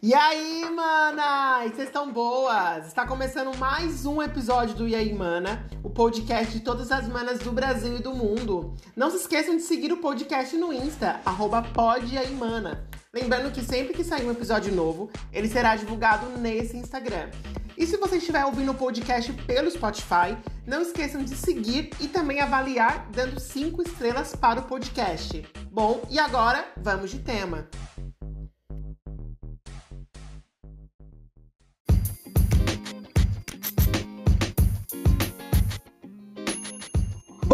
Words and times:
E 0.00 0.14
aí, 0.14 0.64
mana? 0.70 1.66
E 1.66 1.70
vocês 1.70 1.88
estão 1.88 2.12
boas? 2.12 2.86
Está 2.86 3.04
começando 3.04 3.56
mais 3.56 4.06
um 4.06 4.22
episódio 4.22 4.76
do 4.76 4.86
E 4.86 4.94
aí, 4.94 5.12
mana, 5.12 5.68
o 5.82 5.90
podcast 5.90 6.52
de 6.52 6.60
todas 6.60 6.92
as 6.92 7.08
manas 7.08 7.40
do 7.40 7.50
Brasil 7.50 7.96
e 7.96 8.02
do 8.02 8.14
mundo. 8.14 8.76
Não 8.94 9.10
se 9.10 9.16
esqueçam 9.16 9.56
de 9.56 9.62
seguir 9.62 9.92
o 9.92 9.96
podcast 9.96 10.56
no 10.56 10.72
Insta, 10.72 11.20
arroba. 11.26 11.64
Lembrando 13.12 13.50
que 13.50 13.60
sempre 13.60 13.92
que 13.92 14.04
sair 14.04 14.24
um 14.24 14.30
episódio 14.30 14.72
novo, 14.72 15.10
ele 15.32 15.48
será 15.48 15.74
divulgado 15.74 16.28
nesse 16.38 16.76
Instagram. 16.76 17.30
E 17.76 17.84
se 17.84 17.96
você 17.96 18.18
estiver 18.18 18.44
ouvindo 18.44 18.70
o 18.70 18.76
podcast 18.76 19.32
pelo 19.32 19.68
Spotify, 19.68 20.36
não 20.64 20.80
esqueçam 20.80 21.24
de 21.24 21.34
seguir 21.34 21.90
e 21.98 22.06
também 22.06 22.40
avaliar 22.40 23.08
dando 23.10 23.40
5 23.40 23.82
estrelas 23.82 24.36
para 24.36 24.60
o 24.60 24.62
podcast. 24.62 25.44
Bom, 25.72 26.02
e 26.08 26.20
agora 26.20 26.64
vamos 26.76 27.10
de 27.10 27.18
tema. 27.18 27.68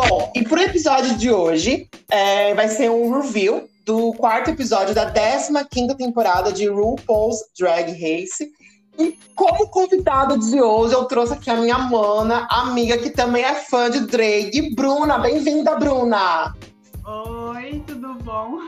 Bom, 0.08 0.30
e 0.34 0.44
pro 0.44 0.60
episódio 0.60 1.16
de 1.16 1.30
hoje, 1.30 1.88
é, 2.10 2.54
vai 2.54 2.68
ser 2.68 2.90
um 2.90 3.20
review 3.20 3.68
do 3.84 4.12
quarto 4.14 4.50
episódio 4.50 4.95
da 4.95 5.10
15 5.10 5.96
temporada 5.96 6.52
de 6.52 6.66
RuPaul's 6.68 7.38
Drag 7.58 7.90
Race. 7.92 8.50
E 8.98 9.18
como 9.34 9.68
convidada 9.68 10.38
de 10.38 10.60
hoje, 10.60 10.95
eu 10.95 11.04
trouxe 11.06 11.32
aqui 11.32 11.50
a 11.50 11.56
minha 11.56 11.78
mana, 11.78 12.46
amiga 12.50 12.98
que 12.98 13.10
também 13.10 13.45
é 13.45 13.54
fã 13.54 13.90
de 13.90 14.00
drag, 14.00 14.74
Bruna. 14.74 15.18
Bem-vinda, 15.18 15.76
Bruna! 15.76 16.54
Oi, 17.04 17.82
tudo 17.86 18.14
bom? 18.23 18.60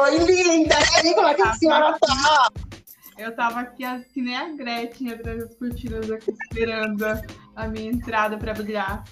Oi, 0.00 0.18
linda! 0.18 0.76
E 1.02 1.08
aí, 1.08 1.14
como 1.14 1.28
é 1.28 1.34
que 1.34 1.42
a 1.42 1.54
senhora 1.54 1.98
tá? 1.98 2.48
Eu 3.18 3.34
tava 3.34 3.60
aqui 3.60 3.84
que 4.14 4.22
nem 4.22 4.36
a 4.36 4.48
Gretchen 4.50 5.12
atrás 5.12 5.38
das 5.38 5.54
cortinas, 5.56 6.10
aqui 6.10 6.30
esperando 6.30 7.04
a 7.56 7.68
minha 7.68 7.90
entrada 7.90 8.38
para 8.38 8.54
brilhar. 8.54 9.04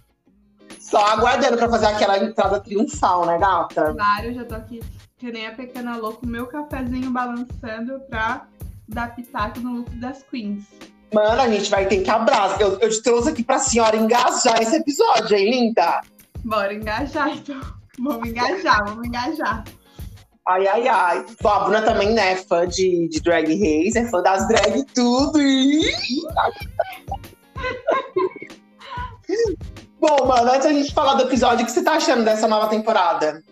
Só 0.89 1.05
aguardando 1.05 1.59
pra 1.59 1.69
fazer 1.69 1.87
aquela 1.87 2.19
entrada 2.19 2.61
triunfal, 2.61 3.27
né, 3.27 3.39
gata? 3.39 3.93
Claro, 3.93 4.27
eu 4.27 4.35
já 4.35 4.45
tô 4.45 4.55
aqui 4.55 4.81
que 5.19 5.31
nem 5.31 5.47
a 5.47 5.55
pequena 5.55 5.97
louca, 5.97 6.27
meu 6.27 6.47
cafezinho 6.47 7.11
balançando 7.11 8.01
pra 8.09 8.47
dar 8.89 9.15
pitaco 9.15 9.61
no 9.61 9.79
look 9.79 9.91
das 9.97 10.23
queens. 10.23 10.65
Mano, 11.13 11.43
a 11.43 11.49
gente 11.49 11.71
vai 11.71 11.87
ter 11.87 12.03
que 12.03 12.11
abraçar. 12.11 12.61
Eu, 12.61 12.79
eu 12.79 12.89
te 12.89 13.03
trouxe 13.03 13.31
aqui 13.31 13.43
pra 13.43 13.59
senhora 13.59 13.97
engajar 13.97 14.63
esse 14.63 14.77
episódio, 14.77 15.37
hein, 15.37 15.51
linda? 15.51 16.01
Bora 16.45 16.73
engajar, 16.73 17.37
então. 17.37 17.61
Vamos 17.99 18.29
engajar, 18.29 18.85
vamos 18.87 19.07
engajar. 19.07 19.65
Ai, 20.47 20.67
ai, 20.69 20.89
ai. 20.89 21.27
Bom, 21.43 21.51
a 21.51 21.65
Bruna 21.65 21.83
também, 21.83 22.15
né, 22.15 22.33
é 22.33 22.37
fã 22.37 22.67
de, 22.67 23.09
de 23.09 23.21
Drag 23.21 23.47
Race, 23.47 23.99
é 23.99 24.09
fã 24.09 24.23
das 24.23 24.49
drag 24.49 24.85
tudo. 24.95 25.39
Bom, 30.01 30.27
mano, 30.27 30.51
antes 30.51 30.65
da 30.65 30.73
gente 30.73 30.95
falar 30.95 31.15
do 31.15 31.25
episódio, 31.25 31.65
o 31.65 31.67
que 31.67 31.73
você 31.73 31.83
tá 31.83 31.93
achando 31.95 32.25
dessa 32.25 32.47
nova 32.47 32.69
temporada? 32.69 33.43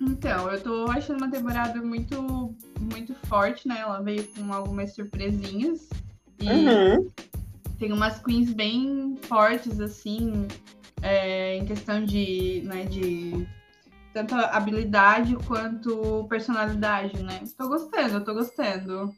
Então, 0.00 0.50
eu 0.50 0.60
tô 0.60 0.90
achando 0.90 1.18
uma 1.18 1.30
temporada 1.30 1.80
muito, 1.80 2.54
muito 2.80 3.14
forte, 3.26 3.68
né? 3.68 3.78
Ela 3.80 4.00
veio 4.00 4.26
com 4.34 4.52
algumas 4.52 4.94
surpresinhas. 4.94 5.88
E 6.40 6.48
uhum. 6.48 7.08
tem 7.78 7.92
umas 7.92 8.18
queens 8.18 8.52
bem 8.52 9.16
fortes, 9.22 9.80
assim, 9.80 10.48
é, 11.00 11.56
em 11.56 11.64
questão 11.64 12.04
de, 12.04 12.62
né, 12.64 12.84
de 12.84 13.46
tanto 14.12 14.34
habilidade 14.34 15.36
quanto 15.46 16.26
personalidade, 16.28 17.22
né? 17.22 17.42
Tô 17.56 17.68
gostando, 17.68 18.14
eu 18.14 18.24
tô 18.24 18.34
gostando. 18.34 19.14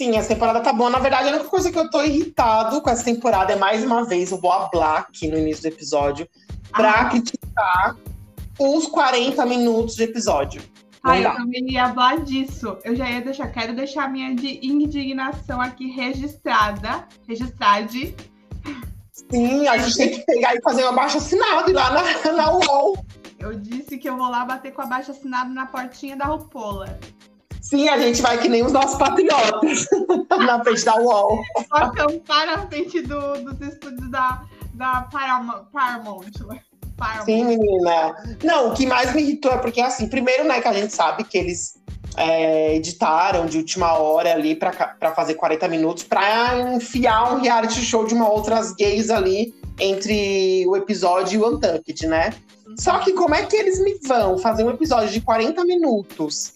Sim, 0.00 0.16
essa 0.16 0.28
temporada 0.28 0.60
tá 0.60 0.72
boa. 0.72 0.88
Na 0.88 0.98
verdade, 0.98 1.28
a 1.28 1.32
única 1.32 1.44
coisa 1.44 1.70
que 1.70 1.78
eu 1.78 1.90
tô 1.90 2.02
irritado 2.02 2.80
com 2.80 2.88
essa 2.88 3.04
temporada 3.04 3.52
é 3.52 3.56
mais 3.56 3.84
uma 3.84 4.02
vez 4.02 4.32
o 4.32 4.38
Boa 4.38 4.70
Black 4.72 5.28
no 5.28 5.36
início 5.36 5.64
do 5.64 5.74
episódio 5.74 6.26
pra 6.70 7.02
ah. 7.02 7.10
criticar 7.10 7.96
os 8.58 8.86
40 8.86 9.44
minutos 9.44 9.96
de 9.96 10.04
episódio. 10.04 10.62
Ah, 11.02 11.20
eu 11.20 11.34
também 11.34 11.72
ia 11.72 11.92
falar 11.92 12.16
disso. 12.20 12.78
Eu 12.82 12.96
já 12.96 13.10
ia 13.10 13.20
deixar, 13.20 13.48
quero 13.48 13.76
deixar 13.76 14.10
minha 14.10 14.30
indignação 14.30 15.60
aqui 15.60 15.90
registrada. 15.90 17.06
Registrada. 17.28 17.92
Sim, 19.30 19.68
a 19.68 19.76
gente 19.76 19.96
tem 19.98 20.10
que 20.12 20.24
pegar 20.24 20.54
e 20.54 20.62
fazer 20.62 20.82
um 20.82 20.88
abaixo 20.88 21.18
assinado 21.18 21.74
lá 21.74 21.90
na, 21.90 22.32
na 22.32 22.52
UOL. 22.52 23.04
Eu 23.38 23.52
disse 23.52 23.98
que 23.98 24.08
eu 24.08 24.16
vou 24.16 24.30
lá 24.30 24.46
bater 24.46 24.72
com 24.72 24.80
abaixo 24.80 25.10
assinado 25.10 25.52
na 25.52 25.66
portinha 25.66 26.16
da 26.16 26.24
Rupola. 26.24 26.98
Sim, 27.60 27.88
a 27.88 27.98
gente 27.98 28.22
vai 28.22 28.38
que 28.38 28.48
nem 28.48 28.64
os 28.64 28.72
nossos 28.72 28.98
patriotas 28.98 29.86
na 30.30 30.62
frente 30.64 30.84
da 30.84 30.96
UOL. 30.96 31.42
Acampar 31.70 32.46
na 32.46 32.66
frente 32.66 33.02
do, 33.02 33.44
dos 33.44 33.60
estúdios 33.68 34.10
da, 34.10 34.42
da 34.74 35.02
Paramount. 35.12 35.64
Paramount. 35.72 36.24
Sim, 37.24 37.44
menina. 37.44 38.14
Não, 38.42 38.68
o 38.68 38.74
que 38.74 38.86
mais 38.86 39.14
me 39.14 39.22
irritou 39.22 39.52
é 39.52 39.58
porque, 39.58 39.80
assim, 39.80 40.08
primeiro, 40.08 40.44
né, 40.44 40.60
que 40.60 40.68
a 40.68 40.72
gente 40.72 40.94
sabe 40.94 41.24
que 41.24 41.38
eles 41.38 41.80
é, 42.16 42.76
editaram 42.76 43.46
de 43.46 43.58
última 43.58 43.94
hora 43.94 44.32
ali 44.32 44.54
para 44.54 45.14
fazer 45.14 45.34
40 45.34 45.68
minutos 45.68 46.02
para 46.02 46.74
enfiar 46.74 47.32
um 47.34 47.40
reality 47.40 47.80
show 47.80 48.04
de 48.04 48.14
uma 48.14 48.28
outras 48.28 48.74
gays 48.74 49.10
ali 49.10 49.54
entre 49.78 50.66
o 50.66 50.76
episódio 50.76 51.40
e 51.40 51.42
o 51.42 51.48
Untucked, 51.48 52.06
né? 52.06 52.34
Só 52.78 52.98
que 52.98 53.12
como 53.12 53.34
é 53.34 53.44
que 53.44 53.56
eles 53.56 53.82
me 53.82 53.98
vão 54.06 54.38
fazer 54.38 54.64
um 54.64 54.70
episódio 54.70 55.10
de 55.10 55.20
40 55.20 55.64
minutos 55.64 56.52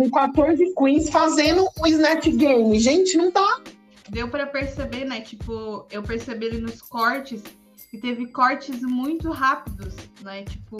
com 0.00 0.10
14 0.10 0.74
queens 0.74 1.10
fazendo 1.10 1.68
um 1.78 1.86
Snatch 1.86 2.28
Game. 2.28 2.78
Gente, 2.78 3.16
não 3.16 3.30
dá. 3.30 3.60
Deu 4.08 4.28
para 4.28 4.46
perceber, 4.46 5.04
né? 5.04 5.20
Tipo, 5.20 5.86
eu 5.90 6.02
percebi 6.02 6.46
ali 6.46 6.60
nos 6.60 6.80
cortes 6.80 7.42
que 7.90 7.98
teve 7.98 8.26
cortes 8.26 8.80
muito 8.82 9.30
rápidos, 9.30 9.94
né? 10.22 10.44
Tipo, 10.44 10.78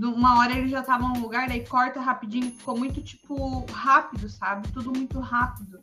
uma 0.00 0.38
hora 0.38 0.56
ele 0.56 0.68
já 0.68 0.82
tava 0.82 1.08
num 1.08 1.20
lugar, 1.20 1.48
daí 1.48 1.66
corta 1.66 2.00
rapidinho, 2.00 2.52
ficou 2.52 2.78
muito, 2.78 3.02
tipo, 3.02 3.66
rápido, 3.72 4.28
sabe? 4.28 4.68
Tudo 4.68 4.92
muito 4.96 5.18
rápido. 5.18 5.80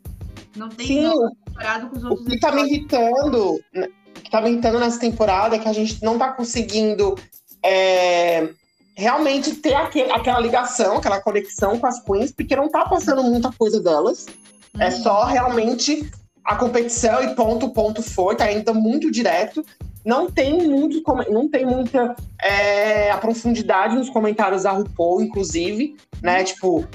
Não 0.56 0.70
tem 0.70 0.88
Sim, 0.88 1.12
comparado 1.46 1.90
com 1.90 1.98
os 1.98 2.04
outros. 2.04 2.26
O 2.26 2.30
que 2.30 2.40
tá 2.40 2.52
me 2.54 2.64
irritando, 2.64 3.60
né, 3.74 3.88
o 4.18 4.22
que 4.22 4.32
tá 4.32 4.42
me 4.42 4.52
irritando 4.52 4.80
nessa 4.80 5.00
temporada 5.00 5.56
é 5.58 5.60
que 5.60 5.68
a 5.68 5.74
gente 5.74 6.02
não 6.04 6.18
tá 6.18 6.32
conseguindo 6.32 7.16
é, 7.64 8.54
realmente 8.96 9.56
ter 9.56 9.74
aquele, 9.74 10.12
aquela 10.12 10.40
ligação, 10.40 10.98
aquela 10.98 11.22
conexão 11.22 11.80
com 11.80 11.88
as 11.88 12.04
queens, 12.04 12.32
porque 12.32 12.56
não 12.56 12.70
tá 12.70 12.86
passando 12.86 13.24
muita 13.24 13.52
coisa 13.52 13.82
delas. 13.82 14.26
É 14.28 14.78
uhum. 14.78 14.84
É 14.84 14.92
só 14.92 15.26
realmente 15.26 16.10
a 16.44 16.56
competição 16.56 17.24
e 17.24 17.36
ponto, 17.36 17.70
ponto 17.70 18.02
foi, 18.02 18.36
tá 18.36 18.46
ainda 18.46 18.74
muito 18.74 19.12
direto. 19.12 19.64
Não 20.04 20.30
tem 20.30 20.68
muito, 20.68 21.02
não 21.30 21.48
tem 21.48 21.66
muita 21.66 22.16
é, 22.42 23.12
a 23.12 23.18
profundidade 23.18 23.96
nos 23.96 24.10
comentários 24.10 24.64
da 24.64 24.72
RuPaul, 24.72 25.22
inclusive, 25.22 25.96
né? 26.22 26.44
Tipo, 26.44 26.88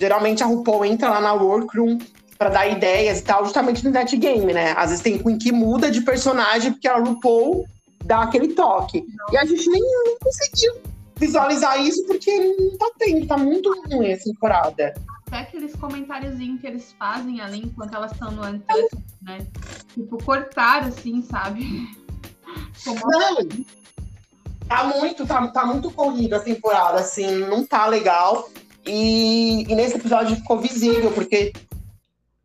geralmente 0.00 0.42
a 0.42 0.46
RuPaul 0.46 0.84
entra 0.86 1.10
lá 1.10 1.20
na 1.20 1.34
workroom 1.34 1.98
para 2.38 2.50
dar 2.50 2.66
ideias 2.66 3.20
e 3.20 3.22
tal, 3.22 3.44
justamente 3.44 3.84
no 3.84 3.90
net 3.90 4.16
game, 4.16 4.52
né? 4.52 4.72
Às 4.76 4.90
vezes 4.90 5.02
tem 5.02 5.18
Queen 5.18 5.38
que 5.38 5.52
muda 5.52 5.90
de 5.90 6.00
personagem 6.00 6.72
porque 6.72 6.88
a 6.88 6.98
RuPaul 6.98 7.66
dá 8.04 8.22
aquele 8.22 8.48
toque. 8.48 9.04
E 9.32 9.36
a 9.36 9.44
gente 9.44 9.68
nem 9.68 9.82
não 9.82 10.16
conseguiu 10.18 10.74
visualizar 11.18 11.80
isso 11.80 12.04
porque 12.06 12.30
não 12.38 12.76
tá 12.78 12.90
tendo, 12.98 13.26
tá 13.26 13.36
muito 13.36 13.70
ruim 13.88 14.10
essa 14.10 14.24
temporada. 14.24 14.94
Até 15.26 15.38
aqueles 15.38 15.74
comentáriozinhos 15.74 16.60
que 16.60 16.66
eles 16.66 16.94
fazem 16.98 17.40
ali 17.40 17.58
enquanto 17.64 17.94
elas 17.94 18.12
estão 18.12 18.30
no 18.30 18.46
Untucked, 18.46 19.04
né? 19.22 19.38
Tipo, 19.92 20.22
cortar 20.22 20.84
assim, 20.84 21.22
sabe? 21.22 21.64
Como... 22.84 23.00
Não, 23.04 23.36
tá 24.68 24.84
muito, 24.84 25.26
tá, 25.26 25.48
tá 25.48 25.66
muito 25.66 25.90
corrida 25.90 26.36
a 26.36 26.40
temporada, 26.40 27.00
assim, 27.00 27.38
não 27.46 27.66
tá 27.66 27.86
legal. 27.86 28.48
E, 28.86 29.64
e 29.68 29.74
nesse 29.74 29.96
episódio 29.96 30.36
ficou 30.36 30.60
visível, 30.60 31.10
porque 31.10 31.52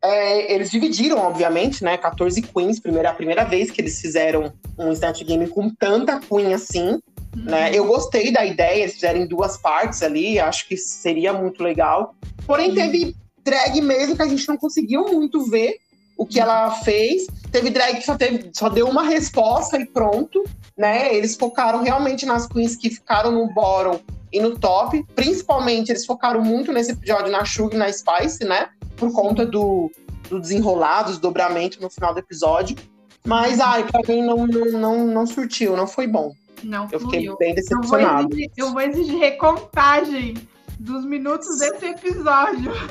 é, 0.02 0.52
eles 0.52 0.70
dividiram, 0.70 1.18
obviamente, 1.18 1.84
né? 1.84 1.96
14 1.96 2.42
queens, 2.42 2.80
primeira, 2.80 3.10
a 3.10 3.14
primeira 3.14 3.44
vez 3.44 3.70
que 3.70 3.80
eles 3.80 4.00
fizeram 4.00 4.52
um 4.76 4.90
Snatch 4.90 5.22
Game 5.22 5.46
com 5.48 5.70
tanta 5.70 6.18
queen 6.18 6.52
assim. 6.52 6.98
Né? 7.36 7.70
Uhum. 7.70 7.74
Eu 7.74 7.86
gostei 7.86 8.30
da 8.32 8.44
ideia, 8.44 8.82
eles 8.82 8.94
fizerem 8.94 9.26
duas 9.26 9.56
partes 9.56 10.02
ali, 10.02 10.38
acho 10.38 10.68
que 10.68 10.76
seria 10.76 11.32
muito 11.32 11.62
legal. 11.62 12.14
Porém, 12.46 12.70
uhum. 12.70 12.74
teve 12.74 13.16
drag 13.44 13.80
mesmo 13.80 14.16
que 14.16 14.22
a 14.22 14.28
gente 14.28 14.46
não 14.48 14.56
conseguiu 14.56 15.06
muito 15.06 15.44
ver 15.48 15.76
o 16.16 16.26
que 16.26 16.38
ela 16.38 16.70
fez. 16.82 17.26
Teve 17.50 17.70
drag 17.70 17.96
que 17.96 18.04
só, 18.04 18.16
teve, 18.16 18.50
só 18.52 18.68
deu 18.68 18.88
uma 18.88 19.02
resposta 19.02 19.78
e 19.78 19.86
pronto, 19.86 20.44
né? 20.76 21.14
Eles 21.14 21.36
focaram 21.36 21.82
realmente 21.82 22.24
nas 22.24 22.46
queens 22.46 22.76
que 22.76 22.90
ficaram 22.90 23.32
no 23.32 23.52
bottom 23.52 24.00
e 24.32 24.40
no 24.40 24.58
top. 24.58 25.04
Principalmente, 25.14 25.90
eles 25.90 26.06
focaram 26.06 26.42
muito 26.42 26.72
nesse 26.72 26.92
episódio 26.92 27.30
na 27.30 27.44
Sugar 27.44 27.74
e 27.74 27.78
na 27.78 27.92
Spice, 27.92 28.44
né? 28.44 28.68
Por 28.96 29.12
conta 29.12 29.44
do, 29.44 29.90
do 30.28 30.40
desenrolar, 30.40 31.02
do 31.02 31.10
desdobramento 31.10 31.80
no 31.80 31.90
final 31.90 32.12
do 32.12 32.20
episódio. 32.20 32.76
Mas, 33.24 33.60
ai, 33.60 33.84
pra 33.84 34.00
mim 34.06 34.22
não, 34.22 34.46
não, 34.46 34.64
não, 34.72 35.06
não 35.06 35.26
surtiu, 35.26 35.76
não 35.76 35.86
foi 35.86 36.06
bom. 36.06 36.32
Não 36.62 36.88
eu 36.90 37.00
fiquei 37.00 37.28
bem 37.36 37.54
decepcionado. 37.54 38.22
Eu 38.22 38.28
vou, 38.28 38.38
exigir, 38.38 38.50
eu 38.56 38.72
vou 38.72 38.80
exigir 38.80 39.18
recontagem 39.18 40.34
dos 40.78 41.04
minutos 41.04 41.58
desse 41.58 41.86
episódio. 41.86 42.72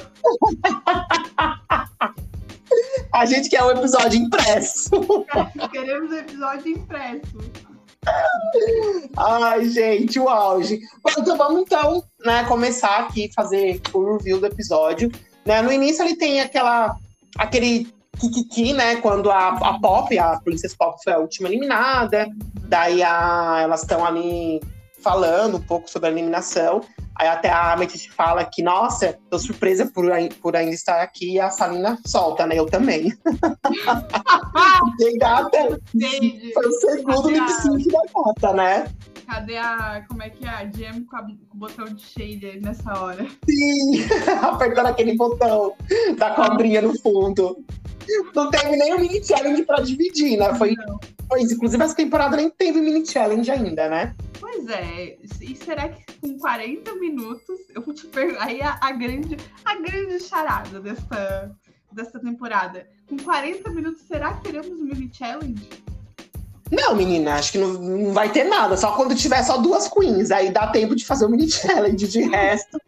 A 3.14 3.26
gente 3.26 3.50
quer 3.50 3.64
um 3.64 3.72
episódio 3.72 4.20
impresso. 4.20 4.90
Queremos 5.72 6.12
um 6.12 6.16
episódio 6.16 6.72
impresso. 6.72 7.38
Ai, 9.18 9.66
gente, 9.70 10.20
o 10.20 10.30
auge. 10.30 10.80
Bom, 11.04 11.12
então 11.20 11.38
vamos 11.38 11.62
então, 11.62 12.04
né, 12.26 12.44
começar 12.46 13.00
aqui 13.00 13.30
fazer 13.36 13.82
o 13.94 14.14
review 14.14 14.40
do 14.40 14.46
episódio. 14.48 15.12
Né? 15.46 15.62
No 15.62 15.72
início 15.72 16.04
ele 16.04 16.16
tem 16.16 16.42
aquela 16.42 16.96
aquele 17.38 17.94
kikiki, 18.22 18.74
né? 18.74 18.98
Quando 18.98 19.32
a, 19.32 19.50
a 19.50 19.80
Pop, 19.80 20.18
a 20.18 20.40
Princess 20.40 20.76
Pop 20.76 20.98
foi 21.04 21.14
a 21.14 21.18
última 21.18 21.50
eliminada. 21.50 22.28
Daí 22.68 23.02
a, 23.04 23.60
elas 23.62 23.82
estão 23.82 24.06
ali 24.06 24.62
falando 25.02 25.58
um 25.58 25.62
pouco 25.62 25.90
sobre 25.90 26.10
a 26.10 26.12
eliminação. 26.12 26.82
Aí 27.16 27.28
até 27.28 27.50
a 27.50 27.74
Amethyst 27.74 28.10
fala 28.12 28.46
que, 28.46 28.64
nossa, 28.64 29.18
tô 29.30 29.38
surpresa 29.38 29.86
por, 29.86 30.06
por 30.42 30.56
ainda 30.56 30.74
estar 30.74 31.02
aqui 31.02 31.34
e 31.34 31.40
a 31.40 31.50
Salina 31.50 32.00
solta, 32.06 32.48
né? 32.48 32.58
Eu 32.58 32.66
também. 32.66 33.14
Gata. 35.20 35.80
Foi 36.54 36.66
o 36.66 36.72
segundo 36.72 37.30
lip 37.30 37.52
sync 37.52 37.92
da 37.92 38.00
gata, 38.16 38.54
né? 38.54 38.86
Cadê 39.32 39.56
a. 39.56 40.04
Como 40.10 40.22
é 40.22 40.30
que 40.30 40.46
é? 40.46 40.50
A 40.50 40.66
Jam 40.66 41.06
com, 41.06 41.16
a, 41.16 41.24
com 41.24 41.56
o 41.56 41.58
botão 41.58 41.86
de 41.86 42.02
shade 42.02 42.46
aí 42.46 42.60
nessa 42.60 43.00
hora. 43.00 43.26
Sim! 43.50 44.04
Apertando 44.44 44.88
aquele 44.88 45.16
botão 45.16 45.74
da 46.18 46.32
cobrinha 46.32 46.82
no 46.82 47.00
fundo. 47.00 47.64
Não 48.36 48.50
teve 48.50 48.76
nem 48.76 48.94
o 48.94 49.00
mini 49.00 49.24
challenge 49.24 49.64
pra 49.64 49.80
dividir, 49.80 50.38
né? 50.38 50.54
Foi, 50.56 50.76
foi, 51.30 51.44
inclusive, 51.44 51.82
essa 51.82 51.96
temporada 51.96 52.36
nem 52.36 52.50
teve 52.50 52.82
mini 52.82 53.06
challenge 53.06 53.50
ainda, 53.50 53.88
né? 53.88 54.14
Pois 54.38 54.68
é. 54.68 55.18
E 55.40 55.56
será 55.56 55.88
que 55.88 56.04
com 56.20 56.38
40 56.38 56.94
minutos 56.96 57.58
eu 57.74 57.82
vou 57.82 57.94
te 57.94 58.08
perguntar? 58.08 58.44
Aí 58.44 58.62
a, 58.62 58.78
a, 58.82 58.92
grande, 58.92 59.38
a 59.64 59.76
grande 59.76 60.20
charada 60.20 60.82
dessa, 60.82 61.56
dessa 61.90 62.20
temporada. 62.20 62.86
Com 63.08 63.16
40 63.16 63.70
minutos, 63.70 64.02
será 64.02 64.34
que 64.34 64.44
teremos 64.44 64.78
mini 64.82 65.10
challenge? 65.14 65.70
Não, 66.72 66.96
menina, 66.96 67.36
acho 67.36 67.52
que 67.52 67.58
não, 67.58 67.74
não 67.74 68.14
vai 68.14 68.32
ter 68.32 68.46
nada. 68.46 68.78
Só 68.78 68.94
quando 68.94 69.14
tiver 69.14 69.44
só 69.44 69.58
duas 69.58 69.90
queens. 69.90 70.32
Aí 70.32 70.50
dá 70.52 70.68
tempo 70.68 70.96
de 70.96 71.06
fazer 71.06 71.26
o 71.26 71.30
mini 71.30 71.50
challenge. 71.52 72.08
De 72.08 72.22
resto, 72.22 72.80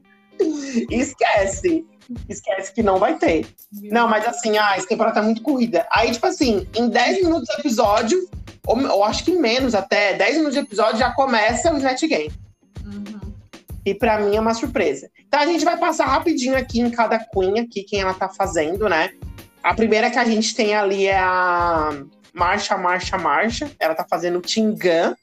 esquece. 0.90 1.86
Esquece 2.30 2.74
que 2.74 2.82
não 2.82 2.98
vai 2.98 3.18
ter. 3.18 3.46
Não, 3.72 4.08
mas 4.08 4.26
assim, 4.26 4.58
ah, 4.58 4.74
essa 4.76 4.88
temporada 4.88 5.16
tá 5.16 5.22
muito 5.22 5.42
corrida. 5.42 5.86
Aí, 5.92 6.12
tipo 6.12 6.26
assim, 6.26 6.68
em 6.76 6.88
10 6.88 7.24
minutos 7.24 7.48
de 7.48 7.62
episódio, 7.62 8.30
ou, 8.66 8.82
ou 8.90 9.04
acho 9.04 9.24
que 9.26 9.32
menos 9.32 9.76
até, 9.76 10.14
10 10.14 10.38
minutos 10.38 10.54
de 10.54 10.62
episódio 10.62 10.98
já 10.98 11.12
começa 11.12 11.74
o 11.74 11.78
Snatch 11.78 12.04
Game. 12.04 12.32
Uhum. 12.86 13.34
E 13.86 13.94
pra 13.94 14.20
mim 14.20 14.36
é 14.36 14.40
uma 14.40 14.54
surpresa. 14.54 15.10
Então 15.28 15.40
a 15.40 15.46
gente 15.46 15.66
vai 15.66 15.78
passar 15.78 16.06
rapidinho 16.06 16.58
aqui 16.58 16.80
em 16.80 16.90
cada 16.90 17.20
queen, 17.20 17.60
aqui, 17.60 17.84
quem 17.84 18.02
ela 18.02 18.14
tá 18.14 18.30
fazendo, 18.30 18.88
né? 18.88 19.12
A 19.62 19.74
primeira 19.74 20.10
que 20.10 20.20
a 20.20 20.26
gente 20.26 20.56
tem 20.56 20.76
ali 20.76 21.08
é 21.08 21.18
a 21.18 22.04
Marcha, 22.34 22.78
Marcha, 22.78 23.18
Marcha. 23.18 23.72
Ela 23.80 23.96
tá 23.96 24.06
fazendo 24.10 24.40
o 24.40 24.42
Tingan. 24.42 25.16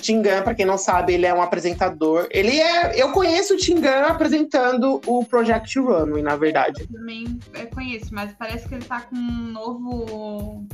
Tingan, 0.00 0.42
para 0.42 0.54
quem 0.54 0.64
não 0.64 0.78
sabe, 0.78 1.14
ele 1.14 1.26
é 1.26 1.34
um 1.34 1.42
apresentador. 1.42 2.26
Ele 2.30 2.58
é. 2.58 3.00
Eu 3.00 3.12
conheço 3.12 3.54
o 3.54 3.56
Tingan 3.56 4.06
apresentando 4.06 5.00
o 5.06 5.24
Project 5.24 5.78
Runway, 5.78 6.22
na 6.22 6.36
verdade. 6.36 6.82
Eu 6.82 6.98
também 6.98 7.38
conheço, 7.74 8.14
mas 8.14 8.32
parece 8.38 8.68
que 8.68 8.74
ele 8.74 8.84
tá 8.84 9.00
com 9.00 9.16
um 9.16 9.52
novo. 9.52 10.66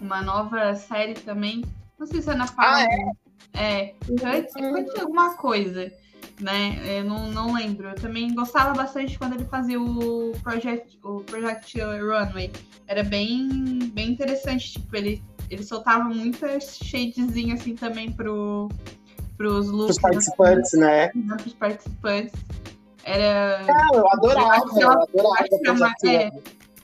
Uma 0.00 0.20
nova 0.20 0.74
série 0.74 1.14
também. 1.14 1.64
Não 1.98 2.06
sei 2.06 2.20
se 2.20 2.30
é 2.30 2.34
na 2.34 2.46
Ah, 2.58 2.82
é? 2.82 3.26
É. 3.54 3.94
Foi 4.18 5.00
alguma 5.00 5.34
coisa 5.34 5.90
né? 6.40 6.78
Eu 6.98 7.04
não, 7.04 7.30
não 7.30 7.54
lembro. 7.54 7.88
Eu 7.88 7.94
também 7.94 8.34
gostava 8.34 8.74
bastante 8.74 9.18
quando 9.18 9.34
ele 9.34 9.44
fazia 9.44 9.80
o 9.80 10.32
Project, 10.42 10.98
o 11.02 11.20
Project 11.20 11.80
Runway. 11.80 12.50
Era 12.86 13.02
bem, 13.02 13.90
bem 13.92 14.10
interessante. 14.10 14.72
Tipo, 14.72 14.96
ele, 14.96 15.22
ele 15.50 15.62
soltava 15.62 16.04
muitas 16.04 16.78
shadezinhas 16.82 17.60
assim 17.60 17.74
também 17.74 18.12
pro, 18.12 18.68
pros 19.36 19.68
looks. 19.68 19.98
Pros 19.98 20.00
participantes, 20.00 20.72
né? 20.74 21.10
né? 21.14 21.36
Pros 21.36 21.54
participantes. 21.54 22.34
Era. 23.04 23.64
Ah, 23.68 23.88
eu 23.94 24.12
adorava, 24.12 24.80
eu 24.80 24.90
adorava. 24.90 25.94
É, 26.04 26.30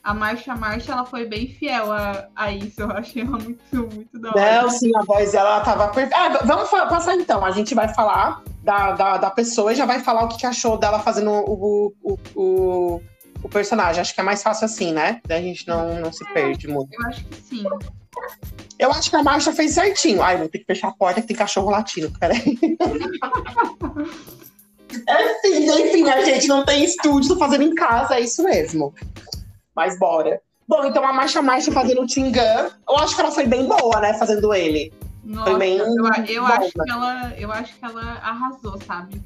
a 0.02 0.12
Marcha 0.12 0.54
Marcha, 0.56 0.93
ela 0.93 1.04
foi 1.04 1.26
bem 1.26 1.46
fiel 1.46 1.93
a, 1.93 2.26
a 2.34 2.50
isso. 2.50 2.82
Eu 2.82 2.90
achei 2.90 3.22
ela 3.22 3.38
muito, 3.38 3.76
muito 3.76 4.19
da 4.19 4.31
hora. 4.31 4.62
Não, 4.62 4.70
sim, 4.70 4.90
a 4.96 5.04
voz 5.04 5.32
dela 5.32 5.60
tava 5.60 5.88
perfeita. 5.88 6.16
Ah, 6.16 6.44
vamos 6.44 6.69
passar 6.69 7.14
então. 7.14 7.44
A 7.44 7.52
gente 7.52 7.75
vai 7.75 7.93
falar 7.94 8.43
da, 8.62 8.93
da, 8.93 9.16
da, 9.19 9.31
pessoa 9.31 9.72
e 9.72 9.76
já 9.76 9.87
vai 9.87 10.00
falar 10.00 10.25
o 10.25 10.28
que, 10.28 10.44
achou 10.44 10.76
dela 10.76 10.99
fazendo 10.99 11.31
o, 11.31 11.94
o, 12.02 12.19
o, 12.34 13.00
o, 13.44 13.49
personagem. 13.49 14.00
Acho 14.00 14.14
que 14.14 14.20
é 14.20 14.25
mais 14.25 14.43
fácil 14.43 14.64
assim, 14.64 14.93
né? 14.93 15.20
Daí 15.25 15.38
a 15.38 15.43
gente 15.43 15.69
não, 15.69 16.00
não 16.00 16.12
se 16.12 16.25
perde 16.32 16.66
muito. 16.66 16.93
Eu 16.93 17.08
acho 17.08 17.25
que 17.25 17.43
sim. 17.43 17.64
Eu 18.78 18.90
acho 18.90 19.08
que 19.08 19.16
a 19.16 19.22
Marcha 19.22 19.52
fez 19.52 19.72
certinho. 19.72 20.20
Ai, 20.20 20.37
vou 20.37 20.49
ter 20.49 20.58
que 20.58 20.66
fechar 20.66 20.88
a 20.88 20.93
porta 20.93 21.20
que 21.20 21.28
tem 21.28 21.37
cachorro 21.37 21.70
latino. 21.70 22.12
Peraí. 22.19 22.58
É, 25.08 25.40
sim, 25.40 25.64
enfim, 25.64 26.10
a 26.10 26.22
gente 26.22 26.46
não 26.46 26.66
tem 26.66 26.84
estúdio, 26.84 27.31
tô 27.31 27.38
fazendo 27.38 27.64
em 27.64 27.75
casa, 27.75 28.16
é 28.16 28.20
isso 28.20 28.43
mesmo. 28.43 28.94
Mas 29.75 29.99
bora. 29.99 30.41
Bom, 30.67 30.85
então 30.85 31.05
a 31.05 31.13
Marcha 31.13 31.43
Marcha 31.43 31.73
fazendo 31.73 32.03
o 32.03 32.07
Tingan, 32.07 32.71
eu 32.89 32.97
acho 32.97 33.15
que 33.15 33.21
ela 33.21 33.31
foi 33.31 33.47
bem 33.47 33.67
boa, 33.67 34.01
né, 34.01 34.15
fazendo 34.15 34.55
ele. 34.55 34.93
Nossa, 35.25 35.51
foi 35.51 35.59
bem 35.59 35.79
eu, 35.79 35.87
eu 36.29 36.47
acho 36.47 36.73
que 36.73 36.91
ela, 36.91 37.33
eu 37.37 37.53
acho 37.53 37.79
que 37.79 37.85
ela 37.85 38.03
arrasou, 38.23 38.81
sabe? 38.87 39.23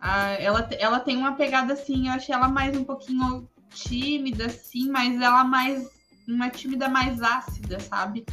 Ah, 0.00 0.34
ela, 0.38 0.68
ela 0.78 1.00
tem 1.00 1.16
uma 1.16 1.32
pegada 1.32 1.72
assim, 1.72 2.08
eu 2.08 2.14
achei 2.14 2.34
ela 2.34 2.48
mais 2.48 2.76
um 2.76 2.84
pouquinho 2.84 3.48
tímida, 3.70 4.46
assim, 4.46 4.88
mas 4.88 5.20
ela 5.20 5.44
mais. 5.44 5.94
Uma 6.28 6.50
tímida 6.50 6.88
mais 6.88 7.22
ácida, 7.22 7.78
sabe? 7.78 8.26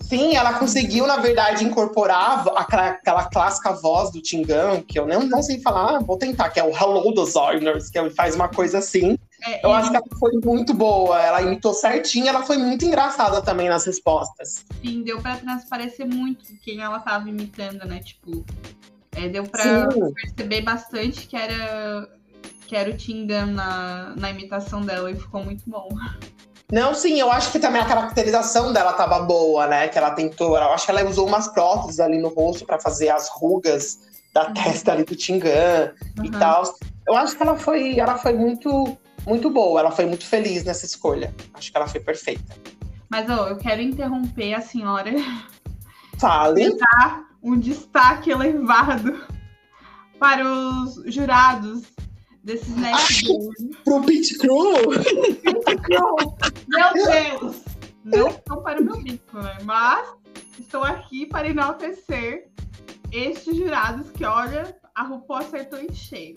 Sim, 0.00 0.36
ela 0.36 0.58
conseguiu, 0.58 1.06
na 1.06 1.18
verdade, 1.18 1.64
incorporar 1.64 2.46
aquela 2.56 3.24
clássica 3.24 3.72
voz 3.72 4.10
do 4.10 4.22
Tingan, 4.22 4.80
que 4.80 4.98
eu 4.98 5.06
não, 5.06 5.24
não 5.24 5.42
sei 5.42 5.60
falar, 5.60 5.98
vou 5.98 6.16
tentar, 6.16 6.48
que 6.48 6.58
é 6.58 6.64
o 6.64 6.70
Hello 6.70 7.12
Designers, 7.12 7.90
que 7.90 7.98
ele 7.98 8.08
faz 8.08 8.34
uma 8.34 8.48
coisa 8.48 8.78
assim. 8.78 9.18
É, 9.46 9.64
eu 9.64 9.72
acho 9.72 9.90
que 9.90 9.96
ela 9.96 10.06
foi 10.18 10.32
muito 10.44 10.74
boa, 10.74 11.20
ela 11.22 11.42
imitou 11.42 11.72
certinho, 11.72 12.28
ela 12.28 12.42
foi 12.42 12.58
muito 12.58 12.84
engraçada 12.84 13.40
também 13.40 13.68
nas 13.68 13.86
respostas. 13.86 14.64
Sim, 14.82 15.02
deu 15.02 15.20
para 15.20 15.36
transparecer 15.36 16.06
muito 16.06 16.44
quem 16.62 16.80
ela 16.80 16.98
estava 16.98 17.28
imitando, 17.28 17.84
né? 17.86 18.00
Tipo, 18.00 18.44
é, 19.12 19.28
deu 19.28 19.44
para 19.44 19.88
perceber 20.14 20.62
bastante 20.62 21.26
que 21.26 21.36
era 21.36 22.08
que 22.66 22.76
era 22.76 22.90
o 22.90 22.96
Tingan 22.96 23.46
na, 23.46 24.14
na 24.14 24.30
imitação 24.30 24.82
dela 24.82 25.10
e 25.10 25.16
ficou 25.16 25.42
muito 25.42 25.62
bom. 25.66 25.88
Não, 26.70 26.94
sim, 26.94 27.18
eu 27.18 27.32
acho 27.32 27.50
que 27.50 27.58
também 27.58 27.80
a 27.80 27.86
caracterização 27.86 28.74
dela 28.74 28.92
tava 28.92 29.20
boa, 29.20 29.66
né? 29.66 29.88
Que 29.88 29.96
ela 29.96 30.10
tentou, 30.10 30.54
eu 30.54 30.72
acho 30.72 30.84
que 30.84 30.90
ela 30.90 31.02
usou 31.08 31.26
umas 31.26 31.48
próteses 31.48 31.98
ali 31.98 32.18
no 32.18 32.28
rosto 32.28 32.66
para 32.66 32.78
fazer 32.78 33.08
as 33.08 33.28
rugas 33.30 33.98
da 34.34 34.48
uhum. 34.48 34.52
testa 34.52 34.92
ali 34.92 35.02
do 35.02 35.16
Tingan 35.16 35.94
uhum. 36.18 36.24
e 36.26 36.30
tal. 36.30 36.62
Eu 37.06 37.16
acho 37.16 37.34
que 37.34 37.42
ela 37.42 37.56
foi, 37.56 37.98
ela 37.98 38.18
foi 38.18 38.34
muito, 38.34 38.98
muito 39.28 39.50
boa. 39.50 39.80
Ela 39.80 39.90
foi 39.90 40.06
muito 40.06 40.26
feliz 40.26 40.64
nessa 40.64 40.86
escolha. 40.86 41.34
Acho 41.54 41.70
que 41.70 41.76
ela 41.76 41.86
foi 41.86 42.00
perfeita. 42.00 42.56
Mas 43.08 43.28
ó, 43.30 43.48
eu 43.48 43.56
quero 43.56 43.80
interromper 43.80 44.54
a 44.54 44.60
senhora. 44.60 45.12
Fale. 46.18 46.76
Dar 46.76 47.28
um 47.42 47.58
destaque 47.58 48.30
elevado 48.30 49.24
para 50.18 50.44
os 50.44 51.02
jurados 51.06 51.82
desses 52.42 52.74
Netflix. 52.76 53.78
Pro 53.84 54.02
Pit 54.02 54.36
Crew? 54.38 54.74
Pit 55.04 55.76
Crew! 55.82 56.16
Meu 56.66 56.92
Deus! 57.40 57.68
Não 58.04 58.62
para 58.62 58.80
o 58.80 58.84
meu 58.84 59.00
bico, 59.02 59.38
né? 59.38 59.58
Mas 59.64 60.08
estou 60.58 60.82
aqui 60.82 61.26
para 61.26 61.48
enaltecer 61.48 62.48
estes 63.12 63.56
jurados 63.56 64.10
que, 64.10 64.24
olha, 64.24 64.74
a 64.94 65.02
RuPaul 65.02 65.40
acertou 65.40 65.78
em 65.78 65.92
cheio. 65.92 66.34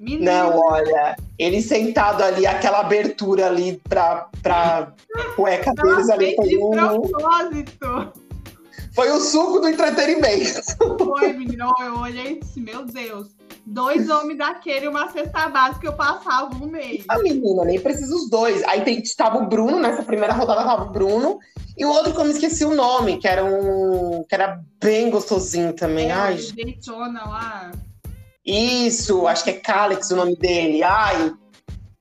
Menino. 0.00 0.24
Não, 0.24 0.58
olha, 0.58 1.14
ele 1.38 1.60
sentado 1.60 2.22
ali, 2.22 2.46
aquela 2.46 2.80
abertura 2.80 3.46
ali 3.48 3.78
pra, 3.86 4.30
pra 4.42 4.94
cueca 5.36 5.74
deles 5.74 6.08
ali 6.08 6.34
foi 6.36 6.56
um. 6.56 6.70
Propósito. 6.70 8.12
Foi 8.94 9.10
o 9.10 9.20
suco 9.20 9.60
do 9.60 9.68
entretenimento. 9.68 10.62
Foi, 10.98 11.34
menino. 11.34 11.70
Eu 11.84 11.98
olhei 11.98 12.32
e 12.32 12.40
disse, 12.40 12.60
meu 12.60 12.86
Deus 12.86 13.28
dois 13.66 14.08
homens 14.08 14.38
daquele 14.38 14.86
e 14.86 14.88
uma 14.88 15.08
cesta 15.12 15.48
básica 15.48 15.86
eu 15.86 15.92
passava 15.92 16.52
um 16.56 16.66
mês. 16.66 17.04
A 17.08 17.18
menina, 17.18 17.64
nem 17.64 17.78
precisa 17.78 18.14
os 18.14 18.28
dois. 18.28 18.64
Aí 18.64 18.82
tem, 18.82 18.98
estava 19.00 19.38
o 19.38 19.46
Bruno, 19.46 19.78
nessa 19.78 20.02
primeira 20.02 20.32
rodada 20.32 20.64
tava 20.64 20.84
o 20.84 20.90
Bruno, 20.90 21.38
e 21.76 21.84
o 21.84 21.90
outro 21.90 22.12
que 22.12 22.18
eu 22.18 22.24
me 22.24 22.32
esqueci 22.32 22.64
o 22.64 22.74
nome, 22.74 23.18
que 23.18 23.28
era 23.28 23.44
um. 23.44 24.24
que 24.28 24.34
era 24.34 24.60
bem 24.82 25.10
gostosinho 25.10 25.72
também. 25.72 26.10
É, 26.10 26.12
Ai, 26.12 26.36
Daytona 26.56 27.24
lá. 27.24 27.72
Isso, 28.50 29.28
acho 29.28 29.44
que 29.44 29.50
é 29.50 29.54
Calix 29.54 30.10
o 30.10 30.16
nome 30.16 30.36
dele. 30.36 30.82
Ai, 30.82 31.32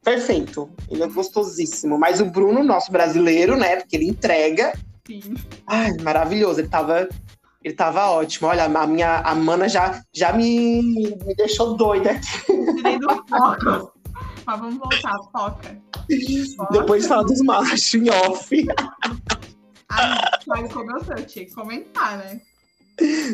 perfeito. 0.04 0.70
Ele 0.90 1.04
é 1.04 1.08
gostosíssimo. 1.08 1.98
Mas 1.98 2.20
o 2.20 2.26
Bruno, 2.26 2.64
nosso 2.64 2.92
brasileiro, 2.92 3.56
né? 3.56 3.76
Porque 3.76 3.96
ele 3.96 4.08
entrega. 4.08 4.74
Sim. 5.06 5.36
Ai, 5.68 5.96
maravilhoso. 6.02 6.60
Ele 6.60 6.68
tava 6.68 7.08
ele 7.64 7.74
tava 7.74 8.10
ótimo. 8.10 8.48
Olha, 8.48 8.66
a 8.66 8.88
minha 8.88 9.20
a 9.20 9.36
mana 9.36 9.68
já, 9.68 10.02
já 10.14 10.34
me, 10.34 10.82
me 10.82 11.36
deixou 11.36 11.76
doida 11.76 12.12
aqui. 12.12 12.76
Tirei 12.76 12.98
do 12.98 13.10
foco. 13.28 13.94
Mas 14.46 14.60
vamos 14.60 14.78
voltar, 14.80 15.18
foca. 15.32 15.80
Depois 16.72 17.06
fala 17.06 17.24
dos 17.24 17.42
machos 17.42 17.94
em 17.94 18.10
off. 18.10 18.68
Ah, 19.92 20.40
sabe 20.46 20.70
como 20.70 20.92
eu 20.92 21.04
sou, 21.04 21.16
eu 21.16 21.26
tinha 21.26 21.46
que 21.46 21.54
comentar, 21.54 22.18
né? 22.18 22.42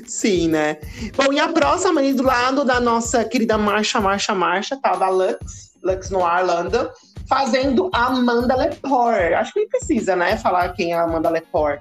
Sim, 0.05 0.49
né? 0.49 0.77
Bom, 1.15 1.33
e 1.33 1.39
a 1.39 1.47
próxima 1.47 1.99
ali 1.99 2.13
do 2.13 2.23
lado 2.23 2.63
da 2.63 2.79
nossa 2.79 3.23
querida 3.23 3.57
Marcha, 3.57 3.99
Marcha, 3.99 4.33
Marcha, 4.33 4.77
tá? 4.77 4.95
Da 4.95 5.09
Lux, 5.09 5.71
Lux 5.83 6.09
Noir 6.09 6.45
London, 6.45 6.89
fazendo 7.27 7.89
a 7.93 8.07
Amanda 8.07 8.55
Lepore. 8.55 9.33
Acho 9.33 9.53
que 9.53 9.59
nem 9.59 9.69
precisa, 9.69 10.15
né, 10.15 10.37
falar 10.37 10.69
quem 10.73 10.93
é 10.93 10.95
a 10.95 11.03
Amanda 11.03 11.29
Lepore. 11.29 11.79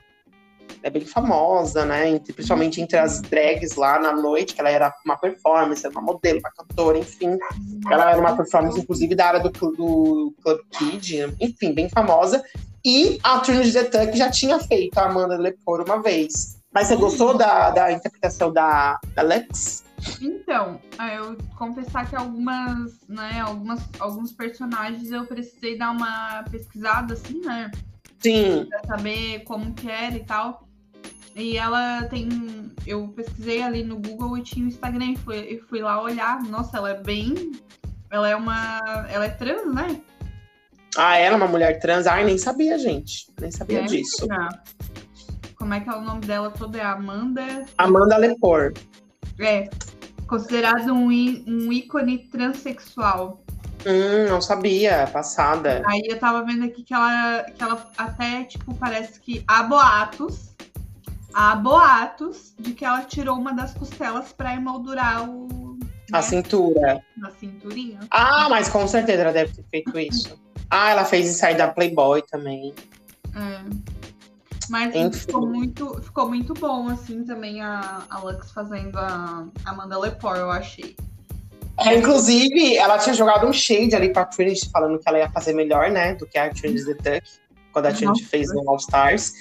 É 0.83 0.91
bem 0.91 1.05
famosa, 1.05 1.85
né? 1.87 2.19
Principalmente 2.19 2.81
entre 2.81 2.99
as 2.99 3.23
drags 3.23 3.75
lá 3.75 3.99
na 3.99 4.13
noite, 4.13 4.55
que 4.55 4.61
ela 4.61 4.69
era 4.69 4.93
uma 5.05 5.17
performance, 5.17 5.87
uma 5.89 6.03
modelo, 6.03 6.41
uma 6.41 6.51
cantora, 6.51 6.99
enfim. 6.99 7.39
Ela 7.91 8.11
era 8.11 8.21
uma 8.21 8.37
performance, 8.37 8.79
inclusive, 8.79 9.15
da 9.15 9.29
área 9.29 9.41
do, 9.41 9.49
do 9.51 10.35
Club 10.43 10.61
Kid, 10.73 11.35
enfim, 11.41 11.73
bem 11.73 11.89
famosa. 11.89 12.43
E 12.85 13.19
a 13.23 13.39
Trinity 13.41 13.73
the 13.73 13.85
Tuck 13.85 14.15
já 14.15 14.31
tinha 14.31 14.59
feito 14.59 14.99
a 14.99 15.07
Amanda 15.07 15.39
Lepore 15.39 15.85
uma 15.85 16.03
vez. 16.03 16.54
Mas 16.75 16.89
você 16.89 16.97
gostou 16.97 17.39
da, 17.39 17.71
da 17.71 17.93
interpretação 17.93 18.53
da, 18.53 18.99
da 19.15 19.23
Lex? 19.23 19.85
Então, 20.21 20.81
eu 21.15 21.39
confessar 21.57 22.11
que 22.11 22.17
algumas, 22.17 22.99
né, 23.09 23.41
algumas, 23.41 23.81
alguns 24.01 24.33
personagens 24.33 25.13
eu 25.13 25.25
precisei 25.25 25.79
dar 25.79 25.93
uma 25.93 26.43
pesquisada, 26.51 27.15
assim, 27.15 27.41
né? 27.43 27.71
Sim. 28.19 28.67
Pra 28.69 28.97
saber 28.97 29.45
como 29.45 29.73
que 29.73 29.89
era 29.89 30.17
e 30.17 30.25
tal. 30.25 30.67
E 31.37 31.57
ela 31.57 32.05
tem. 32.05 32.73
Eu 32.87 33.09
pesquisei 33.09 33.63
ali 33.63 33.83
no 33.85 33.97
Google 33.97 34.39
e 34.39 34.43
tinha 34.43 34.65
o 34.65 34.69
Instagram 34.69 35.13
e 35.13 35.17
fui, 35.17 35.63
fui 35.69 35.81
lá 35.81 36.03
olhar. 36.03 36.43
Nossa, 36.43 36.77
ela 36.77 36.91
é 36.91 37.01
bem. 37.01 37.53
Ela 38.11 38.29
é 38.29 38.37
uma. 38.37 38.81
Ela 39.11 39.27
é 39.27 39.31
trans, 39.31 39.75
né? 39.75 40.01
Ah, 40.97 41.17
ela 41.17 41.35
é 41.35 41.37
uma 41.37 41.49
mulher 41.49 41.81
trans? 41.81 42.07
Ai, 42.07 42.25
nem 42.25 42.39
sabia, 42.39 42.79
gente. 42.79 43.27
Nem 43.41 43.51
sabia 43.51 43.81
é, 43.81 43.83
disso. 43.85 44.27
Não. 44.29 44.49
Como 45.57 45.75
é 45.75 45.81
que 45.81 45.89
é 45.89 45.93
o 45.93 46.01
nome 46.01 46.21
dela 46.23 46.51
todo? 46.51 46.77
É 46.77 46.83
Amanda. 46.83 47.65
Amanda 47.79 48.17
Lepore. 48.17 48.75
É. 49.39 49.69
Considerado 50.27 50.93
um, 50.93 51.09
um 51.09 51.73
ícone 51.73 52.19
transexual. 52.19 53.43
Hum, 53.87 54.29
não 54.29 54.41
sabia, 54.41 55.09
passada. 55.13 55.83
Aí 55.87 56.03
eu 56.07 56.19
tava 56.19 56.43
vendo 56.43 56.65
aqui 56.65 56.83
que 56.83 56.95
ela, 56.95 57.45
que 57.45 57.63
ela 57.63 57.91
até, 57.99 58.45
tipo, 58.45 58.75
parece 58.75 59.21
que 59.21 59.45
há 59.47 59.63
boatos. 59.63 60.55
Há 61.35 61.57
boatos 61.57 62.55
de 62.59 62.73
que 62.73 62.85
ela 62.85 63.03
tirou 63.03 63.37
uma 63.37 63.53
das 63.53 63.75
costelas 63.75 64.33
pra 64.33 64.55
emoldurar 64.55 65.29
o. 65.29 65.79
A 66.13 66.17
né? 66.17 66.23
cintura. 66.23 67.05
Na 67.17 67.31
cinturinha. 67.33 68.01
Ah, 68.11 68.49
mas 68.49 68.69
com 68.69 68.87
certeza 68.87 69.23
ela 69.23 69.33
deve 69.33 69.53
ter 69.53 69.65
feito 69.71 69.99
isso. 69.99 70.41
Ah, 70.71 70.91
ela 70.91 71.05
fez 71.05 71.29
isso 71.29 71.45
aí 71.45 71.55
da 71.55 71.69
Playboy 71.69 72.23
também. 72.23 72.75
É. 73.35 74.04
Mas 74.69 74.95
Enfim. 74.95 75.19
ficou 75.19 75.47
muito, 75.47 76.03
ficou 76.03 76.29
muito 76.29 76.55
bom, 76.55 76.89
assim, 76.89 77.25
também 77.25 77.61
a, 77.61 78.03
a 78.09 78.19
Lux 78.21 78.51
fazendo 78.51 78.97
a 78.97 79.47
Amanda 79.65 79.99
Lepore, 79.99 80.41
eu 80.41 80.51
achei. 80.51 80.97
É, 81.79 81.97
inclusive, 81.97 82.77
ela 82.77 82.99
tinha 82.99 83.15
jogado 83.15 83.47
um 83.47 83.53
shade 83.53 83.95
ali 83.95 84.13
pra 84.13 84.25
Trinity, 84.25 84.71
falando 84.71 84.99
que 84.99 85.09
ela 85.09 85.19
ia 85.19 85.31
fazer 85.31 85.53
melhor, 85.53 85.91
né, 85.91 86.15
do 86.15 86.27
que 86.27 86.39
a 86.39 86.51
Trinity 86.51 86.95
The 86.95 86.95
Tuck, 86.95 87.31
quando 87.73 87.87
a 87.87 87.93
Trinity 87.93 88.21
Nossa. 88.21 88.31
fez 88.31 88.55
no 88.55 88.69
All 88.69 88.77
Stars. 88.77 89.33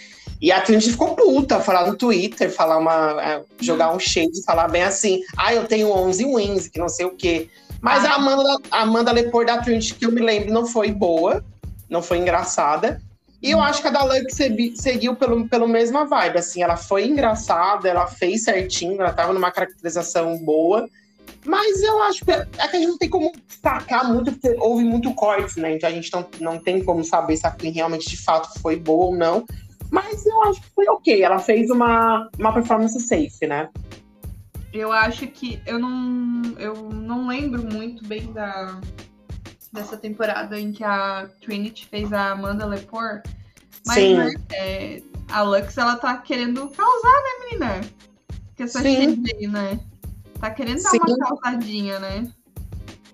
E 0.41 0.51
a 0.51 0.59
Trinity 0.61 0.91
ficou 0.91 1.15
puta, 1.15 1.59
falar 1.59 1.87
no 1.87 1.95
Twitter, 1.95 2.51
falar 2.51 2.77
uma, 2.77 3.21
é, 3.21 3.43
jogar 3.61 3.93
um 3.93 3.99
shade, 3.99 4.43
falar 4.43 4.67
bem 4.67 4.83
assim, 4.83 5.21
ah, 5.37 5.53
eu 5.53 5.65
tenho 5.65 5.91
11 5.91 6.25
wins, 6.25 6.67
que 6.67 6.79
não 6.79 6.89
sei 6.89 7.05
o 7.05 7.15
quê. 7.15 7.49
Mas 7.79 8.03
ah. 8.03 8.11
a 8.11 8.15
Amanda, 8.15 8.57
a 8.71 8.81
Amanda 8.81 9.11
Lepore 9.11 9.45
da 9.45 9.59
Trinity, 9.59 9.93
que 9.93 10.05
eu 10.05 10.11
me 10.11 10.21
lembro, 10.21 10.51
não 10.51 10.65
foi 10.65 10.91
boa, 10.91 11.43
não 11.87 12.01
foi 12.01 12.17
engraçada. 12.17 12.99
E 13.43 13.51
eu 13.51 13.59
acho 13.59 13.81
que 13.81 13.89
a 13.89 13.91
da 13.91 14.07
seguiu 14.75 15.17
pelo, 15.17 15.45
pelo 15.49 15.67
mesma 15.67 16.05
vibe, 16.05 16.37
assim, 16.39 16.63
ela 16.63 16.77
foi 16.77 17.05
engraçada, 17.05 17.89
ela 17.89 18.07
fez 18.07 18.45
certinho, 18.45 19.01
ela 19.01 19.11
tava 19.11 19.33
numa 19.33 19.51
caracterização 19.51 20.37
boa, 20.37 20.89
mas 21.45 21.83
eu 21.83 22.01
acho 22.03 22.23
que 22.23 22.31
é 22.31 22.45
que 22.45 22.77
a 22.77 22.79
gente 22.79 22.87
não 22.87 22.97
tem 22.97 23.09
como 23.09 23.33
sacar 23.61 24.07
muito, 24.07 24.31
porque 24.31 24.55
houve 24.61 24.85
muito 24.85 25.13
corte, 25.13 25.59
né? 25.59 25.75
Então 25.75 25.89
a 25.89 25.91
gente 25.91 26.09
não, 26.13 26.25
não 26.39 26.57
tem 26.57 26.81
como 26.81 27.03
saber 27.03 27.35
se 27.35 27.45
a 27.45 27.51
Queen 27.51 27.73
realmente 27.73 28.09
de 28.09 28.15
fato 28.15 28.57
foi 28.61 28.77
boa 28.77 29.07
ou 29.07 29.15
não. 29.15 29.45
Mas 29.91 30.25
eu 30.25 30.41
acho 30.43 30.61
que 30.61 30.69
foi 30.73 30.87
ok. 30.87 31.21
Ela 31.21 31.37
fez 31.37 31.69
uma, 31.69 32.29
uma 32.39 32.53
performance 32.53 32.97
safe, 33.01 33.45
né? 33.45 33.69
Eu 34.71 34.91
acho 34.91 35.27
que 35.27 35.61
eu 35.67 35.77
não, 35.77 36.41
eu 36.57 36.75
não 36.89 37.27
lembro 37.27 37.61
muito 37.61 38.07
bem 38.07 38.31
da, 38.31 38.79
dessa 39.73 39.97
temporada 39.97 40.59
em 40.59 40.71
que 40.71 40.83
a 40.83 41.27
Trinity 41.41 41.87
fez 41.87 42.13
a 42.13 42.31
Amanda 42.31 42.65
Lepore. 42.65 43.21
Mas 43.85 43.97
Sim. 43.97 44.17
Né, 44.17 44.33
é, 44.53 45.01
a 45.29 45.41
Lux, 45.41 45.77
ela 45.77 45.95
tá 45.95 46.15
querendo 46.17 46.69
causar, 46.69 47.21
né, 47.23 47.45
menina? 47.45 47.81
Que 48.55 48.63
essa 48.63 48.81
shade 48.81 49.47
né? 49.47 49.79
Tá 50.39 50.51
querendo 50.51 50.81
dar 50.83 50.89
Sim. 50.91 50.99
uma 50.99 51.17
causadinha, 51.17 51.99
né? 51.99 52.31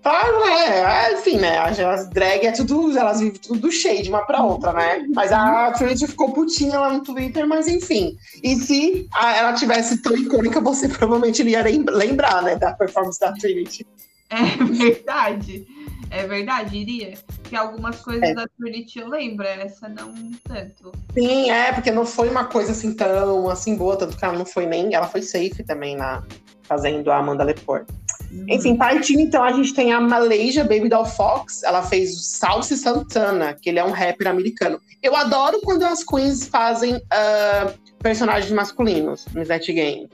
Claro, 0.02 0.44
né? 0.46 1.12
Enfim, 1.12 1.36
né? 1.36 1.58
As 1.58 2.08
drag 2.08 2.46
é 2.46 2.52
tudo, 2.52 2.96
elas 2.96 3.20
vivem 3.20 3.38
tudo 3.38 3.60
do 3.60 3.72
shade 3.72 4.08
uma 4.08 4.24
pra 4.24 4.42
outra, 4.42 4.72
né? 4.72 5.06
Mas 5.14 5.30
a 5.30 5.72
Trinity 5.72 6.06
ficou 6.06 6.32
putinha 6.32 6.78
lá 6.78 6.92
no 6.92 7.02
Twitter, 7.02 7.46
mas 7.46 7.68
enfim. 7.68 8.16
E 8.42 8.56
se 8.56 9.08
ela 9.14 9.52
tivesse 9.52 10.00
tão 10.02 10.16
icônica, 10.16 10.60
você 10.60 10.88
provavelmente 10.88 11.40
iria 11.40 11.62
lembrar, 11.62 12.42
né? 12.42 12.56
Da 12.56 12.72
performance 12.72 13.20
da 13.20 13.32
Trinity. 13.32 13.86
É 14.30 14.56
verdade. 14.64 15.66
É 16.10 16.26
verdade, 16.26 16.76
iria. 16.76 17.14
Porque 17.40 17.54
algumas 17.54 18.00
coisas 18.00 18.30
é. 18.30 18.34
da 18.34 18.46
Trinity 18.58 18.98
eu 18.98 19.08
lembro, 19.08 19.46
essa 19.46 19.88
não 19.88 20.12
tanto. 20.42 20.92
Sim, 21.14 21.50
é, 21.50 21.72
porque 21.72 21.90
não 21.90 22.04
foi 22.04 22.28
uma 22.28 22.44
coisa 22.44 22.72
assim 22.72 22.92
tão 22.92 23.48
assim 23.48 23.76
boa, 23.76 23.96
tanto 23.96 24.16
que 24.16 24.24
ela 24.24 24.36
não 24.36 24.44
foi 24.44 24.66
nem. 24.66 24.94
Ela 24.94 25.06
foi 25.06 25.22
safe 25.22 25.62
também 25.62 25.96
na 25.96 26.22
fazendo 26.64 27.10
a 27.10 27.18
Amanda 27.18 27.42
Lepore. 27.42 27.84
Uhum. 28.30 28.46
Enfim, 28.48 28.76
partindo 28.76 29.20
então, 29.20 29.42
a 29.42 29.52
gente 29.52 29.74
tem 29.74 29.92
a 29.92 30.00
Malaysia 30.00 30.62
Baby 30.62 30.88
Doll 30.88 31.04
Fox. 31.04 31.62
Ela 31.64 31.82
fez 31.82 32.14
o 32.14 32.22
Salsi 32.22 32.76
Santana, 32.76 33.54
que 33.54 33.68
ele 33.68 33.78
é 33.78 33.84
um 33.84 33.90
rapper 33.90 34.28
americano. 34.28 34.80
Eu 35.02 35.16
adoro 35.16 35.60
quando 35.62 35.82
as 35.84 36.04
queens 36.04 36.46
fazem 36.46 36.94
uh, 36.94 37.78
personagens 38.00 38.52
masculinos 38.52 39.26
no 39.34 39.44
Net 39.44 39.72
Game. 39.72 40.08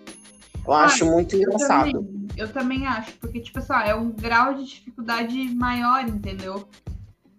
Eu 0.67 0.73
ah, 0.73 0.85
acho 0.85 1.05
muito 1.05 1.37
engraçado. 1.37 2.07
Eu 2.37 2.53
também 2.53 2.87
acho, 2.87 3.13
porque, 3.15 3.41
tipo 3.41 3.59
assim, 3.59 3.73
é 3.85 3.95
um 3.95 4.11
grau 4.11 4.55
de 4.55 4.65
dificuldade 4.65 5.37
maior, 5.55 6.07
entendeu? 6.07 6.69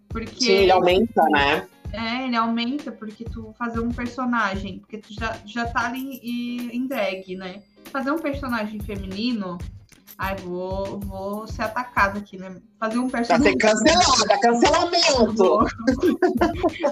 Porque. 0.10 0.46
Sim, 0.46 0.51
ele 0.51 0.72
aumenta, 0.72 1.24
né? 1.30 1.68
É, 1.94 2.25
ele 2.25 2.36
aumenta 2.36 2.92
porque 2.92 3.24
tu 3.24 3.54
fazer 3.58 3.80
um 3.80 3.89
personagem, 3.89 4.80
porque 4.80 4.98
tu 4.98 5.13
já, 5.13 5.38
já 5.46 5.66
tá 5.66 5.86
ali 5.86 6.20
em 6.75 6.88
drag, 6.88 7.36
né? 7.36 7.62
Fazer 7.92 8.12
um 8.12 8.20
personagem 8.20 8.80
feminino, 8.82 9.58
ai, 10.18 10.36
vou, 10.38 11.00
vou 11.00 11.48
ser 11.48 11.62
atacada 11.62 12.20
aqui, 12.20 12.38
né? 12.38 12.58
Fazer 12.77 12.98
um 12.98 13.10
personagem. 13.10 13.58
Tá 13.58 13.70
cancelada, 13.70 14.39
cancelamento! 14.42 15.60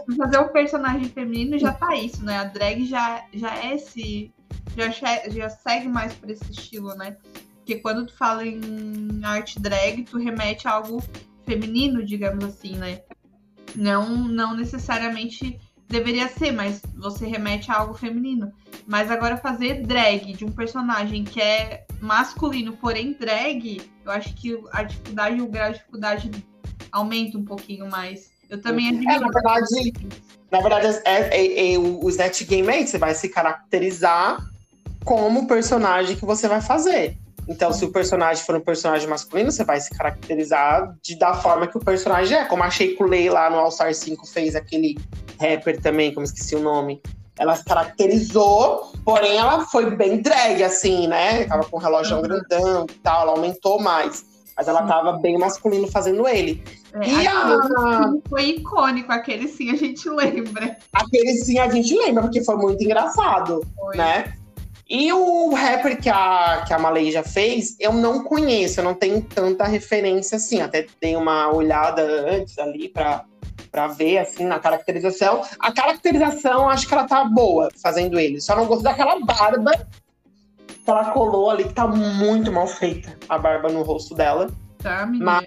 fazer 0.18 0.40
um 0.40 0.48
personagem 0.48 1.10
feminino 1.10 1.58
já 1.58 1.74
tá 1.74 1.94
isso, 1.96 2.24
né? 2.24 2.38
A 2.38 2.44
drag 2.46 2.86
já, 2.86 3.26
já 3.34 3.54
é 3.58 3.76
esse 3.76 4.32
já, 4.78 5.30
já 5.30 5.50
segue 5.50 5.88
mais 5.88 6.14
por 6.14 6.30
esse 6.30 6.52
estilo, 6.52 6.96
né? 6.96 7.18
Porque 7.66 7.80
quando 7.80 8.06
tu 8.06 8.14
fala 8.14 8.46
em 8.46 9.22
arte 9.24 9.60
drag, 9.60 10.04
tu 10.04 10.20
remete 10.20 10.68
a 10.68 10.74
algo 10.74 11.02
feminino, 11.48 12.06
digamos 12.06 12.46
assim, 12.46 12.76
né? 12.76 13.02
Não, 13.76 14.08
não 14.08 14.56
necessariamente 14.56 15.60
deveria 15.90 16.28
ser, 16.28 16.52
mas 16.52 16.84
você 16.96 17.26
remete 17.26 17.72
a 17.72 17.80
algo 17.80 17.96
feminino. 17.96 18.54
Mas 18.86 19.10
agora 19.10 19.36
fazer 19.36 19.82
drag 19.82 20.34
de 20.34 20.46
um 20.46 20.52
personagem 20.52 21.24
que 21.24 21.42
é 21.42 21.88
masculino, 22.00 22.74
porém 22.74 23.14
drag, 23.20 23.82
eu 24.06 24.12
acho 24.12 24.36
que 24.36 24.62
a 24.72 24.84
dificuldade, 24.84 25.42
o 25.42 25.48
grau 25.48 25.72
de 25.72 25.78
dificuldade 25.80 26.32
aumenta 26.92 27.36
um 27.36 27.46
pouquinho 27.46 27.90
mais. 27.90 28.30
Eu 28.48 28.62
também 28.62 28.90
admiro. 28.90 29.12
É, 29.12 29.20
na 29.20 29.28
verdade, 29.28 29.94
na 30.52 30.62
verdade 30.62 31.02
é, 31.04 31.36
é, 31.36 31.74
é, 31.74 31.80
o 31.80 32.08
Snatch 32.10 32.44
Game 32.44 32.70
aí, 32.70 32.86
você 32.86 33.00
vai 33.00 33.16
se 33.16 33.28
caracterizar 33.28 34.38
como 35.04 35.48
personagem 35.48 36.16
que 36.16 36.26
você 36.26 36.48
vai 36.48 36.62
fazer. 36.62 37.18
Então, 37.48 37.72
se 37.72 37.86
o 37.86 37.92
personagem 37.92 38.44
for 38.44 38.56
um 38.56 38.62
personagem 38.62 39.08
masculino, 39.08 39.52
você 39.52 39.64
vai 39.64 39.80
se 39.80 39.92
caracterizar 39.92 40.96
de, 41.02 41.18
da 41.18 41.34
forma 41.36 41.68
que 41.68 41.78
o 41.78 41.80
personagem 41.80 42.38
é. 42.38 42.46
Como 42.46 42.64
a 42.64 42.70
Shea 42.70 42.96
Coulee 42.96 43.30
lá 43.30 43.50
no 43.50 43.58
All 43.58 43.72
Star 43.72 43.94
5 43.94 44.26
fez 44.26 44.56
aquele 44.56 44.98
rapper 45.40 45.80
também, 45.80 46.14
como 46.14 46.26
esqueci 46.26 46.56
o 46.56 46.60
nome. 46.60 47.02
Ela 47.38 47.56
se 47.56 47.66
caracterizou, 47.66 48.92
porém 49.04 49.38
ela 49.38 49.66
foi 49.66 49.94
bem 49.96 50.22
drag, 50.22 50.64
assim, 50.64 51.08
né? 51.08 51.44
Tava 51.46 51.66
com 51.66 51.78
o 51.78 51.80
relógio 51.80 52.16
uhum. 52.16 52.22
grandão 52.22 52.86
e 52.90 52.94
tal, 52.96 53.24
ela 53.24 53.32
aumentou 53.34 53.80
mais. 53.80 54.26
Mas 54.58 54.70
ela 54.70 54.84
tava 54.84 55.14
bem 55.18 55.38
masculino 55.38 55.86
fazendo 55.88 56.26
ele. 56.28 56.64
É, 56.94 57.10
e 57.10 57.28
a... 57.28 58.14
Foi 58.30 58.44
icônico, 58.52 59.12
aquele 59.12 59.50
sim 59.50 59.70
a 59.70 59.76
gente 59.76 60.08
lembra. 60.10 60.78
Aquele 60.94 61.34
sim 61.34 61.60
a 61.60 61.70
gente 61.70 61.94
lembra, 61.94 62.24
porque 62.24 62.44
foi 62.44 62.56
muito 62.56 62.82
engraçado, 62.82 63.66
foi. 63.76 63.98
né? 63.98 64.34
E 64.88 65.12
o 65.12 65.54
rapper 65.54 66.00
que 66.00 66.10
a, 66.10 66.64
que 66.68 66.74
a 66.74 66.80
Malay 66.80 67.12
fez, 67.24 67.76
eu 67.80 67.92
não 67.92 68.24
conheço, 68.24 68.80
eu 68.80 68.84
não 68.84 68.94
tenho 68.94 69.22
tanta 69.22 69.66
referência 69.66 70.36
assim. 70.36 70.62
Até 70.62 70.86
dei 71.02 71.16
uma 71.16 71.52
olhada 71.52 72.04
antes 72.30 72.58
ali 72.60 72.90
para 72.90 73.26
para 73.72 73.88
ver, 73.88 74.20
assim, 74.20 74.46
na 74.46 74.58
caracterização. 74.58 75.42
A 75.60 75.70
caracterização, 75.70 76.70
acho 76.70 76.88
que 76.88 76.94
ela 76.94 77.04
tá 77.06 77.26
boa 77.26 77.70
fazendo 77.82 78.18
ele. 78.18 78.40
Só 78.40 78.56
não 78.56 78.66
gosto 78.68 78.84
daquela 78.84 79.20
barba 79.20 79.72
que 80.86 80.90
ela 80.90 81.12
colou 81.12 81.50
ali, 81.50 81.66
que 81.66 81.74
tá 81.74 81.86
muito 81.86 82.52
mal 82.52 82.68
feita, 82.68 83.18
a 83.28 83.38
barba 83.38 83.70
no 83.70 83.82
rosto 83.82 84.14
dela. 84.14 84.50
Tá, 84.78 85.06
menina. 85.06 85.26
Mas, 85.26 85.46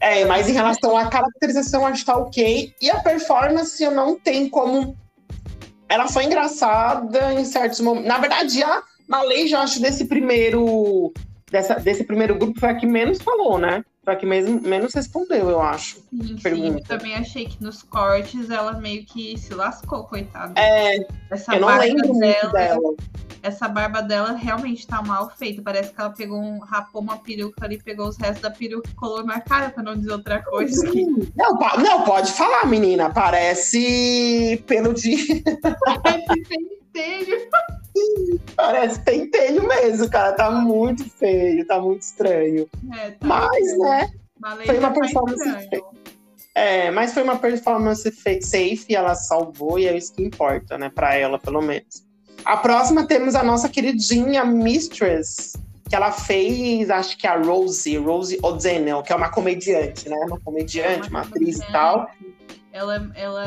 é, 0.00 0.24
mas 0.24 0.48
em 0.48 0.52
relação 0.52 0.96
à 0.96 1.06
caracterização, 1.06 1.86
acho 1.86 2.00
que 2.00 2.06
tá 2.06 2.16
ok. 2.16 2.74
E 2.80 2.90
a 2.90 2.98
performance, 3.00 3.80
eu 3.82 3.90
não 3.90 4.18
tenho 4.18 4.48
como. 4.50 4.96
Ela 5.90 6.06
foi 6.06 6.24
engraçada 6.24 7.34
em 7.34 7.44
certos 7.44 7.80
momentos. 7.80 8.08
Na 8.08 8.18
verdade, 8.18 8.62
a 8.62 8.80
Malay, 9.08 9.52
eu 9.52 9.58
acho, 9.58 9.82
desse 9.82 10.04
primeiro. 10.04 11.12
Dessa, 11.50 11.74
desse 11.74 12.04
primeiro 12.04 12.36
grupo 12.36 12.60
foi 12.60 12.68
a 12.68 12.76
que 12.76 12.86
menos 12.86 13.20
falou, 13.20 13.58
né? 13.58 13.84
Foi 14.02 14.14
a 14.14 14.16
que 14.16 14.24
mesmo, 14.24 14.60
menos 14.62 14.94
respondeu, 14.94 15.50
eu 15.50 15.60
acho. 15.60 15.98
Sim, 16.10 16.38
sim, 16.38 16.68
eu 16.68 16.82
também 16.84 17.14
achei 17.14 17.44
que 17.46 17.62
nos 17.62 17.82
cortes 17.82 18.48
ela 18.48 18.72
meio 18.72 19.04
que 19.04 19.36
se 19.38 19.52
lascou, 19.52 20.04
coitada. 20.04 20.58
É, 20.58 21.06
Essa 21.30 21.54
eu 21.54 21.60
não 21.60 21.68
barba 21.68 21.84
lembro 21.84 22.18
dela, 22.18 22.52
dela. 22.52 22.94
Essa 23.42 23.68
barba 23.68 24.02
dela 24.02 24.32
realmente 24.32 24.86
tá 24.86 25.02
mal 25.02 25.30
feita. 25.30 25.60
Parece 25.62 25.92
que 25.92 26.00
ela 26.00 26.10
pegou 26.10 26.38
um, 26.38 26.58
rapou 26.60 27.02
uma 27.02 27.18
peruca 27.18 27.64
ali, 27.64 27.78
pegou 27.82 28.08
os 28.08 28.16
restos 28.16 28.40
da 28.40 28.50
peruca 28.50 28.88
e 28.90 28.94
colou 28.94 29.24
na 29.24 29.40
cara, 29.40 29.70
pra 29.70 29.82
não 29.82 29.94
dizer 29.94 30.12
outra 30.12 30.42
coisa. 30.42 30.90
Não, 31.36 31.58
não, 31.78 32.04
pode 32.04 32.32
falar, 32.32 32.66
menina. 32.66 33.10
Parece 33.10 34.62
pelo 34.66 34.94
de. 34.94 35.12
Esse 35.44 36.42
pentelho. 36.48 37.50
Parece 38.60 39.00
pentelho 39.00 39.66
mesmo, 39.66 40.08
cara. 40.10 40.32
Tá 40.32 40.50
muito 40.50 41.08
feio, 41.08 41.66
tá 41.66 41.80
muito 41.80 42.02
estranho. 42.02 42.68
É, 42.92 43.10
tá 43.12 43.26
Mas, 43.26 43.78
né? 43.78 44.10
Malay 44.38 44.66
foi 44.66 44.78
uma 44.78 44.90
tá 44.90 45.00
performance 45.00 45.48
estranho. 45.48 45.84
É, 46.54 46.90
mas 46.90 47.14
foi 47.14 47.22
uma 47.22 47.36
performance 47.38 48.10
fe- 48.10 48.42
safe, 48.42 48.94
ela 48.94 49.14
salvou 49.14 49.78
e 49.78 49.86
é 49.86 49.96
isso 49.96 50.12
que 50.14 50.22
importa, 50.22 50.76
né? 50.76 50.90
Pra 50.90 51.14
ela, 51.14 51.38
pelo 51.38 51.62
menos. 51.62 52.04
A 52.44 52.56
próxima 52.56 53.06
temos 53.06 53.34
a 53.34 53.42
nossa 53.42 53.68
queridinha 53.68 54.44
Mistress, 54.44 55.52
que 55.88 55.94
ela 55.94 56.10
fez, 56.12 56.90
acho 56.90 57.16
que 57.16 57.26
a 57.26 57.36
Rosie, 57.36 57.96
Rosie 57.98 58.38
O'Donnell, 58.42 59.02
que 59.02 59.12
é 59.12 59.16
uma 59.16 59.30
comediante, 59.30 60.08
né? 60.08 60.16
Uma 60.26 60.40
comediante, 60.40 61.08
uma 61.08 61.20
atriz 61.20 61.58
e 61.58 61.72
tal. 61.72 62.10
Ela, 62.72 63.10
ela 63.14 63.44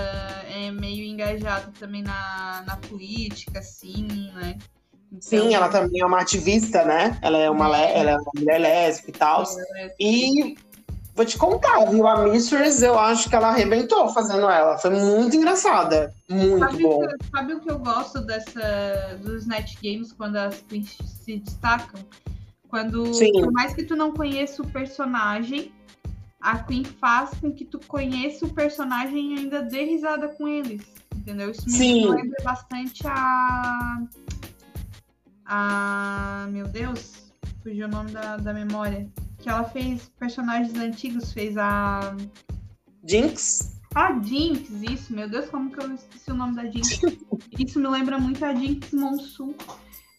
é 0.49 0.71
meio 0.71 1.05
engajada 1.05 1.71
também 1.79 2.03
na, 2.03 2.63
na 2.67 2.77
política, 2.77 3.59
assim, 3.59 4.31
né? 4.33 4.57
Então, 5.15 5.21
Sim, 5.21 5.53
ela 5.53 5.69
também 5.69 6.01
é 6.01 6.05
uma 6.05 6.21
ativista, 6.21 6.83
né? 6.83 7.19
Ela 7.21 7.37
é 7.37 7.49
uma, 7.49 7.77
ela 7.77 8.11
é 8.11 8.15
uma 8.17 8.31
mulher 8.35 8.57
lésbica 8.59 9.09
e 9.11 9.13
tal. 9.13 9.43
é, 9.75 9.93
E 9.99 10.55
vou 11.15 11.23
te 11.23 11.37
contar, 11.37 11.85
viu? 11.85 12.07
A 12.07 12.23
Mistress, 12.27 12.81
eu 12.81 12.97
acho 12.97 13.29
que 13.29 13.35
ela 13.35 13.49
arrebentou 13.49 14.09
fazendo 14.09 14.49
ela. 14.49 14.77
Foi 14.79 14.89
muito 14.89 15.35
engraçada. 15.35 16.11
Muito 16.27 16.59
Sabe, 16.65 16.81
bom. 16.81 17.07
que- 17.07 17.25
sabe 17.29 17.53
o 17.53 17.59
que 17.59 17.69
eu 17.69 17.77
gosto 17.77 18.21
dessa, 18.21 19.19
dos 19.21 19.45
net 19.45 19.77
games 19.83 20.11
quando 20.11 20.35
as 20.37 20.61
queens 20.67 20.97
se 21.05 21.37
destacam? 21.37 22.01
Quando, 22.67 23.13
Sim. 23.13 23.31
por 23.33 23.51
mais 23.51 23.71
que 23.75 23.83
tu 23.83 23.95
não 23.95 24.11
conheça 24.11 24.63
o 24.63 24.67
personagem, 24.67 25.71
a 26.41 26.57
Queen 26.57 26.83
faz 26.83 27.29
com 27.39 27.51
que 27.53 27.65
tu 27.65 27.79
conheça 27.87 28.45
o 28.45 28.49
personagem 28.53 29.35
e 29.35 29.39
ainda 29.41 29.61
dê 29.61 29.83
risada 29.85 30.27
com 30.29 30.47
eles. 30.47 30.81
Entendeu? 31.15 31.51
Isso 31.51 31.63
me 31.67 31.71
Sim. 31.77 32.09
lembra 32.09 32.35
bastante 32.43 33.03
a. 33.05 33.99
A. 35.45 36.47
Meu 36.51 36.67
Deus, 36.67 37.31
fugiu 37.61 37.87
o 37.87 37.89
nome 37.89 38.11
da, 38.11 38.37
da 38.37 38.53
memória. 38.53 39.09
Que 39.39 39.49
ela 39.49 39.63
fez 39.63 40.09
personagens 40.19 40.77
antigos, 40.77 41.33
fez 41.33 41.57
a. 41.57 42.15
Jinx? 43.05 43.73
A 43.95 44.19
Jinx, 44.19 44.69
isso, 44.81 45.13
meu 45.13 45.29
Deus, 45.29 45.49
como 45.49 45.69
que 45.69 45.79
eu 45.79 45.93
esqueci 45.93 46.31
o 46.31 46.35
nome 46.35 46.55
da 46.55 46.65
Jinx? 46.65 47.01
isso 47.59 47.79
me 47.79 47.87
lembra 47.87 48.17
muito 48.17 48.43
a 48.43 48.53
Jinx 48.55 48.91
Monsoon, 48.91 49.53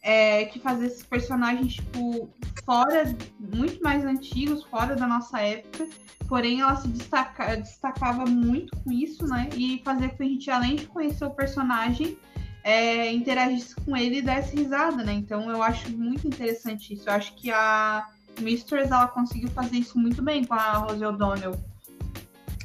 é, 0.02 0.44
que 0.44 0.60
fazia 0.60 0.86
esses 0.86 1.02
personagens, 1.02 1.74
tipo, 1.74 2.30
fora, 2.64 3.16
muito 3.40 3.82
mais 3.82 4.04
antigos, 4.04 4.62
fora 4.64 4.94
da 4.94 5.08
nossa 5.08 5.40
época, 5.40 5.88
porém 6.28 6.60
ela 6.60 6.76
se 6.76 6.86
destaca, 6.86 7.56
destacava 7.56 8.24
muito 8.26 8.76
com 8.80 8.92
isso, 8.92 9.26
né? 9.26 9.48
E 9.56 9.82
fazia 9.84 10.08
com 10.08 10.16
que 10.16 10.22
a 10.22 10.26
gente, 10.26 10.50
além 10.50 10.76
de 10.76 10.86
conhecer 10.86 11.24
o 11.24 11.30
personagem, 11.30 12.16
é, 12.64 13.12
interagisse 13.12 13.74
com 13.76 13.94
ele 13.94 14.18
e 14.18 14.22
desse 14.22 14.56
risada, 14.56 15.04
né? 15.04 15.12
Então 15.12 15.50
eu 15.50 15.62
acho 15.62 15.90
muito 15.90 16.26
interessante 16.26 16.94
isso. 16.94 17.08
Eu 17.08 17.12
acho 17.12 17.34
que 17.34 17.50
a 17.50 18.08
Mistress, 18.40 18.90
ela 18.90 19.06
conseguiu 19.06 19.50
fazer 19.50 19.76
isso 19.76 19.98
muito 19.98 20.22
bem 20.22 20.44
com 20.44 20.54
a 20.54 20.72
Rose 20.78 21.04
O'Donnell. 21.04 21.54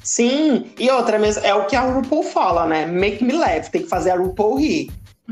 Sim, 0.02 0.72
e 0.80 0.90
outra 0.90 1.20
mesmo, 1.20 1.46
é 1.46 1.54
o 1.54 1.68
que 1.68 1.76
a 1.76 1.82
RuPaul 1.82 2.24
fala, 2.24 2.66
né? 2.66 2.86
Make 2.86 3.24
me 3.24 3.34
laugh, 3.34 3.70
tem 3.70 3.84
que 3.84 3.90
fazer 3.90 4.12
a 4.12 4.16
RuPaul 4.16 4.58
rir. 4.58 4.92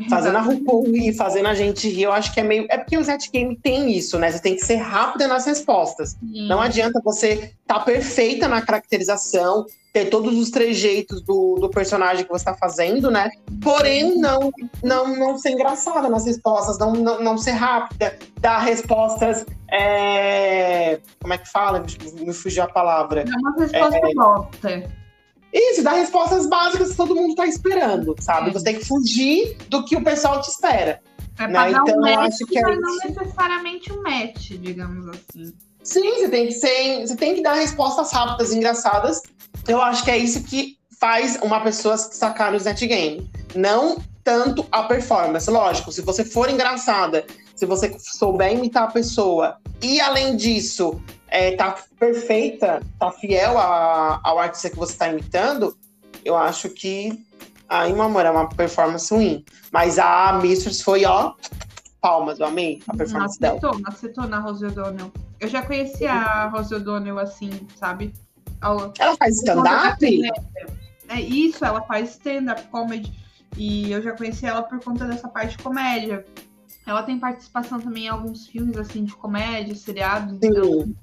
Fazendo 0.10 0.38
a 0.38 0.42
RuPaul 0.42 0.92
rir, 0.92 1.14
fazendo 1.14 1.48
a 1.48 1.56
gente 1.56 1.90
rir, 1.90 2.04
eu 2.04 2.12
acho 2.12 2.32
que 2.32 2.40
é 2.40 2.44
meio. 2.44 2.68
É 2.70 2.78
porque 2.78 2.96
o 2.96 3.04
Zet 3.04 3.32
Game 3.32 3.58
tem 3.58 3.92
isso, 3.92 4.20
né? 4.20 4.32
Você 4.32 4.40
tem 4.40 4.56
que 4.56 4.64
ser 4.64 4.76
rápida 4.76 5.28
nas 5.28 5.46
respostas. 5.46 6.12
Sim. 6.12 6.48
Não 6.48 6.62
adianta 6.62 7.02
você 7.04 7.56
estar 7.62 7.80
perfeita 7.80 8.48
na 8.48 8.62
caracterização, 8.62 9.66
ter 10.04 10.10
todos 10.10 10.38
os 10.38 10.50
trejeitos 10.52 11.22
do, 11.24 11.56
do 11.60 11.70
personagem 11.70 12.24
que 12.24 12.30
você 12.30 12.42
está 12.42 12.54
fazendo, 12.54 13.10
né? 13.10 13.30
Porém, 13.64 14.18
não, 14.18 14.52
não, 14.84 15.16
não 15.16 15.38
ser 15.38 15.52
engraçada 15.52 16.08
nas 16.10 16.26
respostas, 16.26 16.78
não, 16.78 16.94
não, 16.94 17.24
não 17.24 17.38
ser 17.38 17.52
rápida, 17.52 18.18
dar 18.40 18.60
respostas. 18.60 19.46
é, 19.72 21.00
Como 21.22 21.34
é 21.34 21.38
que 21.38 21.50
fala? 21.50 21.80
Me- 21.80 22.26
Me 22.26 22.34
fugiu 22.34 22.64
a 22.64 22.68
palavra. 22.68 23.22
É 23.22 23.38
uma 23.38 23.56
resposta 23.58 24.00
bosta. 24.16 24.84
Isso, 25.54 25.82
dar 25.84 25.94
respostas 25.94 26.48
básicas 26.48 26.92
que 26.92 26.98
todo 26.98 27.16
mundo 27.16 27.34
tá 27.36 27.48
esperando, 27.48 28.16
sabe? 28.20 28.50
É. 28.50 28.54
Você 28.54 28.64
tem 28.66 28.76
que 28.76 28.86
fugir 28.86 29.58
do 29.70 29.84
que 29.86 29.96
o 29.96 30.04
pessoal 30.04 30.42
te 30.42 30.50
espera. 30.50 31.00
É 31.40 31.48
Né, 31.48 31.54
dar 31.54 31.72
então, 31.72 31.98
um 31.98 32.02
match, 32.02 32.34
acho 32.34 32.46
que 32.46 32.58
é 32.60 32.62
mas 32.64 32.80
não 32.80 32.96
necessariamente 32.98 33.94
um 33.94 34.02
match, 34.04 34.50
digamos 34.60 35.08
assim. 35.08 35.54
Sim, 35.84 36.16
você 36.16 36.30
tem 36.30 36.48
que 36.48 36.52
ser, 36.54 37.08
você 37.08 37.16
tem 37.16 37.34
que 37.36 37.42
dar 37.42 37.54
respostas 37.54 38.12
rápidas, 38.12 38.52
engraçadas. 38.54 39.22
Eu 39.68 39.82
acho 39.82 40.04
que 40.04 40.12
é 40.12 40.18
isso 40.18 40.44
que 40.44 40.78
faz 41.00 41.38
uma 41.42 41.60
pessoa 41.62 41.98
se 41.98 42.10
destacar 42.10 42.52
no 42.52 42.60
Net 42.60 42.86
Game. 42.88 43.30
Não 43.56 43.98
tanto 44.24 44.66
a 44.72 44.84
performance. 44.84 45.50
Lógico, 45.50 45.92
se 45.92 46.02
você 46.02 46.26
for 46.26 46.50
engraçada, 46.50 47.26
se 47.56 47.66
você 47.66 47.96
souber 48.00 48.54
imitar 48.54 48.84
a 48.84 48.92
pessoa 48.92 49.58
e 49.82 50.00
além 50.02 50.36
disso, 50.36 51.02
é, 51.28 51.56
tá 51.56 51.76
perfeita, 52.00 52.82
tá 53.00 53.12
fiel 53.12 53.58
a- 53.58 54.20
ao 54.24 54.40
artista 54.40 54.70
que 54.70 54.76
você 54.76 54.94
está 54.94 55.08
imitando, 55.10 55.78
eu 56.26 56.36
acho 56.36 56.70
que 56.70 57.26
aí, 57.70 57.94
meu 57.94 58.04
amor, 58.04 58.26
é 58.26 58.32
uma 58.32 58.48
performance 58.50 59.14
ruim. 59.14 59.44
Mas 59.72 60.00
a 60.00 60.40
Mistress 60.42 60.82
foi, 60.82 61.06
ó, 61.06 61.34
palmas, 62.02 62.40
eu 62.40 62.46
amei 62.48 62.82
a 62.88 62.96
performance 62.96 63.40
dela. 63.40 63.58
Acertou, 63.58 63.82
acertou 63.86 64.28
na 64.28 64.40
Rose 64.40 64.66
O'Donnell. 64.66 65.12
Eu 65.40 65.48
já 65.48 65.62
conhecia 65.62 66.12
a 66.12 66.48
Rose 66.48 66.74
O'Donnell 66.74 67.20
assim, 67.20 67.52
sabe? 67.80 68.14
Ao- 68.62 68.94
Ela 69.00 69.16
faz 69.18 69.38
stand-up? 69.38 70.06
É 71.10 71.22
isso, 71.22 71.64
ela 71.64 71.82
faz 71.82 72.12
stand-up 72.12 72.62
comedy. 72.70 73.12
E 73.56 73.92
eu 73.92 74.02
já 74.02 74.12
conheci 74.12 74.46
ela 74.46 74.64
por 74.64 74.80
conta 74.84 75.06
dessa 75.06 75.28
parte 75.28 75.58
de 75.58 75.64
comédia. 75.64 76.26
Ela 76.86 77.04
tem 77.04 77.20
participação 77.20 77.80
também 77.80 78.06
em 78.06 78.10
alguns 78.10 78.48
filmes, 78.48 78.78
assim, 78.78 79.04
de 79.04 79.14
comédia, 79.16 79.76
seriados. 79.76 80.38
Então, 80.42 80.94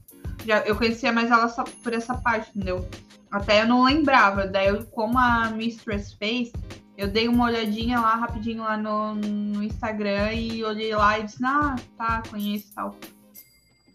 já, 0.47 0.61
eu 0.61 0.77
conhecia 0.77 1.13
mais 1.13 1.31
ela 1.31 1.49
só 1.49 1.65
por 1.83 1.93
essa 1.93 2.15
parte, 2.15 2.51
entendeu? 2.55 2.89
Até 3.31 3.63
eu 3.63 3.67
não 3.67 3.83
lembrava. 3.83 4.47
Daí, 4.47 4.69
eu, 4.69 4.85
como 4.87 5.19
a 5.19 5.51
Mistress 5.51 6.15
fez, 6.15 6.53
eu 6.97 7.09
dei 7.09 7.27
uma 7.29 7.47
olhadinha 7.47 8.01
lá 8.01 8.15
rapidinho 8.15 8.63
lá 8.63 8.77
no, 8.77 9.15
no 9.15 9.63
Instagram 9.63 10.33
e 10.33 10.63
olhei 10.65 10.95
lá 10.95 11.19
e 11.19 11.25
disse, 11.25 11.45
ah, 11.45 11.75
tá, 11.99 12.23
conheço 12.31 12.71
e 12.71 12.75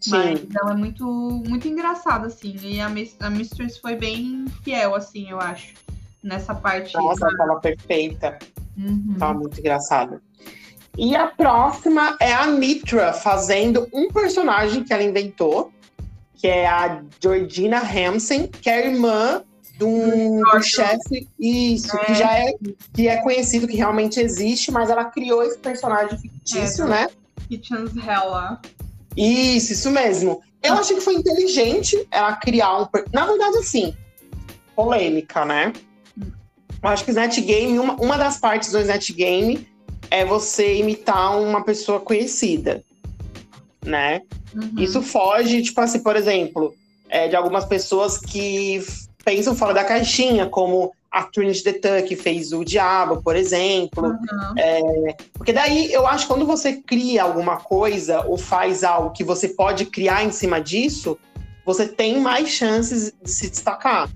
tal. 0.08 0.18
Mas 0.18 0.40
Sim. 0.40 0.48
ela 0.60 0.72
é 0.72 0.76
muito, 0.76 1.04
muito 1.46 1.68
engraçada, 1.68 2.26
assim. 2.26 2.56
E 2.62 2.80
a, 2.80 2.86
a 2.86 3.30
Mistress 3.30 3.78
foi 3.78 3.96
bem 3.96 4.46
fiel, 4.62 4.94
assim, 4.94 5.30
eu 5.30 5.40
acho. 5.40 5.74
Nessa 6.22 6.54
parte. 6.54 6.94
Nossa, 6.94 7.26
ela 7.26 7.36
tava 7.36 7.60
perfeita. 7.60 8.38
Uhum. 8.76 9.16
Tava 9.18 9.38
muito 9.38 9.58
engraçada. 9.58 10.20
E 10.98 11.16
a 11.16 11.28
próxima 11.28 12.16
é 12.20 12.32
a 12.32 12.46
Mitra 12.46 13.12
fazendo 13.12 13.88
um 13.92 14.08
personagem 14.12 14.84
que 14.84 14.92
ela 14.92 15.02
inventou, 15.02 15.72
que 16.34 16.46
é 16.46 16.66
a 16.66 17.02
Georgina 17.22 17.78
Hansen, 17.80 18.48
que 18.48 18.68
é 18.68 18.74
a 18.74 18.86
irmã 18.86 19.42
de 19.78 19.84
um 19.84 20.40
Gordon. 20.40 20.60
chefe, 20.62 21.26
isso, 21.38 21.96
que 22.04 22.14
já 22.14 22.38
é, 22.38 22.52
que 22.92 23.08
é 23.08 23.16
conhecido, 23.22 23.66
que 23.66 23.76
realmente 23.76 24.20
existe, 24.20 24.70
mas 24.70 24.90
ela 24.90 25.06
criou 25.06 25.42
esse 25.42 25.56
personagem 25.56 26.18
fictício, 26.18 26.84
É, 26.84 26.88
né? 26.88 27.08
Kitchen's 27.48 27.96
Hell 27.96 28.30
lá. 28.30 28.60
Isso, 29.16 29.72
isso 29.72 29.90
mesmo. 29.90 30.40
Eu 30.62 30.74
achei 30.74 30.96
que 30.96 31.02
foi 31.02 31.14
inteligente 31.14 32.06
ela 32.10 32.36
criar 32.36 32.82
um. 32.82 32.86
Na 33.12 33.26
verdade, 33.26 33.58
assim, 33.58 33.94
polêmica, 34.76 35.44
né? 35.44 35.72
Eu 36.82 36.88
acho 36.88 37.04
que 37.04 37.10
o 37.10 37.14
Net 37.14 37.40
Game, 37.40 37.78
uma, 37.78 37.94
uma 37.94 38.16
das 38.16 38.38
partes 38.38 38.72
do 38.72 38.82
Net 38.82 39.12
Game 39.12 39.66
é 40.10 40.24
você 40.24 40.76
imitar 40.76 41.38
uma 41.38 41.62
pessoa 41.62 42.00
conhecida, 42.00 42.82
né? 43.84 44.22
Uhum. 44.54 44.72
Isso 44.78 45.02
foge, 45.02 45.62
tipo 45.62 45.80
assim, 45.80 46.00
por 46.00 46.16
exemplo, 46.16 46.74
é, 47.08 47.28
de 47.28 47.36
algumas 47.36 47.64
pessoas 47.64 48.18
que 48.18 48.82
pensam 49.24 49.54
fora 49.54 49.74
da 49.74 49.84
caixinha, 49.84 50.46
como 50.46 50.92
a 51.10 51.24
Trinity 51.24 51.62
the 51.64 51.72
Tuck 51.72 52.16
fez 52.16 52.52
o 52.52 52.64
Diabo, 52.64 53.20
por 53.22 53.34
exemplo. 53.34 54.08
Uhum. 54.08 54.54
É, 54.56 55.16
porque 55.34 55.52
daí 55.52 55.92
eu 55.92 56.06
acho 56.06 56.26
que 56.26 56.32
quando 56.32 56.46
você 56.46 56.74
cria 56.74 57.24
alguma 57.24 57.56
coisa 57.56 58.24
ou 58.26 58.38
faz 58.38 58.84
algo 58.84 59.10
que 59.10 59.24
você 59.24 59.48
pode 59.48 59.86
criar 59.86 60.24
em 60.24 60.30
cima 60.30 60.60
disso, 60.60 61.18
você 61.64 61.86
tem 61.86 62.20
mais 62.20 62.48
chances 62.48 63.12
de 63.22 63.30
se 63.30 63.50
destacar, 63.50 64.08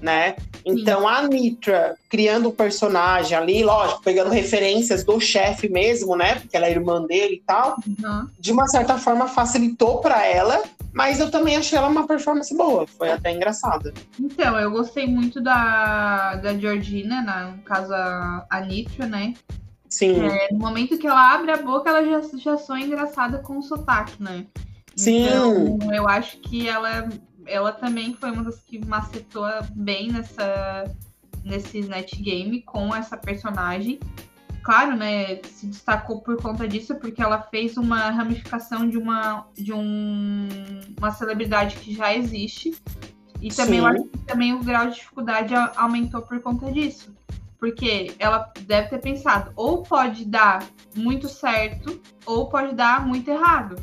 né? 0.00 0.34
Então 0.64 1.06
a 1.06 1.26
Nitra 1.28 1.96
criando 2.08 2.48
um 2.48 2.52
personagem 2.52 3.36
ali, 3.36 3.62
lógico, 3.62 4.02
pegando 4.02 4.30
referências 4.30 5.04
do 5.04 5.20
chefe 5.20 5.68
mesmo, 5.68 6.16
né? 6.16 6.36
Porque 6.36 6.56
ela 6.56 6.66
é 6.66 6.70
irmã 6.70 7.04
dele 7.04 7.36
e 7.36 7.42
tal, 7.46 7.76
Uhum. 7.86 8.26
de 8.38 8.52
uma 8.52 8.66
certa 8.68 8.96
forma 8.96 9.26
facilitou 9.28 9.98
para 9.98 10.24
ela, 10.26 10.62
mas 10.92 11.18
eu 11.20 11.30
também 11.30 11.56
achei 11.56 11.78
ela 11.78 11.88
uma 11.88 12.06
performance 12.06 12.54
boa, 12.56 12.86
foi 12.86 13.10
até 13.10 13.32
engraçada. 13.32 13.92
Então, 14.20 14.58
eu 14.58 14.70
gostei 14.70 15.06
muito 15.06 15.40
da, 15.40 16.36
da 16.36 16.56
Georgina, 16.56 17.22
na, 17.22 17.46
no 17.52 17.62
caso 17.62 17.94
a, 17.94 18.46
a 18.50 18.60
Nitra, 18.60 19.06
né? 19.06 19.34
Sim, 19.88 20.20
É, 20.20 20.52
no 20.52 20.58
momento 20.58 20.98
que 20.98 21.06
ela 21.06 21.34
abre 21.34 21.50
a 21.50 21.58
boca, 21.58 21.90
ela 21.90 22.04
já, 22.04 22.38
já 22.38 22.56
soa 22.56 22.80
engraçada 22.80 23.38
com 23.38 23.58
o 23.58 23.62
sotaque, 23.62 24.22
né? 24.22 24.46
Sim. 24.96 25.26
Então, 25.26 25.92
eu 25.92 26.08
acho 26.08 26.38
que 26.38 26.68
ela, 26.68 27.08
ela 27.46 27.72
também 27.72 28.14
foi 28.14 28.30
uma 28.30 28.44
das 28.44 28.60
que 28.60 28.78
macetou 28.84 29.46
bem 29.74 30.12
nessa, 30.12 30.84
nesse 31.44 31.80
net 31.82 32.20
game 32.22 32.62
com 32.62 32.94
essa 32.94 33.16
personagem. 33.16 33.98
Claro, 34.62 34.96
né? 34.96 35.42
Se 35.42 35.66
destacou 35.66 36.20
por 36.20 36.40
conta 36.40 36.68
disso, 36.68 36.94
porque 36.96 37.20
ela 37.20 37.42
fez 37.42 37.76
uma 37.76 38.10
ramificação 38.10 38.88
de 38.88 38.96
uma, 38.96 39.46
de 39.54 39.72
um, 39.72 40.48
uma 40.98 41.10
celebridade 41.10 41.76
que 41.76 41.94
já 41.94 42.14
existe. 42.14 42.74
E 43.40 43.48
também 43.48 43.80
eu 43.80 43.86
acho 43.86 44.04
que 44.04 44.18
também 44.18 44.54
o 44.54 44.62
grau 44.62 44.86
de 44.86 44.94
dificuldade 44.94 45.52
aumentou 45.76 46.22
por 46.22 46.40
conta 46.40 46.70
disso. 46.70 47.12
Porque 47.58 48.14
ela 48.18 48.52
deve 48.62 48.88
ter 48.88 48.98
pensado, 48.98 49.52
ou 49.56 49.82
pode 49.82 50.24
dar 50.24 50.64
muito 50.96 51.28
certo, 51.28 52.00
ou 52.24 52.48
pode 52.48 52.74
dar 52.74 53.04
muito 53.06 53.28
errado. 53.30 53.76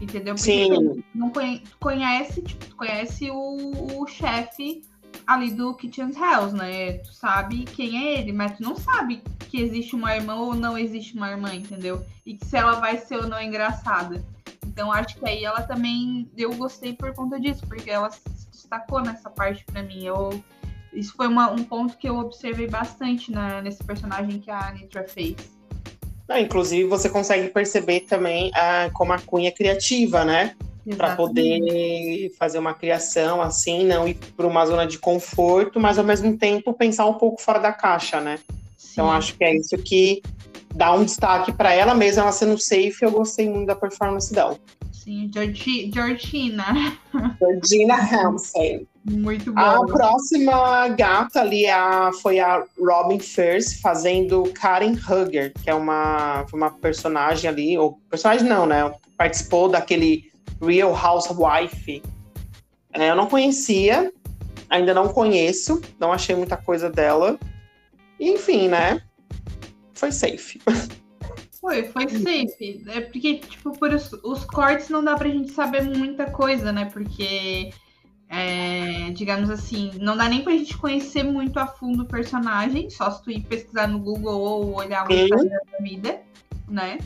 Entendeu? 0.00 0.34
Porque 0.34 0.66
Sim. 0.66 1.04
não 1.14 1.32
conhece, 1.78 2.40
tipo, 2.40 2.74
conhece 2.74 3.30
o, 3.30 4.00
o 4.00 4.06
chefe 4.06 4.82
ali 5.26 5.50
do 5.50 5.74
Kitchen's 5.74 6.16
House, 6.16 6.52
né? 6.52 6.94
Tu 6.98 7.12
sabe 7.14 7.64
quem 7.64 7.96
é 8.06 8.18
ele, 8.20 8.32
mas 8.32 8.56
tu 8.56 8.62
não 8.62 8.76
sabe 8.76 9.22
que 9.48 9.60
existe 9.60 9.94
uma 9.94 10.14
irmã 10.14 10.34
ou 10.36 10.54
não 10.54 10.76
existe 10.78 11.16
uma 11.16 11.30
irmã, 11.30 11.54
entendeu? 11.54 12.04
E 12.24 12.34
que 12.34 12.46
se 12.46 12.56
ela 12.56 12.80
vai 12.80 12.96
ser 12.98 13.16
ou 13.16 13.26
não 13.28 13.40
engraçada. 13.40 14.24
Então 14.66 14.92
acho 14.92 15.16
que 15.18 15.28
aí 15.28 15.44
ela 15.44 15.62
também 15.62 16.30
eu 16.36 16.54
gostei 16.54 16.92
por 16.92 17.12
conta 17.14 17.40
disso, 17.40 17.66
porque 17.66 17.90
ela 17.90 18.10
se 18.10 18.20
destacou 18.50 19.00
nessa 19.00 19.28
parte 19.30 19.64
pra 19.64 19.82
mim. 19.82 20.04
Eu 20.04 20.42
isso 20.92 21.14
foi 21.16 21.28
uma- 21.28 21.50
um 21.50 21.62
ponto 21.62 21.96
que 21.96 22.08
eu 22.08 22.18
observei 22.18 22.66
bastante 22.66 23.30
na, 23.30 23.62
nesse 23.62 23.82
personagem 23.84 24.40
que 24.40 24.50
a 24.50 24.72
Nitra 24.72 25.06
fez. 25.06 25.36
Não, 26.28 26.36
inclusive 26.38 26.88
você 26.88 27.08
consegue 27.08 27.48
perceber 27.48 28.00
também 28.00 28.50
ah, 28.54 28.88
como 28.92 29.12
a 29.12 29.18
Cunha 29.18 29.48
é 29.48 29.52
criativa, 29.52 30.24
né? 30.24 30.56
Para 30.96 31.14
poder 31.16 32.30
fazer 32.38 32.58
uma 32.58 32.72
criação 32.74 33.40
assim, 33.42 33.84
não 33.84 34.08
ir 34.08 34.14
para 34.36 34.46
uma 34.46 34.64
zona 34.66 34.86
de 34.86 34.98
conforto, 34.98 35.78
mas 35.78 35.98
ao 35.98 36.04
mesmo 36.04 36.36
tempo 36.36 36.72
pensar 36.72 37.06
um 37.06 37.14
pouco 37.14 37.40
fora 37.40 37.58
da 37.58 37.72
caixa, 37.72 38.20
né? 38.20 38.38
Então 38.92 39.08
Sim. 39.08 39.16
acho 39.16 39.36
que 39.36 39.44
é 39.44 39.54
isso 39.56 39.76
que 39.78 40.22
dá 40.74 40.92
um 40.94 41.04
destaque 41.04 41.52
para 41.52 41.72
ela 41.72 41.94
mesma, 41.94 42.22
ela 42.22 42.32
sendo 42.32 42.58
safe, 42.58 42.96
eu 43.02 43.10
gostei 43.10 43.48
muito 43.48 43.66
da 43.66 43.76
performance 43.76 44.32
dela. 44.32 44.56
Sim, 44.92 45.30
Georgi- 45.32 45.90
Georgina. 45.92 46.64
Georgina 47.40 47.94
Ramsay. 47.96 48.86
Muito 49.04 49.50
A 49.56 49.76
boa. 49.76 49.86
próxima 49.86 50.88
gata 50.88 51.40
ali 51.40 51.64
é 51.64 51.72
a- 51.72 52.10
foi 52.20 52.38
a 52.38 52.62
Robin 52.78 53.18
Fierce 53.18 53.80
fazendo 53.80 54.42
Karen 54.54 54.92
Hugger, 54.94 55.52
que 55.62 55.70
é 55.70 55.74
uma, 55.74 56.44
uma 56.52 56.70
personagem 56.70 57.48
ali, 57.48 57.78
ou 57.78 57.98
personagem 58.10 58.46
não, 58.46 58.66
né? 58.66 58.92
Participou 59.16 59.68
daquele 59.70 60.29
Real 60.60 60.92
Housewife. 60.94 62.02
É, 62.92 63.10
eu 63.10 63.16
não 63.16 63.26
conhecia, 63.26 64.12
ainda 64.68 64.92
não 64.92 65.12
conheço, 65.12 65.80
não 65.98 66.12
achei 66.12 66.34
muita 66.34 66.56
coisa 66.56 66.90
dela. 66.90 67.38
E, 68.18 68.30
enfim, 68.30 68.68
né? 68.68 69.02
Foi 69.94 70.12
safe. 70.12 70.60
Foi, 71.60 71.84
foi 71.84 72.08
safe. 72.08 72.82
É 72.88 73.02
porque, 73.02 73.38
tipo, 73.38 73.72
por 73.72 73.92
os, 73.92 74.12
os 74.24 74.44
cortes 74.44 74.88
não 74.88 75.04
dá 75.04 75.14
pra 75.14 75.28
gente 75.28 75.52
saber 75.52 75.82
muita 75.82 76.30
coisa, 76.30 76.72
né? 76.72 76.86
Porque, 76.86 77.70
é, 78.30 79.10
digamos 79.10 79.50
assim, 79.50 79.90
não 80.00 80.16
dá 80.16 80.26
nem 80.26 80.42
pra 80.42 80.54
gente 80.54 80.76
conhecer 80.78 81.22
muito 81.22 81.58
a 81.58 81.66
fundo 81.66 82.04
o 82.04 82.06
personagem, 82.06 82.88
só 82.88 83.10
se 83.10 83.22
tu 83.22 83.30
ir 83.30 83.42
pesquisar 83.42 83.88
no 83.88 83.98
Google 83.98 84.40
ou 84.40 84.74
olhar 84.74 85.06
o. 85.06 85.12
Instagram 85.12 85.60
da 85.70 85.78
vida, 85.82 86.22
né? 86.66 86.98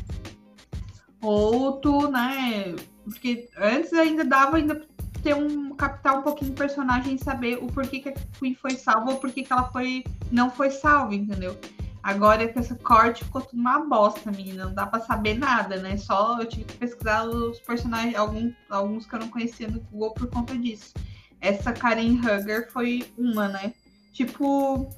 Ou 1.20 1.72
tu, 1.78 2.08
né? 2.08 2.76
Porque 3.04 3.48
antes 3.56 3.92
ainda 3.92 4.24
dava 4.24 4.56
ainda 4.56 4.82
ter 5.22 5.34
um 5.34 5.74
captar 5.74 6.18
um 6.18 6.22
pouquinho 6.22 6.50
do 6.50 6.56
personagem 6.56 7.14
e 7.14 7.18
saber 7.22 7.58
o 7.62 7.66
porquê 7.66 8.00
que 8.00 8.08
a 8.10 8.14
Queen 8.38 8.54
foi 8.54 8.72
salva 8.72 9.12
ou 9.12 9.16
porquê 9.18 9.42
que 9.42 9.52
ela 9.52 9.64
foi 9.70 10.04
não 10.30 10.50
foi 10.50 10.70
salva, 10.70 11.14
entendeu? 11.14 11.58
Agora 12.02 12.46
com 12.52 12.60
esse 12.60 12.74
corte 12.74 13.24
ficou 13.24 13.40
tudo 13.40 13.58
uma 13.58 13.80
bosta, 13.80 14.30
menina. 14.30 14.66
Não 14.66 14.74
dá 14.74 14.86
pra 14.86 15.00
saber 15.00 15.38
nada, 15.38 15.76
né? 15.76 15.96
Só 15.96 16.38
eu 16.38 16.46
tive 16.46 16.64
que 16.64 16.76
pesquisar 16.76 17.24
os 17.24 17.58
personagens, 17.60 18.14
alguns, 18.14 18.52
alguns 18.68 19.06
que 19.06 19.14
eu 19.14 19.20
não 19.20 19.28
conhecia 19.28 19.68
no 19.68 19.80
Google 19.80 20.12
por 20.12 20.28
conta 20.28 20.56
disso. 20.56 20.92
Essa 21.40 21.72
Karen 21.72 22.20
Hugger 22.20 22.70
foi 22.70 23.10
uma, 23.16 23.48
né? 23.48 23.72
Tipo. 24.12 24.90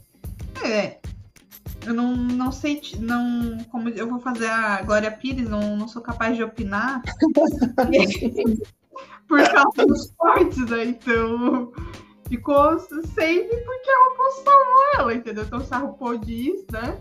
É. 0.65 0.99
Eu 1.85 1.95
não, 1.95 2.17
não 2.17 2.53
sei. 2.53 2.81
Não, 2.99 3.59
como 3.71 3.89
eu 3.89 4.09
vou 4.09 4.21
fazer 4.21 4.49
a 4.49 4.83
Glória 4.83 5.11
Pires, 5.11 5.49
não, 5.49 5.77
não 5.77 5.89
sou 5.89 6.03
capaz 6.03 6.37
de 6.37 6.43
opinar. 6.43 7.03
por 9.29 9.43
causa 9.51 9.87
dos 9.87 10.13
cortes, 10.17 10.71
né? 10.71 10.85
Então. 10.85 11.73
Ficou 12.29 12.79
safe 12.79 13.57
porque 13.65 13.91
ela 13.91 14.17
postou 14.17 14.53
ela, 14.99 15.15
entendeu? 15.15 15.45
Então, 15.45 15.61
RuPaul 15.61 16.19
diz, 16.19 16.65
né? 16.73 16.99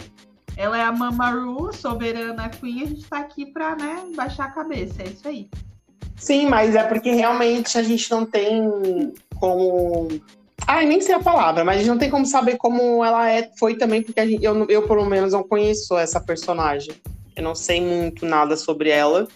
Ela 0.56 0.78
é 0.78 0.84
a 0.84 0.92
Mamaru, 0.92 1.74
soberana 1.74 2.48
Queen, 2.50 2.84
a 2.84 2.86
gente 2.86 3.10
tá 3.10 3.20
aqui 3.20 3.48
pra, 3.48 3.76
né, 3.76 4.06
baixar 4.16 4.46
a 4.46 4.52
cabeça. 4.52 5.02
É 5.02 5.08
isso 5.08 5.28
aí. 5.28 5.50
Sim, 6.16 6.48
mas 6.48 6.76
é 6.76 6.84
porque 6.84 7.12
realmente 7.12 7.78
a 7.78 7.84
gente 7.84 8.10
não 8.10 8.26
tem 8.26 9.14
como. 9.40 10.08
Ai, 10.68 10.86
nem 10.86 11.02
sei 11.02 11.14
a 11.16 11.20
palavra, 11.20 11.64
mas 11.64 11.76
a 11.76 11.80
gente 11.80 11.90
não 11.90 11.98
tem 11.98 12.10
como 12.10 12.26
saber 12.26 12.58
como 12.58 13.04
ela 13.04 13.30
é, 13.30 13.52
foi 13.60 13.76
também, 13.76 14.02
porque 14.02 14.26
gente- 14.26 14.44
eu, 14.44 14.66
eu, 14.68 14.88
pelo 14.88 15.06
menos, 15.06 15.34
não 15.34 15.44
conheço 15.44 15.98
essa 15.98 16.20
personagem. 16.20 16.94
Eu 17.36 17.44
não 17.44 17.54
sei 17.54 17.82
muito 17.82 18.26
nada 18.26 18.56
sobre 18.58 18.90
ela. 18.90 19.28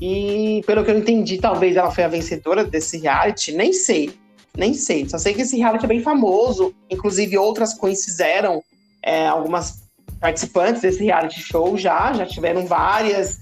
E, 0.00 0.62
pelo 0.66 0.84
que 0.84 0.90
eu 0.90 0.98
entendi, 0.98 1.38
talvez 1.38 1.76
ela 1.76 1.90
foi 1.90 2.04
a 2.04 2.08
vencedora 2.08 2.64
desse 2.64 2.98
reality. 2.98 3.52
Nem 3.52 3.72
sei. 3.72 4.14
Nem 4.56 4.74
sei. 4.74 5.08
Só 5.08 5.18
sei 5.18 5.34
que 5.34 5.42
esse 5.42 5.56
reality 5.56 5.84
é 5.84 5.88
bem 5.88 6.02
famoso. 6.02 6.74
Inclusive, 6.90 7.36
outras 7.38 7.74
queens 7.74 8.04
fizeram. 8.04 8.62
é, 9.04 9.26
algumas 9.26 9.82
participantes 10.20 10.80
desse 10.82 11.02
reality 11.02 11.40
show 11.40 11.76
já. 11.76 12.12
Já 12.12 12.24
tiveram 12.24 12.64
várias. 12.66 13.40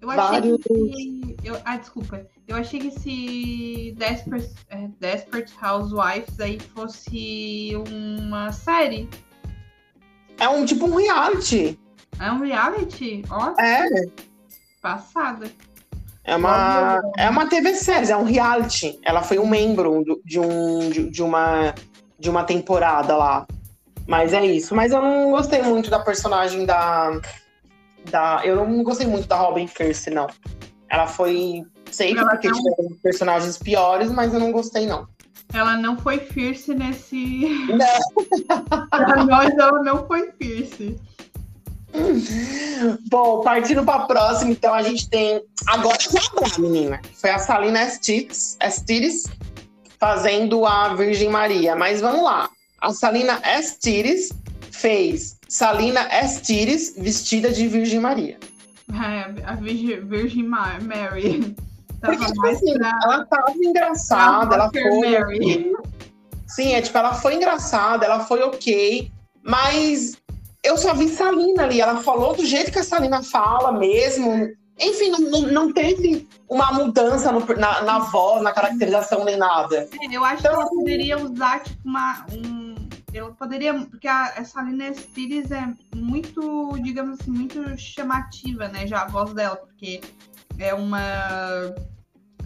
Eu 0.00 0.08
achei 0.10 0.24
Vários- 0.30 0.58
que. 0.62 1.36
Eu, 1.42 1.56
ah, 1.64 1.76
desculpa. 1.76 2.24
Eu 2.50 2.56
achei 2.56 2.80
que 2.80 2.88
esse 2.88 3.94
Desperate, 3.96 4.50
é, 4.70 4.88
Desperate 4.98 5.54
Housewives 5.62 6.40
aí 6.40 6.58
fosse 6.58 7.72
uma 7.88 8.50
série. 8.50 9.08
É 10.36 10.48
um 10.48 10.64
tipo 10.64 10.86
um 10.86 10.96
reality. 10.96 11.78
É 12.18 12.32
um 12.32 12.40
reality? 12.40 13.22
Ó, 13.30 13.54
É. 13.56 13.84
passada. 14.82 15.48
É 16.24 16.34
uma, 16.34 17.00
é 17.16 17.30
uma 17.30 17.48
TV 17.48 17.72
série, 17.76 18.10
é 18.10 18.16
um 18.16 18.24
reality. 18.24 18.98
Ela 19.04 19.22
foi 19.22 19.38
um 19.38 19.46
membro 19.46 20.02
de, 20.24 20.40
um, 20.40 20.90
de, 20.90 21.08
de 21.08 21.22
uma, 21.22 21.72
de 22.18 22.28
uma 22.28 22.42
temporada 22.42 23.16
lá. 23.16 23.46
Mas 24.08 24.32
é 24.32 24.44
isso. 24.44 24.74
Mas 24.74 24.90
eu 24.90 25.00
não 25.00 25.30
gostei 25.30 25.62
muito 25.62 25.88
da 25.88 26.00
personagem 26.00 26.66
da. 26.66 27.12
da 28.10 28.40
eu 28.44 28.56
não 28.56 28.82
gostei 28.82 29.06
muito 29.06 29.28
da 29.28 29.36
Robin 29.36 29.68
Fierce, 29.68 30.10
não. 30.10 30.26
Ela 30.88 31.06
foi 31.06 31.64
safe 31.92 32.16
Ela 32.16 32.30
porque 32.30 32.48
não- 32.48 32.56
tiveram 32.56 32.96
personagens 33.02 33.58
piores, 33.58 34.10
mas 34.10 34.32
eu 34.34 34.40
não 34.40 34.52
gostei, 34.52 34.86
não. 34.86 35.06
Ela 35.52 35.76
não 35.76 35.98
foi 35.98 36.18
fierce 36.18 36.74
nesse. 36.74 37.48
Não. 37.68 38.86
pra 38.88 39.24
nós, 39.24 39.52
ela 39.56 39.82
não 39.82 40.06
foi 40.06 40.30
fierce. 40.38 40.96
Bom, 43.10 43.40
partindo 43.42 43.84
pra 43.84 44.00
próxima, 44.00 44.52
então 44.52 44.72
a 44.72 44.82
gente 44.82 45.08
tem. 45.08 45.42
Agora 45.66 45.98
que 45.98 46.16
abra, 46.16 46.48
menina. 46.58 47.00
Foi 47.14 47.30
a 47.30 47.38
Salina 47.38 47.82
Estites, 47.82 48.56
Estites 48.62 49.24
fazendo 49.98 50.64
a 50.64 50.94
Virgem 50.94 51.28
Maria. 51.28 51.74
Mas 51.74 52.00
vamos 52.00 52.22
lá. 52.22 52.48
A 52.80 52.92
Salina 52.92 53.40
Estites 53.44 54.30
fez 54.70 55.36
Salina 55.48 56.02
Estites 56.22 56.94
vestida 56.96 57.50
de 57.50 57.66
Virgem 57.66 57.98
Maria. 58.00 58.38
É, 58.92 59.44
a 59.44 59.54
Virgin, 59.56 60.00
Virgin 60.06 60.42
Ma- 60.44 60.78
Porque, 62.00 62.26
tipo 62.26 62.46
assim, 62.46 62.74
pra- 62.74 62.98
ela 63.02 63.26
tava 63.26 63.52
engraçada, 63.56 64.54
ela 64.54 64.70
foi. 64.70 65.18
Mary. 65.18 65.72
Sim, 66.46 66.74
é 66.74 66.82
tipo, 66.82 66.98
ela 66.98 67.14
foi 67.14 67.34
engraçada, 67.36 68.04
ela 68.04 68.20
foi 68.20 68.42
ok, 68.42 69.10
mas 69.42 70.16
eu 70.64 70.76
só 70.76 70.94
vi 70.94 71.08
Salina 71.08 71.62
ali. 71.62 71.80
Ela 71.80 71.98
falou 71.98 72.34
do 72.34 72.44
jeito 72.44 72.72
que 72.72 72.78
a 72.78 72.84
Salina 72.84 73.22
fala 73.22 73.72
mesmo. 73.72 74.50
Enfim, 74.78 75.10
não, 75.10 75.42
não 75.42 75.72
teve 75.72 76.26
uma 76.48 76.72
mudança 76.72 77.30
no, 77.30 77.44
na, 77.56 77.82
na, 77.82 77.98
voz, 77.98 78.42
na 78.42 78.50
caracterização, 78.50 79.24
nem 79.24 79.36
nada. 79.36 79.88
É, 80.00 80.16
eu 80.16 80.24
acho 80.24 80.40
então, 80.40 80.54
que 80.54 80.60
ela 80.60 80.70
poderia 80.70 81.18
usar, 81.18 81.62
tipo, 81.62 81.78
uma. 81.86 82.26
Um, 82.32 82.88
ela 83.12 83.30
poderia. 83.32 83.74
Porque 83.74 84.08
a, 84.08 84.24
a 84.38 84.44
Salina 84.44 84.90
Pires 85.14 85.50
é 85.50 85.68
muito, 85.94 86.72
digamos 86.82 87.20
assim, 87.20 87.30
muito 87.30 87.62
chamativa, 87.78 88.68
né? 88.68 88.86
Já 88.86 89.02
a 89.02 89.08
voz 89.08 89.34
dela, 89.34 89.56
porque 89.56 90.00
é 90.58 90.72
uma. 90.72 91.74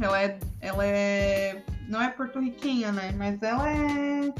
Ela 0.01 0.23
é. 0.23 0.39
Ela 0.61 0.87
é. 0.87 1.63
Não 1.89 2.01
é 2.01 2.09
porto-riquenha, 2.09 2.93
né? 2.93 3.13
Mas 3.17 3.43
ela 3.43 3.71
é 3.71 4.33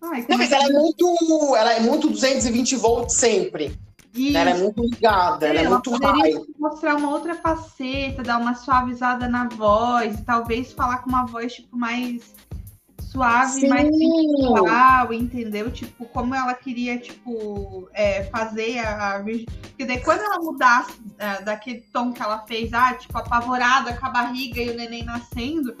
Ai, 0.00 0.24
não, 0.28 0.38
mas 0.38 0.52
ela 0.52 0.64
é 0.64 0.72
muito. 0.72 1.56
Ela 1.56 1.72
é 1.74 1.80
muito 1.80 2.08
220 2.08 2.76
volts 2.76 3.16
sempre. 3.16 3.76
Isso. 4.14 4.36
Ela 4.36 4.50
é 4.50 4.54
muito 4.54 4.82
ligada, 4.82 5.46
ela, 5.46 5.58
é 5.58 5.64
ela 5.64 5.66
é 5.66 5.70
muito 5.70 5.90
poderia 5.90 6.42
mostrar 6.58 6.96
uma 6.96 7.10
outra 7.10 7.34
faceta, 7.36 8.22
dar 8.22 8.38
uma 8.38 8.54
suavizada 8.54 9.28
na 9.28 9.48
voz, 9.48 10.20
talvez 10.24 10.72
falar 10.72 10.98
com 10.98 11.10
uma 11.10 11.26
voz 11.26 11.54
tipo 11.54 11.76
mais 11.76 12.34
suave, 13.10 13.60
Sim. 13.60 13.68
mais 13.68 13.88
sensual, 13.88 15.12
entendeu? 15.12 15.70
Tipo, 15.70 16.04
como 16.06 16.34
ela 16.34 16.54
queria, 16.54 16.98
tipo, 16.98 17.88
é, 17.92 18.24
fazer 18.24 18.78
a, 18.78 19.16
a 19.16 19.22
Porque 19.22 19.84
daí 19.86 20.00
quando 20.00 20.20
ela 20.20 20.38
mudasse 20.38 20.92
é, 21.18 21.42
daquele 21.42 21.80
tom 21.92 22.12
que 22.12 22.22
ela 22.22 22.44
fez, 22.46 22.72
ah, 22.72 22.94
tipo, 22.94 23.16
apavorada 23.16 23.94
com 23.94 24.06
a 24.06 24.10
barriga 24.10 24.60
e 24.60 24.70
o 24.70 24.76
neném 24.76 25.04
nascendo, 25.04 25.76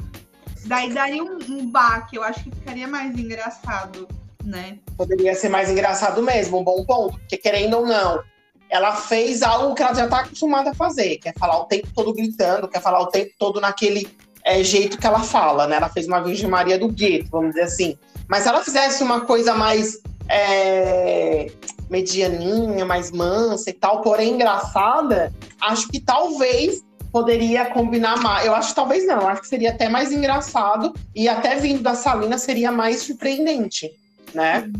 Daí 0.68 0.92
daria 0.92 1.22
um, 1.22 1.38
um 1.48 1.70
baque, 1.70 2.16
eu 2.16 2.22
acho 2.22 2.44
que 2.44 2.50
ficaria 2.50 2.86
mais 2.86 3.16
engraçado, 3.16 4.08
né? 4.44 4.78
Poderia 4.96 5.34
ser 5.34 5.48
mais 5.48 5.70
engraçado 5.70 6.22
mesmo, 6.22 6.58
um 6.58 6.64
bom 6.64 6.84
ponto, 6.84 7.18
porque 7.18 7.36
querendo 7.38 7.78
ou 7.78 7.86
não, 7.86 8.22
ela 8.68 8.94
fez 8.94 9.42
algo 9.42 9.74
que 9.74 9.82
ela 9.82 9.94
já 9.94 10.04
está 10.04 10.20
acostumada 10.20 10.70
a 10.70 10.74
fazer, 10.74 11.16
que 11.18 11.28
é 11.28 11.32
falar 11.32 11.58
o 11.58 11.64
tempo 11.64 11.88
todo 11.94 12.12
gritando, 12.12 12.68
quer 12.68 12.82
falar 12.82 13.00
o 13.00 13.06
tempo 13.06 13.32
todo 13.38 13.60
naquele 13.60 14.06
é, 14.48 14.64
jeito 14.64 14.96
que 14.96 15.06
ela 15.06 15.20
fala, 15.20 15.66
né? 15.66 15.76
Ela 15.76 15.90
fez 15.90 16.06
uma 16.08 16.20
Virgem 16.20 16.48
Maria 16.48 16.78
do 16.78 16.88
gueto, 16.88 17.28
vamos 17.30 17.50
dizer 17.50 17.64
assim. 17.64 17.98
Mas 18.26 18.44
se 18.44 18.48
ela 18.48 18.64
fizesse 18.64 19.02
uma 19.02 19.20
coisa 19.20 19.52
mais 19.52 20.00
é, 20.26 21.52
medianinha, 21.90 22.86
mais 22.86 23.10
mansa 23.10 23.68
e 23.68 23.74
tal, 23.74 24.00
porém 24.00 24.32
engraçada, 24.34 25.30
acho 25.60 25.88
que 25.88 26.00
talvez 26.00 26.82
poderia 27.12 27.66
combinar 27.66 28.16
mais. 28.22 28.46
Eu 28.46 28.54
acho 28.54 28.70
que 28.70 28.74
talvez 28.74 29.06
não, 29.06 29.28
acho 29.28 29.42
que 29.42 29.48
seria 29.48 29.70
até 29.70 29.90
mais 29.90 30.12
engraçado 30.12 30.94
e 31.14 31.28
até 31.28 31.56
vindo 31.56 31.82
da 31.82 31.94
Salina 31.94 32.38
seria 32.38 32.72
mais 32.72 33.02
surpreendente, 33.02 33.92
né? 34.32 34.70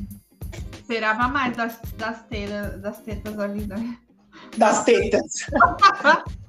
Esperava 0.81 1.29
mais 1.29 1.55
das, 1.55 1.79
das, 1.99 2.23
tetas, 2.23 2.81
das 2.81 2.99
tetas 3.01 3.39
ali, 3.39 3.67
né? 3.67 3.99
Das 4.57 4.83
tetas. 4.85 5.31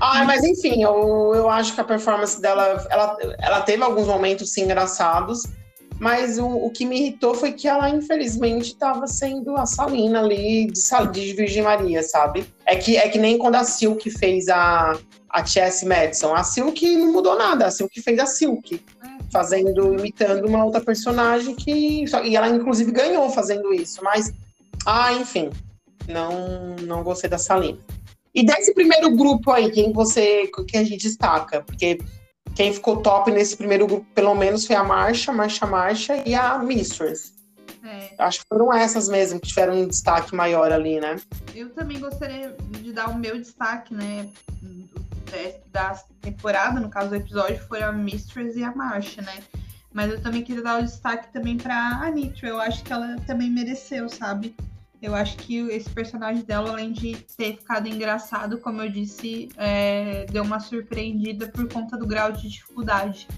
ah, 0.00 0.24
mas 0.24 0.44
enfim, 0.44 0.82
eu, 0.82 1.32
eu 1.34 1.48
acho 1.48 1.74
que 1.74 1.80
a 1.80 1.84
performance 1.84 2.40
dela, 2.40 2.86
ela, 2.90 3.16
ela 3.38 3.60
teve 3.62 3.82
alguns 3.82 4.06
momentos 4.06 4.52
sim, 4.52 4.62
engraçados, 4.62 5.42
mas 5.98 6.38
o, 6.38 6.46
o 6.46 6.70
que 6.70 6.84
me 6.84 6.96
irritou 6.96 7.34
foi 7.34 7.52
que 7.52 7.66
ela, 7.66 7.90
infelizmente, 7.90 8.68
estava 8.68 9.06
sendo 9.06 9.56
a 9.56 9.66
Salina 9.66 10.20
ali 10.20 10.66
de, 10.66 10.80
de 11.10 11.32
Virgem 11.32 11.62
Maria, 11.62 12.02
sabe? 12.02 12.46
É 12.64 12.76
que, 12.76 12.96
é 12.96 13.08
que 13.08 13.18
nem 13.18 13.36
quando 13.36 13.56
a 13.56 13.64
Silk 13.64 14.08
fez 14.10 14.48
a, 14.48 14.96
a 15.28 15.44
Chess 15.44 15.82
Madison. 15.82 16.34
A 16.34 16.44
Silk 16.44 16.96
não 16.96 17.12
mudou 17.12 17.36
nada, 17.36 17.66
a 17.66 17.70
Silk 17.70 18.00
fez 18.00 18.18
a 18.18 18.26
Silk. 18.26 18.80
Fazendo, 19.30 19.94
imitando 19.94 20.46
uma 20.46 20.64
outra 20.64 20.80
personagem 20.80 21.54
que. 21.54 22.04
E 22.24 22.36
ela, 22.36 22.48
inclusive, 22.48 22.90
ganhou 22.90 23.28
fazendo 23.28 23.74
isso. 23.74 24.02
Mas, 24.02 24.32
ah, 24.86 25.12
enfim, 25.12 25.50
não, 26.08 26.76
não 26.82 27.02
gostei 27.02 27.28
da 27.28 27.36
Salina. 27.36 27.78
E 28.34 28.44
desse 28.44 28.72
primeiro 28.74 29.14
grupo 29.16 29.50
aí, 29.50 29.70
quem 29.70 29.92
você 29.92 30.50
que 30.66 30.76
a 30.76 30.84
gente 30.84 31.02
destaca? 31.02 31.62
Porque 31.62 31.98
quem 32.54 32.72
ficou 32.72 32.98
top 32.98 33.30
nesse 33.30 33.56
primeiro 33.56 33.86
grupo, 33.86 34.06
pelo 34.14 34.34
menos, 34.34 34.66
foi 34.66 34.76
a 34.76 34.84
Marcha, 34.84 35.32
Marcha 35.32 35.66
Marcha 35.66 36.22
e 36.26 36.34
a 36.34 36.58
Mistress. 36.58 37.32
É. 37.84 38.14
Acho 38.18 38.40
que 38.40 38.46
foram 38.48 38.72
essas 38.72 39.08
mesmo 39.08 39.40
que 39.40 39.48
tiveram 39.48 39.74
um 39.74 39.86
destaque 39.86 40.34
maior 40.34 40.72
ali, 40.72 41.00
né? 41.00 41.16
Eu 41.54 41.70
também 41.70 41.98
gostaria 41.98 42.54
de 42.70 42.92
dar 42.92 43.08
o 43.10 43.18
meu 43.18 43.38
destaque, 43.38 43.94
né? 43.94 44.28
Da 45.70 45.94
temporada, 46.20 46.80
no 46.80 46.88
caso 46.88 47.10
do 47.10 47.16
episódio, 47.16 47.60
foi 47.68 47.82
a 47.82 47.92
Mistress 47.92 48.56
e 48.56 48.64
a 48.64 48.74
Marcha, 48.74 49.22
né? 49.22 49.42
Mas 49.92 50.10
eu 50.10 50.20
também 50.20 50.42
queria 50.42 50.62
dar 50.62 50.80
o 50.80 50.84
destaque 50.84 51.32
também 51.32 51.56
pra 51.56 52.00
a 52.02 52.10
Nitro. 52.10 52.46
Eu 52.46 52.60
acho 52.60 52.82
que 52.82 52.92
ela 52.92 53.16
também 53.26 53.50
mereceu, 53.50 54.08
sabe? 54.08 54.54
Eu 55.00 55.14
acho 55.14 55.36
que 55.36 55.58
esse 55.70 55.88
personagem 55.90 56.42
dela, 56.42 56.70
além 56.70 56.92
de 56.92 57.16
ter 57.36 57.56
ficado 57.56 57.86
engraçado, 57.86 58.58
como 58.58 58.82
eu 58.82 58.90
disse, 58.90 59.48
é, 59.56 60.26
deu 60.30 60.42
uma 60.42 60.58
surpreendida 60.58 61.46
por 61.48 61.72
conta 61.72 61.96
do 61.96 62.06
grau 62.06 62.32
de 62.32 62.48
dificuldade. 62.48 63.28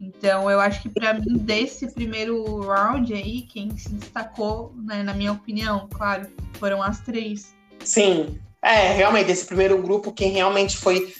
Então, 0.00 0.50
eu 0.50 0.60
acho 0.60 0.82
que 0.82 0.88
para 0.88 1.14
mim, 1.14 1.38
desse 1.38 1.92
primeiro 1.92 2.60
round 2.60 3.12
aí, 3.12 3.42
quem 3.42 3.76
se 3.76 3.90
destacou, 3.90 4.72
né, 4.76 5.02
na 5.02 5.14
minha 5.14 5.32
opinião, 5.32 5.88
claro, 5.92 6.26
foram 6.54 6.82
as 6.82 7.00
três. 7.00 7.54
Sim, 7.84 8.38
é, 8.60 8.92
realmente, 8.92 9.30
esse 9.30 9.44
primeiro 9.44 9.80
grupo, 9.80 10.12
quem 10.12 10.32
realmente 10.32 10.76
foi, 10.76 11.14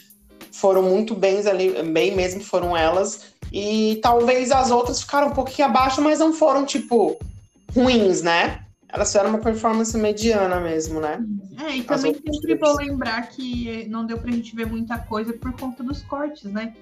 foram 0.51 0.81
muito 0.83 1.15
bem 1.15 1.45
ali, 1.47 1.83
bem 1.83 2.15
mesmo, 2.15 2.41
foram 2.41 2.75
elas. 2.75 3.33
E 3.51 3.99
talvez 4.01 4.51
as 4.51 4.71
outras 4.71 5.01
ficaram 5.01 5.29
um 5.29 5.33
pouquinho 5.33 5.67
abaixo, 5.67 6.01
mas 6.01 6.19
não 6.19 6.33
foram, 6.33 6.65
tipo, 6.65 7.17
ruins, 7.73 8.21
né? 8.21 8.65
Elas 8.91 9.09
fizeram 9.09 9.29
uma 9.29 9.39
performance 9.39 9.95
mediana 9.97 10.59
mesmo, 10.59 10.99
né? 10.99 11.23
É, 11.63 11.77
e 11.77 11.83
também 11.83 12.13
sempre 12.13 12.55
vou 12.55 12.75
lembrar 12.75 13.29
que 13.29 13.87
não 13.87 14.05
deu 14.05 14.17
pra 14.17 14.31
gente 14.31 14.55
ver 14.55 14.65
muita 14.65 14.97
coisa 14.97 15.31
por 15.33 15.53
conta 15.53 15.83
dos 15.83 16.01
cortes, 16.03 16.43
né? 16.51 16.73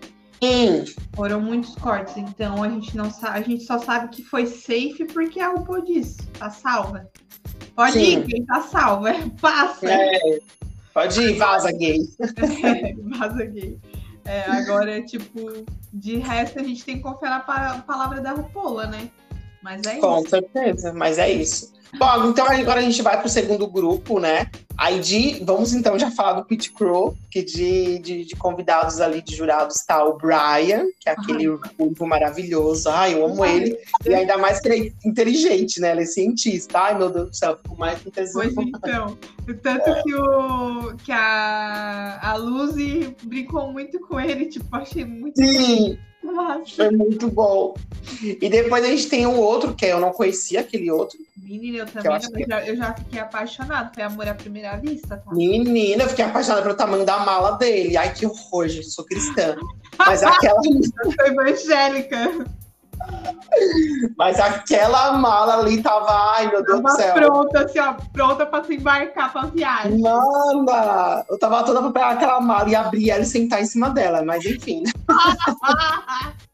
Sim. 0.41 0.85
Foram 1.13 1.41
muitos 1.41 1.75
cortes, 1.75 2.15
então 2.15 2.63
a 2.63 2.69
gente 2.69 2.95
não 2.95 3.11
sabe, 3.11 3.39
a 3.39 3.41
gente 3.41 3.63
só 3.63 3.79
sabe 3.79 4.09
que 4.09 4.23
foi 4.23 4.45
safe 4.45 5.05
porque 5.11 5.39
a 5.39 5.49
RuPaul 5.49 5.83
disse, 5.83 6.25
tá 6.39 6.49
salva. 6.49 7.09
Pode 7.75 7.93
Sim. 7.93 8.19
ir, 8.19 8.25
quem 8.25 8.45
tá 8.45 8.61
salva, 8.61 9.11
passa. 9.41 9.91
É, 9.91 10.39
pode 10.93 11.21
ir, 11.21 11.37
vaza 11.37 11.71
gay. 11.71 11.99
É, 12.63 12.93
vaza 13.17 13.45
gay. 13.45 13.77
É, 14.23 14.41
agora, 14.49 15.01
tipo, 15.03 15.65
de 15.91 16.17
resto 16.17 16.59
a 16.59 16.63
gente 16.63 16.85
tem 16.85 16.97
que 16.97 17.03
confiar 17.03 17.31
na 17.31 17.81
palavra 17.81 18.21
da 18.21 18.33
RuPaul, 18.33 18.87
né? 18.87 19.09
Mas 19.67 19.82
é 19.84 19.97
Com 19.97 19.97
isso. 19.97 20.23
Com 20.23 20.30
certeza, 20.30 20.93
mas 20.93 21.17
é 21.17 21.30
isso. 21.30 21.73
Bom, 21.97 22.30
então 22.30 22.45
agora 22.45 22.80
a 22.80 22.84
gente 22.84 23.01
vai 23.01 23.17
para 23.17 23.27
o 23.27 23.30
segundo 23.30 23.67
grupo, 23.67 24.17
né? 24.17 24.49
Aí 24.77 24.99
de, 24.99 25.43
vamos 25.43 25.73
então 25.73 25.97
já 25.99 26.10
falar 26.10 26.34
do 26.34 26.45
Pit 26.45 26.71
Crow, 26.71 27.17
que 27.30 27.43
de, 27.43 27.99
de, 27.99 28.25
de, 28.25 28.36
convidados 28.36 29.01
ali, 29.01 29.21
de 29.21 29.36
jurados, 29.36 29.75
está 29.75 30.06
o 30.06 30.17
Brian, 30.17 30.86
que 30.99 31.10
é 31.10 31.12
aquele 31.12 31.49
urbo 31.49 32.08
maravilhoso. 32.08 32.88
Ai, 32.89 33.15
eu 33.15 33.25
amo 33.25 33.43
Ai, 33.43 33.56
ele. 33.56 33.77
E 34.06 34.13
ainda 34.13 34.38
mais 34.38 34.62
que 34.62 34.69
ele 34.69 34.88
é 35.03 35.08
inteligente, 35.08 35.82
né? 35.82 35.91
Ele 35.91 36.03
é 36.03 36.06
cientista. 36.06 36.80
Ai, 36.80 36.97
meu 36.97 37.10
Deus 37.10 37.30
do 37.30 37.36
céu, 37.36 37.58
fico 37.58 37.77
mais 37.77 37.99
que 37.99 38.12
Pois 38.12 38.36
então. 38.36 39.17
Tanto 39.62 39.89
é. 39.89 40.03
que, 40.03 40.13
o, 40.13 40.95
que 41.03 41.12
a, 41.12 42.19
a 42.21 42.36
Lucy 42.36 43.15
brincou 43.23 43.71
muito 43.71 43.99
com 44.01 44.19
ele, 44.19 44.45
tipo, 44.45 44.67
achei 44.75 45.03
muito. 45.03 45.41
Sim. 45.43 45.97
Foi 46.75 46.91
muito 46.91 47.29
bom. 47.29 47.75
E 48.21 48.49
depois 48.49 48.83
a 48.83 48.87
gente 48.87 49.07
tem 49.07 49.25
um 49.25 49.37
outro, 49.37 49.73
que 49.73 49.85
eu 49.85 49.99
não 49.99 50.11
conhecia 50.11 50.61
aquele 50.61 50.89
outro. 50.91 51.17
Menina, 51.35 51.79
eu 51.79 51.85
também 51.85 52.11
eu, 52.11 52.31
que... 52.31 52.45
já, 52.49 52.67
eu 52.67 52.75
já 52.75 52.93
fiquei 52.93 53.19
apaixonada. 53.19 53.91
Foi 53.93 54.03
amor 54.03 54.27
à 54.27 54.33
primeira 54.33 54.75
vista, 54.77 55.17
tá? 55.17 55.33
Menina, 55.33 56.03
eu 56.03 56.09
fiquei 56.09 56.25
apaixonada 56.25 56.61
pelo 56.61 56.75
tamanho 56.75 57.05
da 57.05 57.19
mala 57.19 57.51
dele. 57.51 57.95
Ai, 57.97 58.13
que 58.13 58.25
horror, 58.25 58.67
gente. 58.67 58.89
Sou 58.89 59.05
cristã. 59.05 59.55
Mas 59.97 60.23
aquela. 60.23 60.59
eu 60.65 61.11
sou 61.11 61.25
evangélica. 61.25 62.45
Mas 64.17 64.39
aquela 64.39 65.13
mala 65.13 65.60
ali 65.60 65.81
tava, 65.81 66.36
ai 66.36 66.49
meu 66.49 66.63
Deus 66.63 66.81
tava 66.81 66.95
do 66.95 67.01
céu. 67.01 67.13
Pronta, 67.13 67.65
assim, 67.65 67.79
ó, 67.79 67.93
pronta 68.13 68.45
pra 68.45 68.63
se 68.63 68.75
embarcar 68.75 69.31
pra 69.31 69.45
viagem. 69.47 69.99
Manda! 69.99 71.25
Eu 71.29 71.39
tava 71.39 71.63
toda 71.63 71.81
pra 71.81 71.91
pegar 71.91 72.10
aquela 72.12 72.39
mala 72.39 72.69
e 72.69 72.75
abrir 72.75 73.10
ela 73.10 73.21
e 73.21 73.25
sentar 73.25 73.62
em 73.62 73.65
cima 73.65 73.89
dela, 73.89 74.23
mas 74.23 74.45
enfim. 74.45 74.83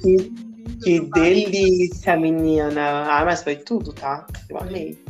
que, 0.00 0.32
que 0.82 1.00
delícia, 1.00 2.16
menina. 2.16 3.06
Ah, 3.08 3.24
mas 3.24 3.42
foi 3.42 3.56
tudo, 3.56 3.92
tá? 3.92 4.26
Eu 4.48 4.58
amei. 4.58 5.02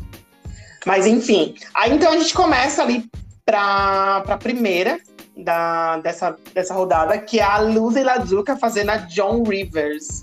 Mas 0.86 1.06
enfim, 1.06 1.54
aí 1.74 1.94
então 1.94 2.12
a 2.12 2.18
gente 2.18 2.34
começa 2.34 2.82
ali 2.82 3.08
pra, 3.44 4.20
pra 4.20 4.36
primeira, 4.36 4.98
da, 5.36 5.98
dessa, 5.98 6.36
dessa 6.52 6.74
rodada, 6.74 7.18
que 7.18 7.40
é 7.40 7.42
a 7.42 7.58
Luz 7.58 7.96
Lazuka 7.96 8.56
fazendo 8.56 8.90
a 8.90 8.96
John 8.96 9.42
Rivers. 9.42 10.22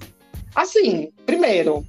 Assim, 0.56 1.12
primeiro, 1.26 1.86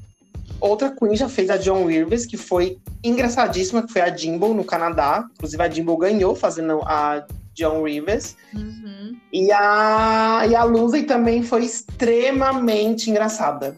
outra 0.60 0.90
Queen 0.90 1.16
já 1.16 1.28
fez 1.28 1.50
a 1.50 1.56
John 1.56 1.86
Rivers, 1.86 2.26
que 2.26 2.36
foi 2.36 2.78
engraçadíssima, 3.02 3.82
que 3.82 3.92
foi 3.92 4.02
a 4.02 4.16
Jimbo 4.16 4.54
no 4.54 4.64
Canadá. 4.64 5.26
Inclusive, 5.34 5.62
a 5.62 5.68
Jimbo 5.68 5.96
ganhou 5.96 6.34
fazendo 6.34 6.80
a 6.84 7.24
John 7.54 7.82
Rivers. 7.82 8.36
Uhum. 8.54 9.16
E, 9.32 9.50
a, 9.52 10.44
e 10.48 10.54
a 10.54 10.64
Lucy 10.64 11.02
também 11.02 11.42
foi 11.42 11.64
extremamente 11.64 13.10
engraçada. 13.10 13.76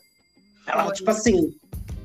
Ela, 0.67 0.93
tipo 0.93 1.11
assim, 1.11 1.55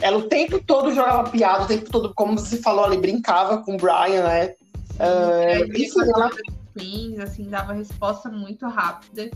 ela 0.02 0.18
o 0.18 0.24
tempo 0.24 0.60
todo 0.60 0.94
jogava 0.94 1.30
piada, 1.30 1.64
o 1.64 1.68
tempo 1.68 1.90
todo, 1.90 2.14
como 2.14 2.38
você 2.38 2.58
falou 2.58 2.86
ali, 2.86 2.98
brincava 2.98 3.60
com 3.60 3.76
o 3.76 3.78
Brian, 3.78 4.24
né? 4.24 4.54
Uh, 5.00 5.66
enfim, 5.72 6.02
ela... 6.16 6.30
Queens, 6.80 7.20
assim, 7.20 7.50
dava 7.50 7.74
resposta 7.74 8.30
muito 8.30 8.68
rápida, 8.68 9.30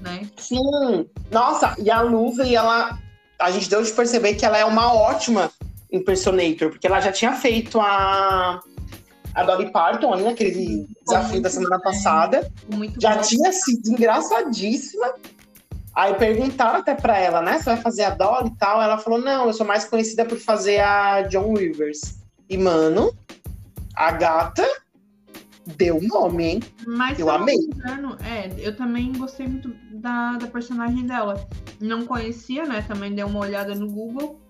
né? 0.00 0.28
Sim. 0.36 1.08
Nossa, 1.30 1.74
e 1.78 1.90
a 1.90 2.00
Lucy, 2.00 2.54
ela... 2.54 2.98
A 3.38 3.50
gente 3.50 3.68
deu 3.68 3.82
de 3.82 3.92
perceber 3.92 4.34
que 4.34 4.44
ela 4.44 4.58
é 4.58 4.64
uma 4.64 4.92
ótima 4.92 5.50
impersonator, 5.90 6.70
porque 6.70 6.86
ela 6.86 7.00
já 7.00 7.12
tinha 7.12 7.32
feito 7.32 7.80
a 7.80 8.60
a 9.34 9.42
Dolly 9.42 9.70
Parton 9.72 10.12
ali 10.12 10.22
naquele 10.22 10.86
desafio 11.04 11.42
da 11.42 11.50
semana 11.50 11.80
passada. 11.80 12.50
Muito 12.68 13.00
já 13.00 13.16
bom. 13.16 13.22
tinha 13.22 13.52
sido 13.52 13.90
engraçadíssima. 13.90 15.12
Aí 15.94 16.14
perguntaram 16.14 16.80
até 16.80 16.94
pra 16.94 17.18
ela, 17.18 17.42
né? 17.42 17.58
Você 17.58 17.64
vai 17.64 17.76
fazer 17.76 18.04
a 18.04 18.10
Dolly 18.10 18.48
e 18.48 18.56
tal? 18.56 18.80
Ela 18.80 18.98
falou: 18.98 19.18
não, 19.18 19.46
eu 19.46 19.52
sou 19.52 19.66
mais 19.66 19.84
conhecida 19.84 20.24
por 20.24 20.38
fazer 20.38 20.80
a 20.80 21.22
John 21.22 21.54
Rivers. 21.54 22.16
E, 22.48 22.56
mano, 22.56 23.12
a 23.94 24.12
gata 24.12 24.66
deu 25.66 26.00
nome, 26.00 26.44
hein? 26.44 26.62
Mas 26.86 27.18
eu 27.18 27.30
amei. 27.30 27.56
Engano, 27.56 28.16
é, 28.24 28.50
eu 28.58 28.76
também 28.76 29.12
gostei 29.12 29.46
muito 29.46 29.74
da, 29.92 30.36
da 30.36 30.46
personagem 30.46 31.06
dela. 31.06 31.46
Não 31.80 32.04
conhecia, 32.04 32.64
né? 32.66 32.84
Também 32.86 33.14
dei 33.14 33.24
uma 33.24 33.40
olhada 33.40 33.74
no 33.74 33.88
Google. 33.88 34.40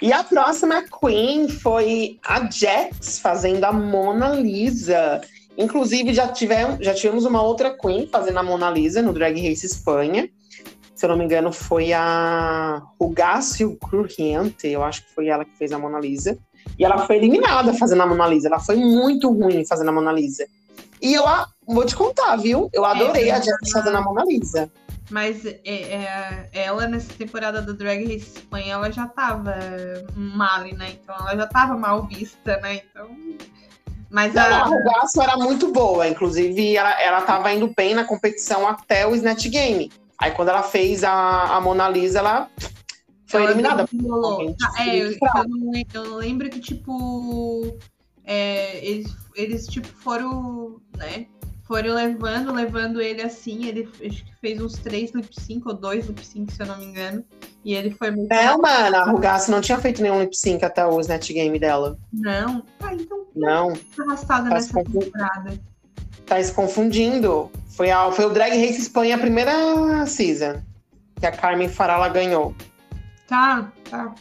E 0.00 0.12
a 0.12 0.22
próxima 0.22 0.82
Queen 0.82 1.48
foi 1.48 2.18
a 2.24 2.48
Jax 2.50 3.18
fazendo 3.18 3.64
a 3.64 3.72
Mona 3.72 4.30
Lisa. 4.30 5.20
Inclusive, 5.56 6.14
já 6.14 6.28
tivemos, 6.28 6.84
já 6.84 6.94
tivemos 6.94 7.24
uma 7.24 7.42
outra 7.42 7.76
Queen 7.76 8.06
fazendo 8.06 8.38
a 8.38 8.42
Mona 8.42 8.70
Lisa 8.70 9.02
no 9.02 9.12
Drag 9.12 9.34
Race 9.34 9.66
Espanha. 9.66 10.28
Se 10.94 11.04
eu 11.04 11.10
não 11.10 11.16
me 11.16 11.24
engano, 11.24 11.52
foi 11.52 11.92
a 11.92 12.80
Rugácio 13.00 13.76
Crujiente, 13.76 14.68
eu 14.68 14.84
acho 14.84 15.04
que 15.04 15.12
foi 15.12 15.28
ela 15.28 15.44
que 15.44 15.56
fez 15.56 15.72
a 15.72 15.78
Mona 15.78 15.98
Lisa. 15.98 16.38
E 16.78 16.84
ela 16.84 17.06
foi 17.06 17.16
eliminada 17.16 17.74
fazendo 17.74 18.02
a 18.02 18.06
Mona 18.06 18.26
Lisa. 18.28 18.48
Ela 18.48 18.60
foi 18.60 18.76
muito 18.76 19.30
ruim 19.30 19.66
fazendo 19.66 19.88
a 19.88 19.92
Mona 19.92 20.12
Lisa. 20.12 20.46
E 21.02 21.14
eu 21.14 21.24
vou 21.66 21.84
te 21.84 21.96
contar, 21.96 22.36
viu? 22.36 22.70
Eu 22.72 22.84
adorei 22.84 23.28
é, 23.28 23.32
a 23.32 23.40
Jax 23.40 23.70
fazendo 23.72 23.96
a 23.96 24.00
Mona 24.00 24.24
Lisa. 24.24 24.70
Mas 25.10 25.44
é, 25.44 25.58
é, 25.64 26.48
ela, 26.52 26.86
nessa 26.86 27.12
temporada 27.12 27.60
do 27.60 27.74
Drag 27.74 28.04
Race 28.04 28.38
Espanha, 28.38 28.74
ela 28.74 28.90
já 28.90 29.08
tava 29.08 29.56
mal, 30.14 30.60
né? 30.60 30.92
Então 30.92 31.14
ela 31.16 31.36
já 31.36 31.46
tava 31.46 31.76
mal 31.76 32.06
vista, 32.06 32.56
né? 32.60 32.76
Então. 32.76 33.10
Mas 34.08 34.32
Não, 34.32 34.42
a... 34.42 34.66
a 34.66 34.68
Gasso 34.68 35.20
era 35.20 35.36
muito 35.36 35.72
boa, 35.72 36.06
inclusive 36.06 36.76
ela, 36.76 37.02
ela 37.02 37.22
tava 37.22 37.52
indo 37.52 37.72
bem 37.76 37.94
na 37.94 38.04
competição 38.04 38.68
até 38.68 39.06
o 39.06 39.14
Snatch 39.14 39.48
Game. 39.48 39.90
Aí 40.18 40.30
quando 40.30 40.50
ela 40.50 40.62
fez 40.62 41.02
a, 41.02 41.56
a 41.56 41.60
Mona 41.60 41.88
Lisa, 41.88 42.20
ela 42.20 42.48
foi 43.26 43.42
ela 43.42 43.50
eliminada. 43.50 43.88
Ah, 44.62 44.86
é, 44.86 44.98
eu, 44.98 45.14
eu, 45.94 46.16
lembro 46.16 46.48
que, 46.48 46.60
tipo, 46.60 47.76
é, 48.24 48.86
eles, 48.86 49.21
eles, 49.34 49.66
tipo, 49.66 49.88
foram, 49.88 50.80
né? 50.96 51.26
foram 51.72 51.94
levando, 51.94 52.52
levando 52.52 53.00
ele 53.00 53.22
assim. 53.22 53.64
Ele 53.64 53.88
acho 54.06 54.24
que 54.24 54.34
fez 54.40 54.60
uns 54.60 54.74
três 54.74 55.12
lip 55.12 55.28
sync 55.40 55.66
ou 55.66 55.74
dois 55.74 56.06
lip 56.06 56.24
sync, 56.24 56.52
se 56.52 56.62
eu 56.62 56.66
não 56.66 56.76
me 56.76 56.84
engano. 56.84 57.24
E 57.64 57.74
ele 57.74 57.90
foi 57.90 58.10
muito. 58.10 58.30
É, 58.30 58.54
mano, 58.56 58.96
a 58.96 59.04
Rugaço 59.04 59.50
não 59.50 59.62
tinha 59.62 59.78
feito 59.78 60.02
nenhum 60.02 60.20
lip 60.20 60.36
sync 60.36 60.62
até 60.62 60.84
o 60.84 61.00
Snatch 61.00 61.32
Game 61.32 61.58
dela. 61.58 61.98
Não. 62.12 62.62
Ah, 62.80 62.94
então. 62.94 63.26
Não. 63.34 63.72
Tá 63.72 64.04
arrastada 64.06 64.48
tá 64.50 64.54
nessa 64.54 64.74
temporada. 64.74 65.60
Tá 66.26 66.42
se 66.42 66.52
confundindo. 66.52 67.50
Foi, 67.70 67.90
a, 67.90 68.12
foi 68.12 68.26
o 68.26 68.30
Drag 68.30 68.50
Race 68.50 68.80
Espanha 68.80 69.16
a 69.16 69.18
primeira 69.18 70.06
season. 70.06 70.60
Que 71.18 71.26
a 71.26 71.32
Carmen 71.32 71.68
Farala 71.68 72.08
ganhou. 72.08 72.54
Tá, 73.26 73.72
tá. 73.88 74.14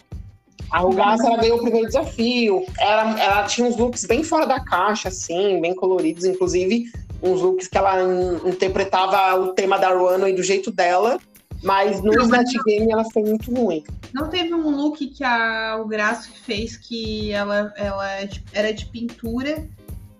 A 0.72 0.80
Rugaça, 0.80 1.28
ela 1.28 1.38
ganhou 1.38 1.58
o 1.58 1.62
primeiro 1.62 1.88
desafio. 1.88 2.66
Ela, 2.80 3.20
ela 3.20 3.44
tinha 3.44 3.68
uns 3.68 3.76
looks 3.76 4.06
bem 4.06 4.24
fora 4.24 4.46
da 4.46 4.60
caixa, 4.60 5.10
assim, 5.10 5.60
bem 5.60 5.76
coloridos. 5.76 6.24
Inclusive, 6.24 6.90
uns 7.22 7.42
looks 7.42 7.68
que 7.68 7.78
ela 7.78 7.98
interpretava 8.46 9.40
o 9.40 9.54
tema 9.54 9.78
da 9.78 9.90
Runway 9.90 10.34
do 10.34 10.42
jeito 10.42 10.72
dela, 10.72 11.20
mas 11.62 12.02
no 12.02 12.14
Snatch 12.22 12.54
Game 12.66 12.92
ela 12.92 13.04
foi 13.12 13.24
muito 13.24 13.54
ruim. 13.54 13.84
Não 14.14 14.30
teve 14.30 14.54
um 14.54 14.70
look 14.70 15.06
que 15.08 15.24
a, 15.24 15.78
o 15.82 15.86
Graço 15.86 16.32
fez 16.44 16.78
que 16.78 17.32
ela, 17.32 17.74
ela 17.76 18.08
era 18.54 18.74
de 18.74 18.86
pintura 18.86 19.68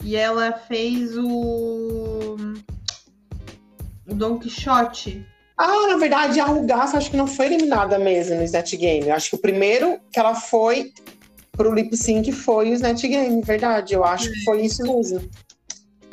e 0.04 0.16
ela 0.16 0.52
fez 0.52 1.18
o, 1.18 2.36
o 4.08 4.14
Don 4.14 4.38
Quixote. 4.38 5.26
Ah, 5.64 5.90
na 5.90 5.98
verdade, 5.98 6.40
a 6.40 6.46
Rugaça 6.46 6.98
acho 6.98 7.12
que 7.12 7.16
não 7.16 7.28
foi 7.28 7.46
eliminada 7.46 8.00
mesmo 8.00 8.36
no 8.36 8.44
Snatch 8.44 8.74
Game. 8.78 9.08
Eu 9.08 9.14
acho 9.14 9.30
que 9.30 9.36
o 9.36 9.40
primeiro 9.40 10.00
que 10.12 10.20
ela 10.20 10.34
foi 10.34 10.92
pro 11.52 11.72
lip 11.72 11.96
sync 11.96 12.32
foi 12.32 12.72
o 12.72 12.74
Snatch 12.74 13.04
Game, 13.04 13.44
verdade. 13.44 13.94
Eu 13.94 14.04
acho 14.04 14.28
é. 14.28 14.32
que 14.32 14.44
foi 14.44 14.62
isso 14.66 14.82
mesmo. 14.82 15.22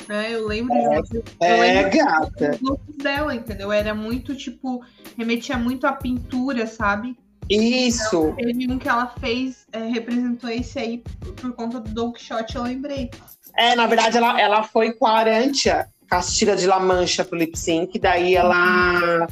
É, 0.07 0.35
eu 0.35 0.45
lembro. 0.45 0.75
É, 0.75 1.01
de, 1.01 1.23
é 1.41 1.89
gata. 1.89 2.59
dela, 3.01 3.33
entendeu? 3.33 3.71
Era 3.71 3.95
muito, 3.95 4.35
tipo, 4.35 4.83
remetia 5.17 5.57
muito 5.57 5.87
à 5.87 5.93
pintura, 5.93 6.67
sabe? 6.67 7.17
Isso. 7.49 8.17
Então, 8.17 8.35
teve 8.35 8.71
um 8.71 8.77
que 8.77 8.87
ela 8.87 9.07
fez, 9.19 9.65
é, 9.71 9.79
representou 9.79 10.51
esse 10.51 10.77
aí 10.77 11.03
por 11.37 11.53
conta 11.53 11.79
do 11.79 11.89
Don 11.89 12.11
Quixote, 12.11 12.55
eu 12.55 12.61
lembrei. 12.61 13.09
É, 13.57 13.75
na 13.75 13.87
verdade, 13.87 14.15
ela, 14.15 14.39
ela 14.39 14.61
foi 14.61 14.93
com 14.93 15.07
a 15.07 15.17
Arantia, 15.17 15.87
Castilha 16.09 16.55
de 16.55 16.65
La 16.65 16.79
Mancha 16.79 17.23
pro 17.23 17.37
lip 17.37 17.57
sync, 17.57 17.99
daí 17.99 18.35
ela, 18.35 19.27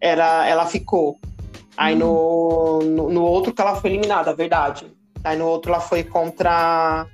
era, 0.00 0.46
ela 0.46 0.66
ficou. 0.66 1.18
Aí 1.76 1.96
no, 1.96 2.80
no, 2.82 3.10
no, 3.10 3.22
outro 3.22 3.52
que 3.52 3.60
ela 3.60 3.74
foi 3.76 3.90
eliminada, 3.90 4.32
verdade. 4.32 4.86
Aí 5.24 5.36
no 5.36 5.46
outro 5.46 5.72
ela 5.72 5.80
foi 5.80 6.04
contra 6.04 7.06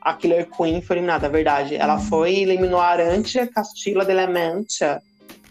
a 0.00 0.14
Killer 0.14 0.48
Queen 0.50 0.82
foi 0.82 0.96
eliminada, 0.96 1.26
é 1.26 1.30
verdade. 1.30 1.76
Ela 1.76 1.98
foi 1.98 2.34
e 2.34 2.42
eliminou 2.42 2.78
a 2.78 2.88
Arantia 2.88 3.46
Castilla 3.46 4.04
de 4.04 4.12
Lemantia, 4.12 5.00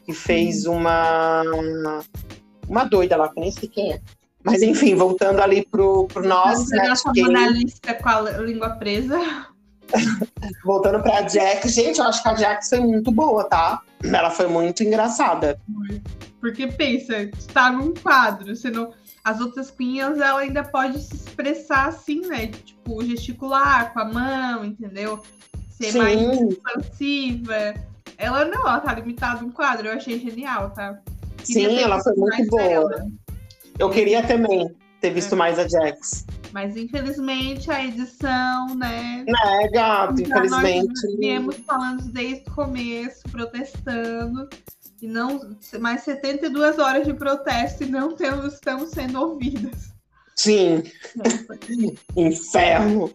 que 0.05 0.13
fez 0.13 0.65
uma 0.65 1.41
uma 2.67 2.83
doida 2.83 3.17
lá, 3.17 3.29
que 3.29 3.39
nem 3.39 3.51
sei 3.51 3.67
quem 3.67 3.93
é. 3.93 4.01
Mas 4.43 4.61
enfim, 4.61 4.95
voltando 4.95 5.39
ali 5.39 5.65
pro, 5.65 6.07
pro 6.07 6.27
nosso. 6.27 6.75
Nossa 6.75 7.11
jornalista 7.15 7.93
com 7.95 8.09
a 8.09 8.21
língua 8.39 8.71
presa. 8.71 9.19
voltando 10.63 11.01
pra 11.01 11.27
Jax, 11.27 11.73
gente, 11.73 11.99
eu 11.99 12.05
acho 12.05 12.21
que 12.21 12.29
a 12.29 12.35
Jax 12.35 12.69
foi 12.69 12.79
muito 12.79 13.11
boa, 13.11 13.43
tá? 13.43 13.81
Ela 14.03 14.29
foi 14.29 14.47
muito 14.47 14.83
engraçada. 14.83 15.59
Porque 16.39 16.67
pensa, 16.67 17.21
está 17.37 17.71
num 17.71 17.93
quadro, 17.93 18.55
você 18.55 18.69
não 18.69 18.91
as 19.23 19.39
outras 19.39 19.69
queens, 19.69 20.19
ela 20.19 20.39
ainda 20.39 20.63
pode 20.63 20.99
se 20.99 21.15
expressar 21.15 21.89
assim, 21.89 22.21
né? 22.21 22.47
Tipo, 22.47 23.03
gesticular 23.05 23.93
com 23.93 23.99
a 23.99 24.05
mão, 24.05 24.65
entendeu? 24.65 25.21
Ser 25.69 25.91
Sim. 25.91 25.99
mais 25.99 26.41
expansiva. 26.41 27.73
Ela 28.17 28.45
não, 28.45 28.61
ela 28.61 28.79
tá 28.79 28.93
limitada 28.93 29.41
no 29.41 29.51
quadro, 29.51 29.87
eu 29.87 29.93
achei 29.93 30.19
genial, 30.19 30.71
tá? 30.71 30.99
Queria 31.45 31.69
Sim, 31.69 31.79
ela 31.79 31.99
foi 32.01 32.13
muito 32.15 32.47
boa. 32.47 33.07
Eu 33.77 33.89
queria 33.89 34.25
também 34.25 34.75
ter 34.99 35.11
visto 35.11 35.35
é. 35.35 35.37
mais 35.37 35.59
a 35.59 35.67
Jax. 35.67 36.25
Mas 36.51 36.75
infelizmente 36.75 37.71
a 37.71 37.83
edição, 37.85 38.75
né? 38.75 39.25
É, 39.45 39.67
gato, 39.69 40.21
infelizmente. 40.21 40.87
Nós 40.87 41.17
viemos 41.17 41.55
falando 41.65 42.03
desde 42.11 42.49
o 42.49 42.53
começo, 42.53 43.21
protestando 43.31 44.49
e 45.01 45.07
não 45.07 45.57
mais 45.79 46.03
72 46.03 46.77
horas 46.77 47.05
de 47.05 47.13
protesto 47.13 47.83
e 47.83 47.87
não 47.87 48.15
temos, 48.15 48.53
estamos 48.53 48.91
sendo 48.91 49.19
ouvidas. 49.19 49.91
Sim. 50.35 50.83
Inferno. 52.15 53.11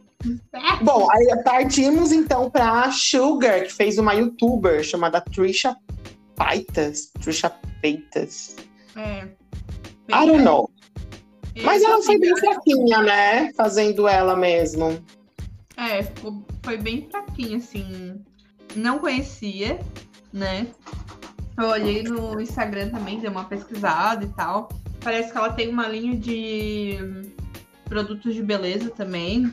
Bom, 0.83 1.09
aí 1.11 1.42
partimos 1.44 2.11
então 2.11 2.51
para 2.51 2.90
Sugar, 2.90 3.64
que 3.64 3.72
fez 3.72 3.99
uma 3.99 4.14
youtuber 4.14 4.83
chamada 4.83 5.20
Trisha 5.20 5.76
Paitas. 6.34 7.11
Trisha 7.20 7.51
Peitas. 7.80 8.57
É. 8.97 9.28
I 10.09 10.26
don't 10.26 10.43
know. 10.43 10.70
Mas 11.62 11.82
ela 11.82 12.02
foi 12.02 12.18
bem 12.18 12.36
fraquinha, 12.36 13.02
né? 13.02 13.52
Fazendo 13.54 14.07
ela 14.07 14.36
mesmo. 14.36 15.02
É, 15.76 16.02
foi 16.62 16.76
bem 16.76 17.09
fraquinha, 17.11 17.59
assim. 17.59 18.20
Não 18.74 18.98
conhecia, 18.98 19.78
né? 20.32 20.66
Eu 21.59 21.68
olhei 21.68 22.02
no 22.02 22.40
Instagram 22.40 22.90
também, 22.90 23.18
dei 23.18 23.30
uma 23.30 23.44
pesquisada 23.44 24.24
e 24.24 24.28
tal. 24.28 24.68
Parece 25.02 25.32
que 25.32 25.38
ela 25.38 25.52
tem 25.52 25.68
uma 25.68 25.88
linha 25.88 26.16
de 26.16 26.98
produtos 27.86 28.34
de 28.34 28.42
beleza 28.42 28.90
também, 28.90 29.52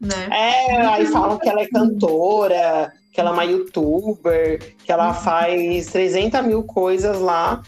né? 0.00 0.28
É, 0.30 0.86
aí 0.86 1.06
falam 1.06 1.38
que 1.38 1.48
ela 1.48 1.62
é 1.62 1.66
cantora, 1.66 2.92
que 3.12 3.20
ela 3.20 3.30
é 3.30 3.32
uma 3.32 3.44
youtuber, 3.44 4.76
que 4.84 4.90
ela 4.90 5.08
uhum. 5.08 5.14
faz 5.14 5.86
300 5.86 6.46
mil 6.46 6.62
coisas 6.62 7.18
lá, 7.20 7.62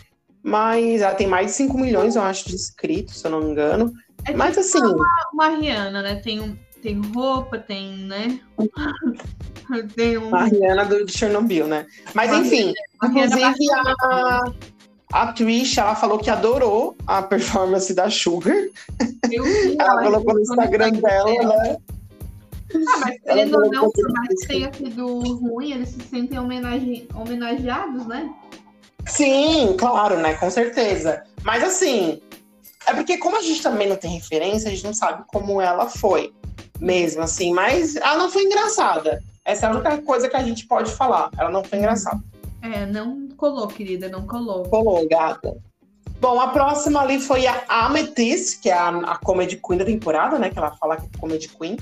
mas 0.47 1.03
ela 1.03 1.16
tem 1.16 1.26
mais 1.26 1.49
de 1.49 1.53
5 1.55 1.76
milhões, 1.76 2.14
eu 2.14 2.22
acho, 2.22 2.49
de 2.49 2.55
inscritos, 2.55 3.18
se 3.18 3.26
eu 3.26 3.32
não 3.32 3.40
me 3.40 3.51
engano. 3.51 3.92
É 4.24 4.32
mas 4.32 4.51
tipo 4.51 4.61
assim. 4.61 4.78
Uma, 4.78 5.07
uma 5.32 5.49
Rihanna, 5.49 6.03
né? 6.03 6.14
Tem, 6.22 6.57
tem 6.80 7.01
roupa, 7.12 7.59
tem, 7.59 7.97
né? 7.99 8.38
Tem 9.97 10.16
um... 10.16 10.30
Mariana 10.30 10.84
do 10.84 11.05
de 11.05 11.11
Chernobyl, 11.11 11.66
né? 11.66 11.86
Mas 12.14 12.32
enfim, 12.32 12.72
inclusive 13.03 13.72
a, 14.01 14.44
a 15.12 15.32
Trish, 15.32 15.76
ela 15.76 15.97
falou 15.97 16.20
que 16.20 16.30
adorou 16.30 16.97
a 17.05 17.20
performance 17.20 17.92
da 17.92 18.09
Sugar. 18.09 18.55
ela 19.80 20.03
colocou 20.05 20.34
no 20.34 20.40
Instagram 20.40 20.92
dela, 20.92 21.32
né? 21.49 21.76
Ah, 22.72 22.99
mas 23.01 23.20
querendo 23.22 23.57
ou 23.57 23.70
não, 23.72 23.90
por 23.90 24.12
mais 24.12 24.28
que 24.28 24.47
tenha 24.47 24.72
sido 24.72 25.18
ruim, 25.34 25.72
eles 25.72 25.88
se 25.88 26.01
sentem 26.03 26.38
homenage... 26.38 27.09
homenageados, 27.12 28.07
né? 28.07 28.32
Sim, 29.07 29.77
claro, 29.79 30.19
né? 30.19 30.35
Com 30.35 30.51
certeza. 30.51 31.23
Mas 31.43 31.63
assim, 31.63 32.21
é 32.87 32.93
porque 32.95 33.19
como 33.19 33.39
a 33.39 33.43
gente 33.43 33.63
também 33.63 33.89
não 33.89 33.97
tem 33.97 34.13
referência, 34.13 34.69
a 34.69 34.71
gente 34.71 34.85
não 34.85 34.95
sabe 34.95 35.25
como 35.29 35.61
ela 35.61 35.89
foi 35.89 36.33
mesmo, 36.81 37.23
assim. 37.23 37.53
Mas 37.53 37.97
ela 37.97 38.17
não 38.17 38.31
foi 38.31 38.45
engraçada. 38.45 39.23
Essa 39.45 39.67
é 39.67 39.69
a 39.69 39.73
única 39.73 39.99
coisa 40.03 40.29
que 40.29 40.37
a 40.37 40.43
gente 40.43 40.67
pode 40.67 40.91
falar. 40.93 41.31
Ela 41.39 41.51
não 41.51 41.63
foi 41.63 41.79
engraçada. 41.79 42.21
É, 42.63 42.85
não 42.85 43.29
colou, 43.37 43.69
querida, 43.69 44.09
não 44.09 44.27
colou. 44.27 44.65
Colou, 44.65 45.07
gata. 45.09 45.57
Bom, 46.21 46.41
a 46.41 46.49
próxima 46.49 47.01
ali 47.03 47.21
foi 47.21 47.47
a 47.47 47.65
Amethyst, 47.69 48.61
que 48.61 48.71
é 48.71 48.73
a, 48.73 48.89
a 48.89 49.17
Comedy 49.19 49.57
Queen 49.57 49.79
da 49.79 49.85
temporada, 49.85 50.39
né? 50.39 50.51
Que 50.51 50.59
ela 50.59 50.75
fala 50.77 50.97
que 50.97 51.07
é 51.07 51.19
Comedy 51.19 51.49
Queen. 51.49 51.77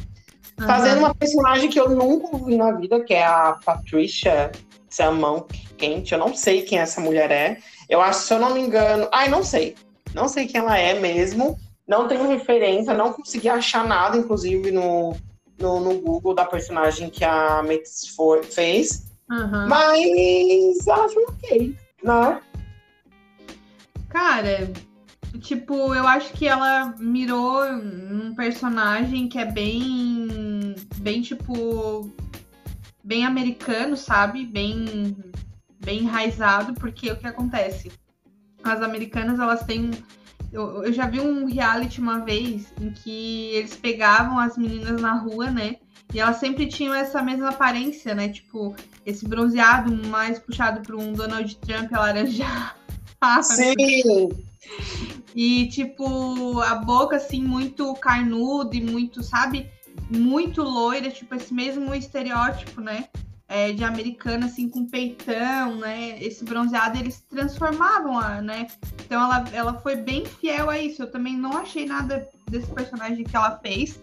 Uhum. 0.59 0.67
Fazendo 0.67 0.99
uma 0.99 1.15
personagem 1.15 1.71
que 1.71 1.81
eu 1.81 1.89
nunca 1.89 2.37
vi 2.39 2.57
na 2.57 2.73
vida, 2.73 3.01
que 3.03 3.15
é 3.15 3.25
a 3.25 3.59
Patricia 3.65 4.51
Salmão 4.95 5.47
Quente. 5.77 6.13
Eu 6.13 6.19
não 6.19 6.35
sei 6.35 6.63
quem 6.63 6.79
essa 6.79 7.01
mulher 7.01 7.31
é. 7.31 7.59
Eu 7.89 8.01
acho, 8.01 8.21
se 8.21 8.33
eu 8.33 8.39
não 8.39 8.55
me 8.55 8.61
engano. 8.61 9.09
Ai, 9.13 9.29
não 9.29 9.43
sei. 9.43 9.75
Não 10.15 10.29
sei 10.29 10.47
quem 10.47 10.61
ela 10.61 10.79
é 10.79 10.99
mesmo. 10.99 11.59
Não 11.87 12.09
tenho 12.09 12.29
referência, 12.29 12.95
não 12.95 13.13
consegui 13.13 13.49
achar 13.49 13.87
nada, 13.87 14.17
inclusive, 14.17 14.71
no, 14.71 15.15
no, 15.59 15.81
no 15.81 16.01
Google 16.01 16.35
da 16.35 16.45
personagem 16.45 17.11
que 17.11 17.25
a 17.25 17.59
Amethyst 17.59 18.15
fez. 18.51 19.07
Uhum. 19.31 19.69
Mas 19.69 20.89
acho 20.89 21.21
ok, 21.29 21.77
né? 22.03 22.41
Cara, 24.09 24.71
tipo, 25.41 25.95
eu 25.95 26.07
acho 26.07 26.33
que 26.33 26.47
ela 26.47 26.95
mirou 26.99 27.65
um 27.65 28.33
personagem 28.35 29.29
que 29.29 29.39
é 29.39 29.45
bem. 29.45 30.75
bem, 30.97 31.21
tipo. 31.21 32.11
Bem 33.05 33.25
americano, 33.25 33.97
sabe? 33.97 34.47
Bem. 34.47 35.17
bem 35.79 36.01
enraizado, 36.01 36.75
porque 36.75 37.11
o 37.13 37.17
que 37.17 37.27
acontece? 37.27 37.93
As 38.63 38.81
americanas, 38.81 39.39
elas 39.39 39.63
têm. 39.65 39.91
Eu, 40.51 40.85
eu 40.85 40.93
já 40.93 41.07
vi 41.07 41.21
um 41.21 41.45
reality 41.47 42.01
uma 42.01 42.21
vez 42.21 42.73
em 42.81 42.91
que 42.91 43.51
eles 43.53 43.77
pegavam 43.77 44.39
as 44.39 44.57
meninas 44.57 45.01
na 45.01 45.13
rua, 45.13 45.51
né? 45.51 45.77
E 46.13 46.21
elas 46.21 46.37
sempre 46.37 46.67
tinham 46.67 46.95
essa 46.95 47.21
mesma 47.23 47.51
aparência, 47.51 48.15
né? 48.15 48.29
Tipo, 48.29 48.75
esse 49.05 49.27
bronzeado 49.27 49.93
mais 50.09 50.39
puxado 50.39 50.81
para 50.81 50.97
um 50.97 51.13
Donald 51.13 51.57
Trump 51.57 51.93
alaranjado. 51.93 52.75
Sim! 53.43 54.29
E, 55.35 55.67
tipo, 55.69 56.61
a 56.61 56.77
boca, 56.77 57.17
assim, 57.17 57.43
muito 57.43 57.93
carnuda 57.95 58.77
e 58.77 58.81
muito, 58.81 59.23
sabe? 59.23 59.69
Muito 60.11 60.63
loira, 60.63 61.11
tipo, 61.11 61.35
esse 61.35 61.53
mesmo 61.53 61.95
estereótipo, 61.95 62.81
né? 62.81 63.09
É, 63.47 63.73
de 63.73 63.85
americana, 63.85 64.47
assim, 64.47 64.69
com 64.69 64.87
peitão, 64.87 65.77
né? 65.77 66.19
Esse 66.23 66.45
bronzeado, 66.45 66.99
eles 66.99 67.21
transformavam, 67.29 68.21
né? 68.43 68.67
Então, 69.05 69.23
ela, 69.23 69.45
ela 69.53 69.75
foi 69.75 69.97
bem 69.97 70.25
fiel 70.25 70.71
a 70.71 70.79
isso. 70.79 71.03
Eu 71.03 71.11
também 71.11 71.37
não 71.37 71.57
achei 71.57 71.87
nada 71.87 72.29
desse 72.51 72.71
personagem 72.73 73.25
que 73.25 73.37
ela 73.37 73.59
fez, 73.59 74.01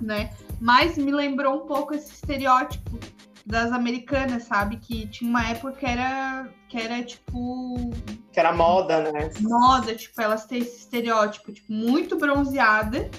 né? 0.00 0.30
Mas 0.60 0.96
me 0.96 1.10
lembrou 1.10 1.64
um 1.64 1.66
pouco 1.66 1.94
esse 1.94 2.12
estereótipo 2.12 2.98
das 3.44 3.72
americanas, 3.72 4.44
sabe? 4.44 4.76
Que 4.76 5.06
tinha 5.08 5.28
uma 5.28 5.48
época 5.48 5.72
que 5.72 5.86
era, 5.86 6.48
que 6.68 6.78
era 6.78 7.02
tipo. 7.02 7.90
Que 8.32 8.40
era 8.40 8.52
moda, 8.52 9.12
né? 9.12 9.30
Moda, 9.40 9.94
tipo, 9.94 10.20
elas 10.20 10.46
têm 10.46 10.60
esse 10.60 10.78
estereótipo, 10.78 11.52
tipo, 11.52 11.72
muito 11.72 12.16
bronzeada. 12.16 13.10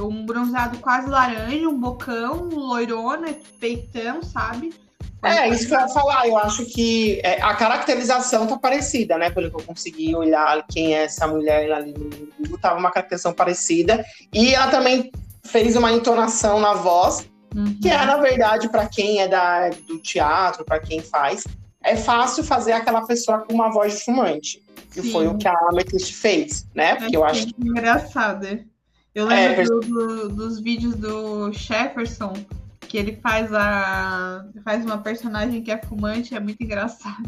Um 0.00 0.24
bronzeado 0.24 0.78
quase 0.78 1.08
laranja, 1.08 1.68
um 1.68 1.78
bocão, 1.78 2.48
loirona, 2.48 3.34
peitão, 3.58 4.22
sabe? 4.22 4.74
É, 5.22 5.48
isso 5.48 5.66
que 5.66 5.74
eu 5.74 5.80
ia 5.80 5.88
falar. 5.88 6.28
Eu 6.28 6.36
acho 6.38 6.64
que 6.66 7.20
é, 7.22 7.40
a 7.42 7.54
caracterização 7.54 8.46
tá 8.46 8.56
parecida, 8.56 9.18
né? 9.18 9.30
Pelo 9.30 9.50
que 9.50 9.56
eu 9.56 9.64
consegui 9.64 10.14
olhar 10.14 10.64
quem 10.68 10.94
é 10.94 11.04
essa 11.04 11.26
mulher 11.26 11.72
ali 11.72 11.92
no 11.92 12.10
Google, 12.38 12.58
tava 12.58 12.78
uma 12.78 12.90
caracterização 12.90 13.32
parecida. 13.32 14.04
E 14.32 14.54
ela 14.54 14.68
também 14.68 15.10
fez 15.44 15.76
uma 15.76 15.92
entonação 15.92 16.60
na 16.60 16.74
voz, 16.74 17.26
uhum. 17.54 17.78
que 17.80 17.88
é, 17.88 18.04
na 18.04 18.16
verdade, 18.16 18.68
para 18.68 18.86
quem 18.86 19.20
é 19.20 19.28
da, 19.28 19.70
do 19.70 19.98
teatro, 19.98 20.64
para 20.64 20.78
quem 20.80 21.00
faz, 21.00 21.44
é 21.82 21.96
fácil 21.96 22.44
fazer 22.44 22.72
aquela 22.72 23.06
pessoa 23.06 23.40
com 23.40 23.54
uma 23.54 23.70
voz 23.70 23.98
de 23.98 24.04
fumante. 24.04 24.62
Que 24.92 25.02
Sim. 25.02 25.12
foi 25.12 25.26
o 25.26 25.36
que 25.36 25.46
a 25.46 25.54
Amethyst 25.70 26.14
fez, 26.14 26.66
né? 26.74 26.96
Porque 26.96 27.16
é 27.16 27.18
eu 27.18 27.24
acho 27.24 27.46
que... 27.46 27.54
engraçado. 27.58 28.64
Eu 29.16 29.30
é, 29.30 29.48
lembro 29.48 29.62
é, 29.62 29.64
do, 29.64 29.80
do, 29.80 30.28
dos 30.28 30.60
vídeos 30.60 30.94
do 30.94 31.50
Jefferson, 31.50 32.34
que 32.80 32.98
ele 32.98 33.18
faz 33.22 33.50
a 33.50 34.44
faz 34.62 34.84
uma 34.84 34.98
personagem 34.98 35.62
que 35.62 35.70
é 35.70 35.78
fumante, 35.78 36.34
é 36.34 36.40
muito 36.40 36.62
engraçado. 36.62 37.26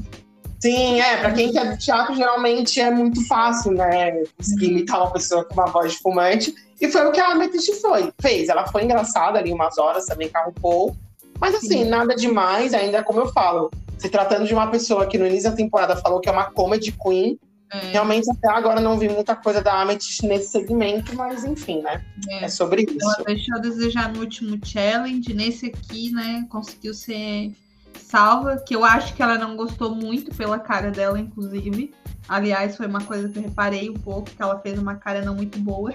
Sim, 0.61 1.01
é, 1.01 1.17
pra 1.17 1.33
quem 1.33 1.51
quer 1.51 1.79
teatro, 1.79 2.15
geralmente 2.15 2.79
é 2.79 2.91
muito 2.91 3.27
fácil, 3.27 3.73
né? 3.73 4.23
Conseguir 4.37 4.67
uhum. 4.67 4.73
imitar 4.73 5.01
uma 5.01 5.13
pessoa 5.13 5.43
com 5.47 5.55
uma 5.55 5.65
voz 5.67 5.93
de 5.93 5.99
fumante. 6.01 6.55
E 6.79 6.89
foi 6.91 7.07
o 7.07 7.11
que 7.11 7.21
a 7.21 7.29
Amethyst 7.29 7.81
foi, 7.81 8.13
fez. 8.21 8.51
Ela 8.51 8.67
foi 8.67 8.85
engraçada 8.85 9.39
ali 9.39 9.51
umas 9.51 9.79
horas, 9.79 10.05
também 10.05 10.29
carrupou. 10.29 10.95
Mas 11.41 11.55
assim, 11.55 11.85
Sim. 11.85 11.89
nada 11.89 12.15
demais, 12.15 12.75
ainda 12.75 13.03
como 13.03 13.21
eu 13.21 13.33
falo. 13.33 13.71
Se 13.97 14.11
tratando 14.11 14.47
de 14.47 14.53
uma 14.53 14.67
pessoa 14.67 15.07
que 15.07 15.17
no 15.17 15.27
início 15.27 15.49
da 15.51 15.57
temporada 15.57 15.97
falou 15.97 16.21
que 16.21 16.29
é 16.29 16.33
uma 16.33 16.51
comedy 16.51 16.93
queen, 16.93 17.39
é. 17.73 17.91
realmente 17.93 18.31
até 18.31 18.49
agora 18.49 18.81
não 18.81 18.99
vi 18.99 19.09
muita 19.09 19.37
coisa 19.37 19.61
da 19.61 19.81
Amethyst 19.81 20.23
nesse 20.23 20.51
segmento, 20.51 21.15
mas 21.15 21.45
enfim, 21.45 21.83
né? 21.83 22.05
É, 22.29 22.45
é 22.45 22.49
sobre 22.49 22.83
isso. 22.83 22.99
Ela 23.17 23.25
deixou 23.25 23.57
a 23.57 23.59
desejar 23.59 24.13
no 24.13 24.21
último 24.21 24.59
challenge, 24.65 25.35
nesse 25.35 25.67
aqui, 25.67 26.11
né? 26.13 26.47
Conseguiu 26.49 26.95
ser 26.95 27.53
salva, 27.99 28.57
que 28.57 28.75
eu 28.75 28.85
acho 28.85 29.15
que 29.15 29.23
ela 29.23 29.37
não 29.37 29.57
gostou 29.57 29.95
muito 29.95 30.35
pela 30.35 30.59
cara 30.59 30.91
dela, 30.91 31.19
inclusive. 31.19 31.93
Aliás, 32.29 32.77
foi 32.77 32.87
uma 32.87 33.03
coisa 33.03 33.29
que 33.29 33.39
eu 33.39 33.43
reparei 33.43 33.91
um 33.91 33.95
pouco, 33.95 34.31
que 34.31 34.43
ela 34.43 34.59
fez 34.59 34.79
uma 34.79 34.95
cara 34.95 35.23
não 35.23 35.35
muito 35.35 35.59
boa. 35.59 35.95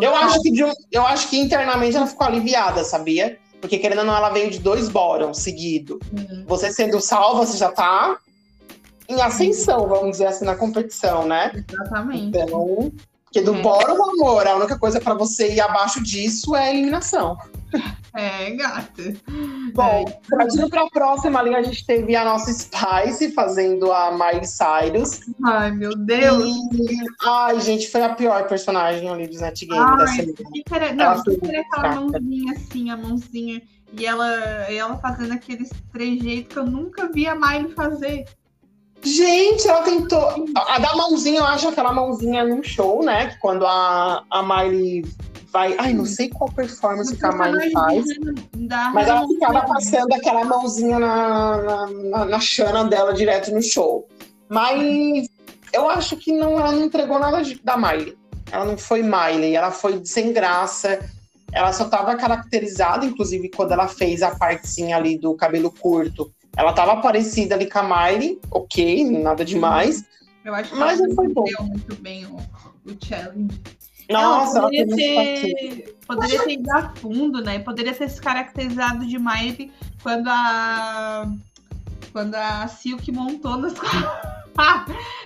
Eu 0.00 0.14
acho, 0.14 0.40
que 0.40 0.64
um, 0.64 0.72
eu 0.92 1.04
acho 1.06 1.28
que 1.28 1.36
internamente 1.36 1.96
ela 1.96 2.06
ficou 2.06 2.26
aliviada, 2.26 2.84
sabia? 2.84 3.38
Porque 3.60 3.78
querendo 3.78 4.00
ou 4.00 4.04
não, 4.04 4.14
ela 4.14 4.30
veio 4.30 4.50
de 4.50 4.60
dois 4.60 4.88
bórum 4.88 5.34
seguido. 5.34 5.98
Uhum. 6.12 6.44
Você 6.46 6.70
sendo 6.70 7.00
salva, 7.00 7.44
você 7.44 7.56
já 7.56 7.72
tá 7.72 8.18
em 9.08 9.20
ascensão, 9.20 9.86
vamos 9.88 10.12
dizer 10.12 10.26
assim, 10.26 10.44
na 10.44 10.54
competição, 10.54 11.26
né? 11.26 11.64
Exatamente. 11.68 12.38
Então, 12.38 12.92
porque 13.34 13.40
do 13.40 13.56
é. 13.56 13.62
bórum, 13.62 14.00
amor, 14.10 14.46
a 14.46 14.54
única 14.54 14.78
coisa 14.78 15.00
para 15.00 15.14
você 15.14 15.52
ir 15.52 15.60
abaixo 15.60 16.00
disso 16.00 16.54
é 16.54 16.68
a 16.68 16.70
eliminação. 16.70 17.36
É, 18.16 18.52
gata. 18.52 19.12
Bom, 19.74 20.04
é. 20.06 20.36
partindo 20.36 20.70
para 20.70 20.82
a 20.82 20.88
próxima 20.88 21.42
linha, 21.42 21.58
a 21.58 21.62
gente 21.64 21.84
teve 21.84 22.14
a 22.14 22.24
nossa 22.24 22.52
Spice 22.52 23.32
fazendo 23.32 23.90
a 23.90 24.12
Miley 24.12 24.46
Cyrus. 24.46 25.18
Ai, 25.44 25.72
meu 25.72 25.96
Deus. 25.96 26.44
E... 26.44 26.96
Ai, 27.26 27.58
gente, 27.58 27.90
foi 27.90 28.04
a 28.04 28.14
pior 28.14 28.46
personagem 28.46 29.08
ali 29.08 29.26
do 29.26 29.40
Net 29.40 29.66
Game 29.66 29.96
da 29.96 30.06
semana. 30.06 30.32
Era... 30.70 30.92
Não, 30.92 31.04
ela 31.04 31.24
foi 31.24 31.56
aquela 31.56 31.94
mãozinha 31.96 32.52
assim, 32.52 32.90
a 32.90 32.96
mãozinha. 32.96 33.62
E 33.98 34.06
ela, 34.06 34.28
ela 34.70 34.96
fazendo 34.98 35.32
aqueles 35.32 35.70
trejeitos 35.92 36.52
que 36.52 36.58
eu 36.60 36.66
nunca 36.66 37.10
vi 37.10 37.26
a 37.26 37.34
Miley 37.34 37.74
fazer. 37.74 38.26
Gente, 39.04 39.68
ela 39.68 39.82
tentou. 39.82 40.46
A 40.54 40.78
da 40.78 40.96
mãozinha, 40.96 41.40
eu 41.40 41.44
acho 41.44 41.68
aquela 41.68 41.92
mãozinha 41.92 42.44
num 42.44 42.62
show, 42.62 43.04
né? 43.04 43.28
Que 43.28 43.38
quando 43.38 43.66
a, 43.66 44.24
a 44.30 44.42
Miley 44.42 45.04
vai. 45.52 45.74
Ai, 45.78 45.92
não 45.92 46.06
sei 46.06 46.30
qual 46.30 46.50
performance 46.50 47.14
que 47.16 47.24
a 47.24 47.32
Miley 47.32 47.70
faz. 47.70 48.04
Mas 48.92 49.08
ela 49.08 49.26
ficava 49.28 49.62
passando 49.62 50.12
aquela 50.12 50.44
mãozinha 50.44 50.98
na, 50.98 51.56
na, 51.62 51.86
na, 51.86 52.24
na 52.24 52.40
chana 52.40 52.84
dela 52.84 53.12
direto 53.12 53.54
no 53.54 53.62
show. 53.62 54.08
Mas 54.48 55.28
eu 55.72 55.88
acho 55.88 56.16
que 56.16 56.32
não, 56.32 56.58
ela 56.58 56.72
não 56.72 56.84
entregou 56.84 57.18
nada 57.18 57.42
de, 57.42 57.60
da 57.62 57.76
Miley. 57.76 58.16
Ela 58.50 58.64
não 58.64 58.76
foi 58.76 59.02
Miley, 59.02 59.54
ela 59.54 59.70
foi 59.70 60.04
sem 60.04 60.32
graça. 60.32 60.98
Ela 61.52 61.72
só 61.72 61.84
estava 61.84 62.16
caracterizada, 62.16 63.06
inclusive, 63.06 63.48
quando 63.48 63.72
ela 63.72 63.86
fez 63.86 64.22
a 64.22 64.34
partezinha 64.34 64.96
ali 64.96 65.16
do 65.16 65.34
cabelo 65.34 65.70
curto. 65.70 66.33
Ela 66.56 66.70
estava 66.70 67.00
parecida 67.00 67.54
ali 67.54 67.68
com 67.68 67.78
a 67.78 67.82
Miley, 67.82 68.40
ok, 68.50 69.10
nada 69.10 69.44
demais. 69.44 70.04
Eu 70.44 70.54
acho 70.54 70.70
que 70.70 70.78
mas 70.78 71.00
ela 71.00 71.14
foi 71.14 71.28
bom. 71.28 71.44
muito 71.62 71.96
bem 71.96 72.26
o, 72.26 72.36
o 72.36 72.96
challenge. 73.02 73.60
Nossa, 74.10 74.58
ela 74.58 74.68
poderia 74.68 74.86
ter, 74.96 75.96
poderia 76.06 76.42
ter 76.44 76.52
ido 76.52 76.70
a 76.72 76.90
fundo, 76.90 77.42
né? 77.42 77.58
Poderia 77.60 77.94
ter 77.94 78.08
se 78.08 78.20
caracterizado 78.20 79.06
de 79.06 79.18
Miley 79.18 79.72
quando 80.02 80.28
a 80.28 81.26
quando 82.12 82.34
a 82.34 82.68
Silk 82.68 83.10
montou 83.10 83.56
nas 83.58 83.74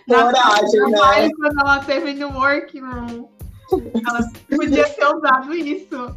Coragem, 0.09 0.81
né? 0.91 1.31
Quando 1.37 1.61
ela 1.61 1.81
teve 1.81 2.14
no 2.14 2.33
work, 2.33 2.79
ela 2.79 4.31
podia 4.49 4.89
ter 4.89 5.07
usado 5.07 5.55
isso. 5.55 6.16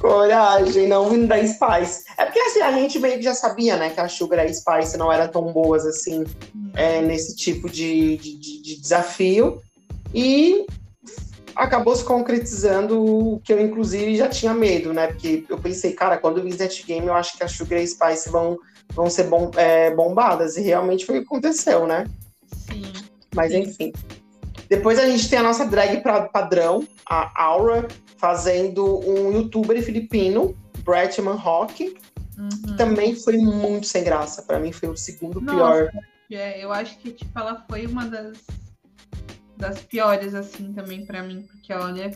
Coragem, 0.00 0.88
não 0.88 1.10
vindo 1.10 1.26
da 1.26 1.36
Spice. 1.36 2.04
É 2.16 2.24
porque 2.24 2.40
assim, 2.40 2.62
a 2.62 2.72
gente 2.72 2.98
meio 2.98 3.18
que 3.18 3.22
já 3.22 3.34
sabia, 3.34 3.76
né, 3.76 3.90
que 3.90 4.00
a 4.00 4.08
Sugar 4.08 4.38
e 4.38 4.50
a 4.50 4.52
Spice 4.52 4.96
não 4.96 5.12
eram 5.12 5.28
tão 5.28 5.52
boas 5.52 5.84
assim 5.84 6.24
é, 6.74 7.02
nesse 7.02 7.36
tipo 7.36 7.68
de, 7.68 8.16
de, 8.16 8.38
de, 8.38 8.80
desafio. 8.80 9.60
E 10.14 10.66
acabou 11.54 11.94
se 11.94 12.02
concretizando 12.02 13.04
o 13.04 13.40
que 13.40 13.52
eu, 13.52 13.60
inclusive, 13.60 14.16
já 14.16 14.28
tinha 14.28 14.54
medo, 14.54 14.92
né? 14.94 15.08
Porque 15.08 15.44
eu 15.48 15.58
pensei, 15.58 15.92
cara, 15.92 16.16
quando 16.16 16.38
eu 16.38 16.44
vi 16.44 16.50
Snatch 16.50 16.86
Game, 16.86 17.06
eu 17.06 17.14
acho 17.14 17.36
que 17.36 17.44
a 17.44 17.48
Sugar 17.48 17.78
e 17.78 17.84
a 17.84 17.86
Spice 17.86 18.30
vão, 18.30 18.58
vão 18.94 19.10
ser 19.10 19.24
bom, 19.24 19.50
é, 19.54 19.94
bombadas. 19.94 20.56
E 20.56 20.62
realmente 20.62 21.04
foi 21.04 21.18
o 21.18 21.20
que 21.20 21.26
aconteceu, 21.26 21.86
né? 21.86 22.06
Sim. 22.70 22.90
Mas 23.34 23.52
enfim. 23.52 23.92
Depois 24.70 25.00
a 25.00 25.06
gente 25.06 25.28
tem 25.28 25.40
a 25.40 25.42
nossa 25.42 25.66
drag 25.66 26.00
padrão, 26.32 26.86
a 27.04 27.42
Aura, 27.42 27.88
fazendo 28.18 29.00
um 29.00 29.32
youtuber 29.32 29.82
filipino, 29.82 30.56
Bretman 30.84 31.34
Rock, 31.34 31.96
uhum. 32.38 32.48
que 32.48 32.76
também 32.76 33.16
foi 33.16 33.36
muito 33.36 33.88
sem 33.88 34.04
graça. 34.04 34.42
Para 34.42 34.60
mim 34.60 34.70
foi 34.70 34.88
o 34.88 34.96
segundo 34.96 35.40
Nossa, 35.40 35.56
pior. 35.56 35.90
É, 36.30 36.64
eu 36.64 36.72
acho 36.72 36.96
que 36.98 37.10
tipo 37.10 37.36
ela 37.36 37.64
foi 37.68 37.84
uma 37.86 38.06
das 38.06 38.38
das 39.56 39.80
piores 39.80 40.34
assim 40.34 40.72
também 40.72 41.04
para 41.04 41.22
mim, 41.22 41.42
porque 41.42 41.72
olha, 41.72 42.12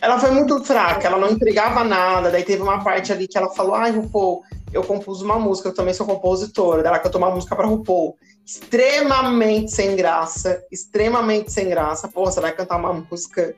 ela 0.00 0.18
foi 0.18 0.30
muito 0.30 0.62
fraca, 0.62 1.06
ela 1.06 1.18
não 1.18 1.30
entregava 1.30 1.82
nada. 1.82 2.30
Daí 2.30 2.44
teve 2.44 2.62
uma 2.62 2.84
parte 2.84 3.12
ali 3.12 3.26
que 3.26 3.38
ela 3.38 3.48
falou: 3.50 3.74
Ai, 3.74 3.90
RuPaul, 3.90 4.42
eu 4.72 4.82
compus 4.84 5.20
uma 5.22 5.38
música, 5.38 5.68
eu 5.68 5.74
também 5.74 5.94
sou 5.94 6.06
compositora. 6.06 6.86
Ela 6.86 6.98
cantou 6.98 7.20
uma 7.20 7.30
música 7.30 7.56
pra 7.56 7.66
RuPaul. 7.66 8.16
Extremamente 8.44 9.70
sem 9.70 9.94
graça, 9.96 10.62
extremamente 10.70 11.52
sem 11.52 11.68
graça. 11.68 12.08
Pô, 12.08 12.24
você 12.24 12.40
vai 12.40 12.52
cantar 12.52 12.76
uma 12.76 12.92
música 12.92 13.54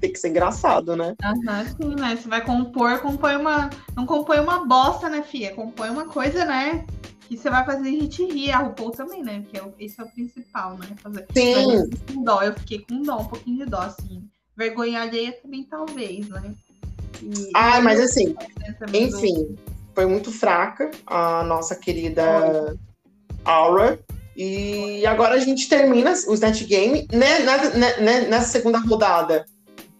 tem 0.00 0.12
que 0.12 0.18
ser 0.18 0.28
engraçado, 0.28 0.94
né? 0.96 1.14
Aham, 1.22 1.64
sim, 1.64 1.94
né? 1.94 2.16
Você 2.16 2.28
vai 2.28 2.44
compor, 2.44 2.98
compõe 3.00 3.36
uma. 3.36 3.70
Não 3.94 4.06
compõe 4.06 4.38
uma 4.40 4.64
bosta, 4.64 5.08
né, 5.08 5.22
Fia? 5.22 5.54
Compõe 5.54 5.90
uma 5.90 6.06
coisa, 6.06 6.44
né? 6.44 6.84
Que 7.28 7.36
você 7.36 7.50
vai 7.50 7.64
fazer 7.64 7.88
a 7.88 7.92
gente 7.92 8.24
rir, 8.24 8.52
a 8.52 8.58
RuPaul 8.58 8.90
também, 8.90 9.22
né? 9.22 9.40
Porque 9.40 9.58
é 9.58 9.84
esse 9.84 10.00
é 10.00 10.04
o 10.04 10.08
principal, 10.08 10.76
né? 10.76 10.86
Fazer. 11.02 11.26
Sim. 11.34 11.90
Com 12.12 12.22
dó, 12.22 12.42
eu 12.42 12.52
fiquei 12.54 12.84
com 12.88 13.02
dó, 13.02 13.18
um 13.18 13.24
pouquinho 13.24 13.64
de 13.64 13.70
dó, 13.70 13.80
assim. 13.80 14.22
Vergonha 14.56 15.02
alheia 15.02 15.32
também, 15.32 15.64
talvez, 15.64 16.28
né? 16.28 16.54
E, 17.22 17.50
ah, 17.54 17.80
mas 17.80 17.98
assim, 17.98 18.34
enfim, 18.92 19.44
do... 19.44 19.75
foi 19.96 20.04
muito 20.04 20.30
fraca 20.30 20.90
a 21.06 21.42
nossa 21.42 21.74
querida 21.74 22.76
Aura. 23.42 23.98
E 24.36 25.06
agora 25.06 25.36
a 25.36 25.38
gente 25.38 25.66
termina 25.70 26.12
o 26.28 26.34
Snatch 26.34 26.64
Game. 26.64 27.08
Né, 27.10 27.38
né, 27.38 27.96
né, 28.00 28.20
nessa 28.28 28.48
segunda 28.48 28.76
rodada, 28.76 29.46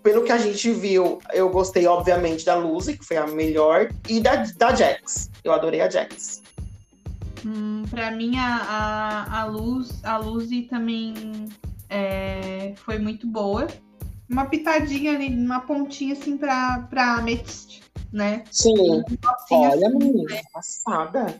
pelo 0.02 0.22
que 0.22 0.30
a 0.30 0.36
gente 0.36 0.70
viu, 0.70 1.18
eu 1.32 1.48
gostei, 1.48 1.86
obviamente, 1.86 2.44
da 2.44 2.54
Lucy, 2.54 2.98
que 2.98 3.06
foi 3.06 3.16
a 3.16 3.26
melhor, 3.26 3.88
e 4.06 4.20
da, 4.20 4.44
da 4.58 4.74
Jax. 4.74 5.30
Eu 5.42 5.54
adorei 5.54 5.80
a 5.80 5.88
Jax. 5.88 6.42
Hum, 7.46 7.84
pra 7.88 8.10
mim, 8.10 8.36
a, 8.36 9.26
a, 9.30 9.40
a, 9.40 9.44
Luz, 9.46 10.04
a 10.04 10.18
Lucy 10.18 10.62
também 10.68 11.48
é, 11.88 12.74
foi 12.84 12.98
muito 12.98 13.26
boa. 13.26 13.66
Uma 14.28 14.46
pitadinha 14.46 15.12
ali, 15.12 15.28
uma 15.28 15.60
pontinha 15.60 16.12
assim 16.12 16.36
pra, 16.36 16.86
pra 16.90 17.14
Amethyst, 17.18 17.80
né? 18.12 18.42
Sim. 18.50 19.02
Olha, 19.50 19.86
assim, 19.86 19.98
menina, 19.98 20.34
né? 20.34 20.42
passada. 20.52 21.38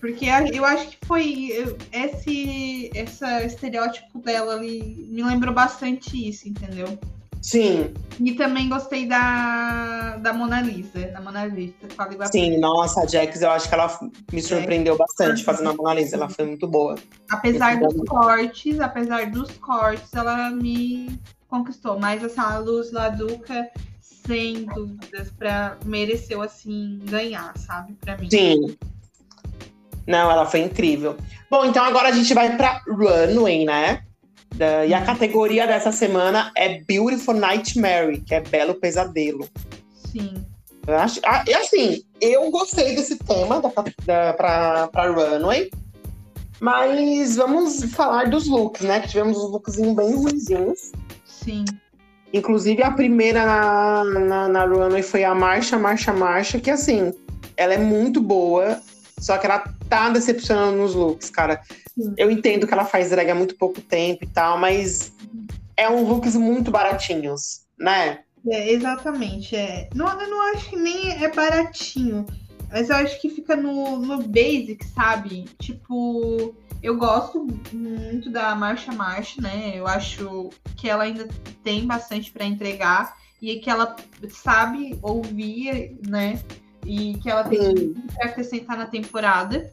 Porque 0.00 0.26
eu 0.52 0.64
acho 0.64 0.88
que 0.88 0.98
foi 1.06 1.76
esse, 1.92 2.90
esse 2.92 3.24
estereótipo 3.44 4.18
dela 4.18 4.54
ali 4.54 5.08
me 5.08 5.22
lembrou 5.22 5.54
bastante 5.54 6.28
isso, 6.28 6.48
entendeu? 6.48 6.98
Sim. 7.46 7.94
E 8.18 8.32
também 8.32 8.68
gostei 8.68 9.06
da, 9.06 10.16
da 10.16 10.32
Mona 10.32 10.60
Lisa, 10.60 11.06
da 11.12 11.20
Mona 11.20 11.44
Lisa. 11.46 11.74
Sim, 12.32 12.58
nossa, 12.58 13.02
a 13.02 13.06
Jax, 13.06 13.40
eu 13.40 13.50
acho 13.50 13.68
que 13.68 13.74
ela 13.74 14.00
me 14.32 14.42
surpreendeu 14.42 14.96
bastante 14.96 15.44
fazendo 15.44 15.70
a 15.70 15.74
Mona 15.74 15.94
Lisa, 15.94 16.16
ela 16.16 16.28
foi 16.28 16.44
muito 16.44 16.66
boa. 16.66 16.96
Apesar 17.30 17.78
dos 17.78 17.94
cortes, 18.08 18.80
apesar 18.80 19.30
dos 19.30 19.52
cortes, 19.58 20.12
ela 20.12 20.50
me 20.50 21.20
conquistou. 21.48 21.98
Mas 21.98 22.22
essa 22.22 22.58
Luz 22.58 22.92
Laduca, 22.92 23.68
sem 24.00 24.64
dúvidas, 24.66 25.30
pra, 25.30 25.78
mereceu, 25.84 26.42
assim, 26.42 27.00
ganhar, 27.04 27.56
sabe, 27.58 27.94
pra 28.00 28.16
mim. 28.16 28.28
Sim. 28.30 28.76
Não, 30.06 30.30
ela 30.30 30.46
foi 30.46 30.60
incrível. 30.60 31.16
Bom, 31.50 31.64
então 31.64 31.84
agora 31.84 32.08
a 32.08 32.12
gente 32.12 32.32
vai 32.32 32.56
pra 32.56 32.82
Runway, 32.86 33.64
né? 33.64 34.02
Da, 34.54 34.86
e 34.86 34.94
a 34.94 35.04
categoria 35.04 35.66
dessa 35.66 35.92
semana 35.92 36.52
é 36.56 36.80
Beautiful 36.80 37.34
Nightmare, 37.34 38.20
que 38.20 38.34
é 38.34 38.40
Belo 38.40 38.74
Pesadelo. 38.74 39.48
Sim. 39.92 40.46
Eu 40.86 40.96
acho, 40.96 41.20
e 41.48 41.54
assim, 41.54 42.02
eu 42.20 42.48
gostei 42.50 42.94
desse 42.94 43.16
tema 43.16 43.60
da, 43.60 43.72
da, 44.04 44.32
pra, 44.34 44.88
pra 44.88 45.10
Runway, 45.10 45.68
mas 46.60 47.36
vamos 47.36 47.84
falar 47.92 48.30
dos 48.30 48.46
looks, 48.46 48.82
né? 48.82 49.00
Que 49.00 49.08
tivemos 49.08 49.36
uns 49.36 49.50
looks 49.50 49.76
bem 49.76 50.14
ruizinhos. 50.14 50.92
Sim. 51.46 51.64
Inclusive, 52.32 52.82
a 52.82 52.90
primeira 52.90 53.46
na, 53.46 54.04
na, 54.04 54.48
na 54.48 54.64
Runway 54.64 55.02
foi 55.02 55.22
a 55.22 55.32
Marcha, 55.32 55.78
Marcha, 55.78 56.12
Marcha, 56.12 56.58
que 56.58 56.70
assim, 56.70 57.14
ela 57.56 57.72
é 57.72 57.78
muito 57.78 58.20
boa, 58.20 58.82
só 59.18 59.38
que 59.38 59.46
ela 59.46 59.62
tá 59.88 60.10
decepcionando 60.10 60.76
nos 60.76 60.94
looks, 60.94 61.30
cara. 61.30 61.62
Sim. 61.94 62.12
Eu 62.18 62.28
entendo 62.28 62.66
que 62.66 62.74
ela 62.74 62.84
faz 62.84 63.10
drag 63.10 63.30
há 63.30 63.34
muito 63.34 63.56
pouco 63.56 63.80
tempo 63.80 64.24
e 64.24 64.26
tal, 64.26 64.58
mas 64.58 65.12
é 65.76 65.88
um 65.88 66.02
looks 66.02 66.34
muito 66.34 66.68
baratinhos, 66.70 67.62
né? 67.78 68.18
É, 68.48 68.72
exatamente. 68.72 69.54
É. 69.54 69.88
Não, 69.94 70.20
eu 70.20 70.28
não 70.28 70.42
acho 70.52 70.70
que 70.70 70.76
nem 70.76 71.22
é 71.22 71.28
baratinho, 71.32 72.26
mas 72.76 72.90
eu 72.90 72.96
acho 72.96 73.18
que 73.22 73.30
fica 73.30 73.56
no, 73.56 73.98
no 74.00 74.22
basic, 74.28 74.84
sabe? 74.84 75.46
Tipo, 75.58 76.54
eu 76.82 76.98
gosto 76.98 77.46
muito 77.72 78.28
da 78.28 78.54
Marcha 78.54 78.92
Marcha, 78.92 79.40
né? 79.40 79.72
Eu 79.74 79.86
acho 79.86 80.50
que 80.76 80.86
ela 80.86 81.04
ainda 81.04 81.26
tem 81.64 81.86
bastante 81.86 82.30
para 82.30 82.44
entregar 82.44 83.16
e 83.40 83.56
que 83.60 83.70
ela 83.70 83.96
sabe 84.28 84.98
ouvir, 85.00 85.98
né? 86.06 86.38
E 86.84 87.14
que 87.14 87.30
ela 87.30 87.44
tem 87.44 87.94
que 87.94 87.96
acrescentar 88.20 88.76
na 88.76 88.86
temporada. 88.86 89.72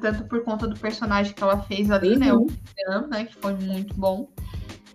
Tanto 0.00 0.24
por 0.24 0.42
conta 0.42 0.66
do 0.66 0.76
personagem 0.80 1.32
que 1.32 1.42
ela 1.44 1.62
fez 1.62 1.92
ali, 1.92 2.16
né, 2.16 2.32
uhum. 2.32 2.48
né? 2.88 2.98
O 2.98 3.06
né? 3.06 3.24
Que 3.24 3.36
foi 3.36 3.54
muito 3.54 3.94
bom. 3.94 4.28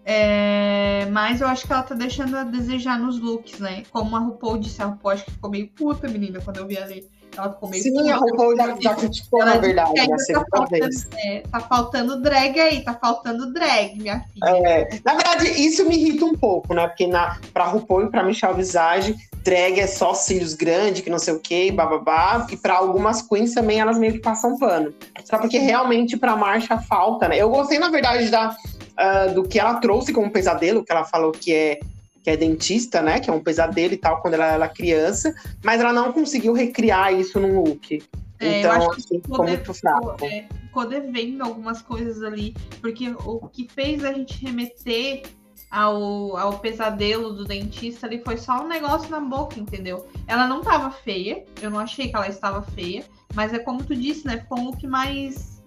É, 0.06 1.08
mas 1.12 1.42
eu 1.42 1.48
acho 1.48 1.66
que 1.66 1.74
ela 1.74 1.82
tá 1.82 1.96
deixando 1.96 2.38
a 2.38 2.44
desejar 2.44 3.00
nos 3.00 3.20
looks, 3.20 3.60
né? 3.60 3.84
Como 3.92 4.16
a 4.16 4.20
RuPaul 4.20 4.60
disse, 4.60 4.82
a 4.82 4.86
RuPaul 4.86 5.14
acho 5.16 5.26
que 5.26 5.32
ficou 5.32 5.50
meio 5.50 5.68
puta, 5.70 6.08
menina, 6.08 6.40
quando 6.40 6.58
eu 6.58 6.68
vi 6.68 6.78
ali. 6.78 7.10
Ela 7.36 7.52
ficou 7.52 7.70
meio 7.70 7.84
Sim, 7.84 7.94
puta. 7.94 8.14
a 8.14 8.18
RuPaul 8.18 8.56
já, 8.56 8.76
já 8.80 8.96
criticou, 8.96 9.46
na 9.46 9.58
verdade, 9.58 9.94
na 9.94 10.08
tá 10.08 10.18
segunda 10.20 10.46
tá 10.52 10.66
vez. 10.66 11.08
É, 11.18 11.40
tá 11.52 11.60
faltando 11.60 12.22
drag 12.22 12.60
aí, 12.60 12.84
tá 12.84 12.94
faltando 12.94 13.52
drag, 13.52 13.98
minha 13.98 14.24
filha. 14.32 14.46
É, 14.46 15.00
na 15.04 15.16
verdade, 15.16 15.48
isso 15.48 15.84
me 15.86 15.96
irrita 15.96 16.24
um 16.24 16.36
pouco, 16.36 16.74
né? 16.74 16.88
Porque 16.88 17.08
na, 17.08 17.40
pra 17.52 17.66
RuPaul 17.66 18.06
e 18.06 18.12
pra 18.12 18.24
Michelle 18.24 18.56
Visage, 18.56 19.16
drag 19.44 19.80
é 19.80 19.88
só 19.88 20.14
cílios 20.14 20.54
grandes, 20.54 21.02
que 21.02 21.10
não 21.10 21.20
sei 21.20 21.34
o 21.34 21.40
que, 21.40 21.72
bababá. 21.72 22.46
E 22.52 22.56
para 22.56 22.76
algumas 22.76 23.22
queens 23.22 23.54
também 23.54 23.80
elas 23.80 23.98
meio 23.98 24.14
que 24.14 24.20
passam 24.20 24.58
pano. 24.58 24.94
Só 25.24 25.38
porque 25.38 25.58
realmente 25.58 26.16
pra 26.16 26.36
marcha 26.36 26.78
falta, 26.78 27.28
né? 27.28 27.38
Eu 27.38 27.50
gostei, 27.50 27.80
na 27.80 27.90
verdade, 27.90 28.30
da, 28.30 28.56
uh, 29.00 29.34
do 29.34 29.44
que 29.44 29.60
ela 29.60 29.76
trouxe 29.76 30.12
como 30.14 30.32
pesadelo, 30.32 30.84
que 30.84 30.92
ela 30.92 31.04
falou 31.04 31.32
que 31.32 31.54
é 31.54 31.80
que 32.24 32.32
é 32.32 32.36
dentista, 32.36 33.04
né? 33.04 33.20
Que 33.20 33.30
é 33.30 33.34
um 33.34 33.40
pesadelo 33.40 33.94
e 33.94 33.98
tal, 33.98 34.20
quando 34.20 34.34
ela 34.34 34.48
era 34.48 34.68
criança, 34.68 35.32
mas 35.64 35.80
ela 35.80 35.94
não 35.94 36.12
conseguiu 36.12 36.54
recriar 36.54 37.14
isso 37.14 37.40
num 37.40 37.62
look. 37.62 38.04
É, 38.40 38.60
então, 38.62 38.92
assim, 38.92 39.22
ficou 39.22 39.46
muito 39.46 39.74
fraco. 39.76 40.26
É, 40.26 40.48
ficou 40.62 40.88
devendo 40.88 41.44
algumas 41.44 41.84
coisas 41.84 42.24
ali, 42.24 42.56
porque 42.82 43.16
o 43.24 43.48
que 43.48 43.68
fez 43.72 44.04
a 44.04 44.12
gente 44.12 44.44
remeter 44.44 45.22
ao, 45.70 46.36
ao 46.36 46.60
pesadelo 46.60 47.32
do 47.34 47.46
dentista 47.46 48.08
ali 48.08 48.22
foi 48.24 48.38
só 48.38 48.64
um 48.64 48.68
negócio 48.68 49.10
na 49.12 49.20
boca, 49.20 49.60
entendeu? 49.60 50.08
Ela 50.28 50.48
não 50.48 50.62
tava 50.62 50.90
feia, 50.90 51.46
eu 51.62 51.70
não 51.70 51.80
achei 51.80 52.10
que 52.10 52.16
ela 52.16 52.28
estava 52.28 52.62
feia, 52.62 53.06
mas 53.36 53.54
é 53.54 53.60
como 53.60 53.84
tu 53.84 53.96
disse, 53.96 54.26
né? 54.26 54.38
Ficou 54.38 54.60
um 54.60 54.66
look 54.66 54.88
mais 54.88 55.62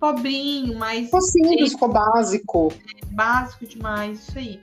pobrinho, 0.00 0.78
mais. 0.78 1.04
Ficou 1.04 1.20
simples, 1.20 1.72
ficou 1.72 1.88
básico. 1.92 2.72
É, 2.72 3.06
básico 3.14 3.66
demais, 3.66 4.20
isso 4.20 4.38
aí. 4.38 4.60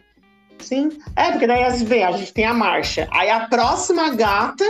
Sim. 0.60 0.90
É, 1.16 1.32
porque 1.32 1.46
daí 1.46 1.64
a 1.64 1.70
gente 1.70 2.34
tem 2.34 2.46
a 2.46 2.54
marcha. 2.54 3.08
Aí 3.12 3.30
a 3.30 3.48
próxima 3.48 4.10
gata, 4.10 4.66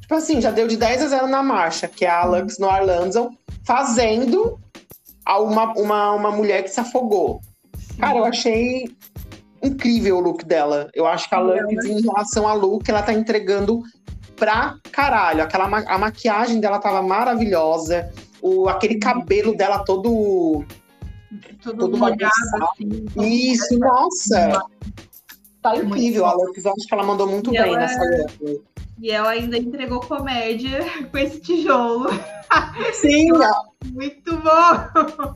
tipo 0.00 0.14
assim, 0.14 0.40
já 0.40 0.50
deu 0.50 0.66
de 0.66 0.76
10 0.76 1.04
a 1.04 1.06
0 1.06 1.28
na 1.28 1.42
marcha, 1.42 1.86
que 1.86 2.04
é 2.04 2.10
a 2.10 2.24
Lux 2.24 2.58
no 2.58 2.68
Arlanzo, 2.68 3.30
fazendo 3.64 4.58
uma, 5.26 5.72
uma, 5.74 6.12
uma 6.12 6.30
mulher 6.32 6.64
que 6.64 6.70
se 6.70 6.80
afogou. 6.80 7.40
Cara, 7.98 8.18
eu 8.18 8.24
achei 8.24 8.90
incrível 9.62 10.18
o 10.18 10.20
look 10.20 10.44
dela. 10.44 10.88
Eu 10.94 11.06
acho 11.06 11.28
que 11.28 11.34
a 11.34 11.40
Lux, 11.40 11.84
em 11.84 12.00
relação 12.00 12.48
ao 12.48 12.58
look, 12.58 12.88
ela 12.88 13.02
tá 13.02 13.12
entregando 13.12 13.82
pra 14.36 14.76
caralho. 14.90 15.42
Aquela, 15.42 15.64
a 15.64 15.98
maquiagem 15.98 16.60
dela 16.60 16.78
tava 16.78 17.02
maravilhosa. 17.02 18.10
O, 18.40 18.68
aquele 18.68 18.98
cabelo 18.98 19.56
dela 19.56 19.80
todo. 19.84 20.64
Todo, 21.62 21.78
todo 21.78 21.98
molhado. 21.98 22.32
Assim, 22.72 23.06
Isso, 23.18 23.78
nossa. 23.78 24.62
Tá 25.62 25.76
incrível, 25.76 26.24
a 26.24 26.32
eu 26.32 26.72
acho 26.72 26.86
que 26.86 26.94
ela 26.94 27.02
mandou 27.02 27.26
muito 27.26 27.50
e 27.50 27.58
bem 27.58 27.72
ela... 27.72 27.78
nessa 27.78 28.02
época. 28.02 28.62
E 29.00 29.10
ela 29.10 29.30
ainda 29.30 29.56
entregou 29.56 30.00
comédia 30.00 30.80
com 31.10 31.18
esse 31.18 31.40
tijolo. 31.40 32.08
Sim! 32.92 33.28
muito 33.92 34.36
bom! 34.36 35.34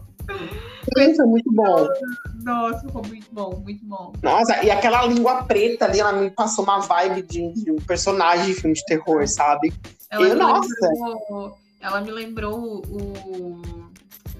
Foi 0.94 1.26
muito 1.26 1.52
bom. 1.52 1.88
Nossa, 2.42 2.88
foi 2.88 3.02
muito 3.02 3.26
bom, 3.32 3.62
muito 3.64 3.84
bom. 3.84 4.12
Nossa, 4.22 4.64
e 4.64 4.70
aquela 4.70 5.06
língua 5.06 5.44
preta 5.44 5.84
ali, 5.84 6.00
ela 6.00 6.12
me 6.12 6.30
passou 6.30 6.64
uma 6.64 6.80
vibe 6.80 7.22
de, 7.22 7.52
de 7.52 7.70
um 7.70 7.76
personagem 7.76 8.46
de 8.46 8.54
filme 8.54 8.74
de 8.74 8.84
terror, 8.84 9.26
sabe? 9.28 9.72
Ela 10.10 10.26
eu, 10.26 10.36
nossa! 10.36 10.68
Lembrou, 10.82 11.56
ela 11.82 12.00
me 12.00 12.10
lembrou 12.10 12.82
o. 12.86 13.60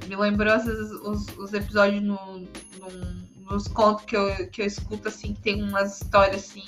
Me 0.07 0.17
lembrou 0.17 0.55
os, 0.57 1.27
os 1.37 1.53
episódios 1.53 2.03
no, 2.03 2.17
no, 2.39 3.51
nos 3.51 3.69
contos 3.69 4.05
que 4.05 4.17
eu, 4.17 4.49
que 4.49 4.63
eu 4.63 4.67
escuto, 4.67 5.09
assim, 5.09 5.35
que 5.35 5.43
tem 5.43 5.63
umas 5.63 6.01
histórias 6.01 6.45
assim. 6.45 6.65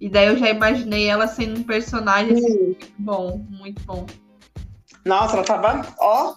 E 0.00 0.08
daí 0.08 0.26
eu 0.26 0.36
já 0.36 0.50
imaginei 0.50 1.06
ela 1.06 1.26
sendo 1.26 1.60
um 1.60 1.62
personagem 1.62 2.32
assim, 2.32 2.58
muito 2.58 2.88
bom, 2.98 3.46
muito 3.48 3.82
bom. 3.84 4.06
Nossa, 5.04 5.36
ela 5.36 5.44
tava, 5.44 5.94
ó, 5.98 6.34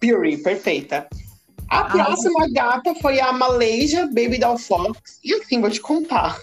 Puri, 0.00 0.38
perfeita. 0.38 1.08
A 1.68 1.84
próxima 1.84 2.44
Ai. 2.44 2.50
gata 2.50 2.94
foi 2.94 3.20
a 3.20 3.32
Malaysia 3.32 4.06
Baby 4.06 4.38
Doll 4.38 4.58
Fox. 4.58 5.20
E 5.22 5.34
assim, 5.34 5.60
vou 5.60 5.70
te 5.70 5.80
contar. 5.80 6.40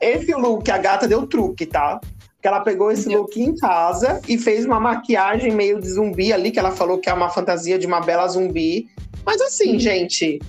Esse 0.00 0.32
look, 0.34 0.70
a 0.70 0.78
gata 0.78 1.08
deu 1.08 1.26
truque, 1.26 1.66
tá? 1.66 2.00
Que 2.40 2.48
ela 2.48 2.60
pegou 2.60 2.90
esse 2.90 3.08
look 3.14 3.38
em 3.40 3.54
casa 3.56 4.20
e 4.28 4.38
fez 4.38 4.64
uma 4.64 4.80
maquiagem 4.80 5.52
meio 5.52 5.80
de 5.80 5.90
zumbi 5.90 6.32
ali, 6.32 6.50
que 6.50 6.58
ela 6.58 6.70
falou 6.70 6.98
que 6.98 7.10
é 7.10 7.12
uma 7.12 7.28
fantasia 7.28 7.78
de 7.78 7.86
uma 7.86 8.00
bela 8.00 8.26
zumbi. 8.28 8.90
Mas 9.24 9.40
assim, 9.40 9.78
gente. 9.78 10.40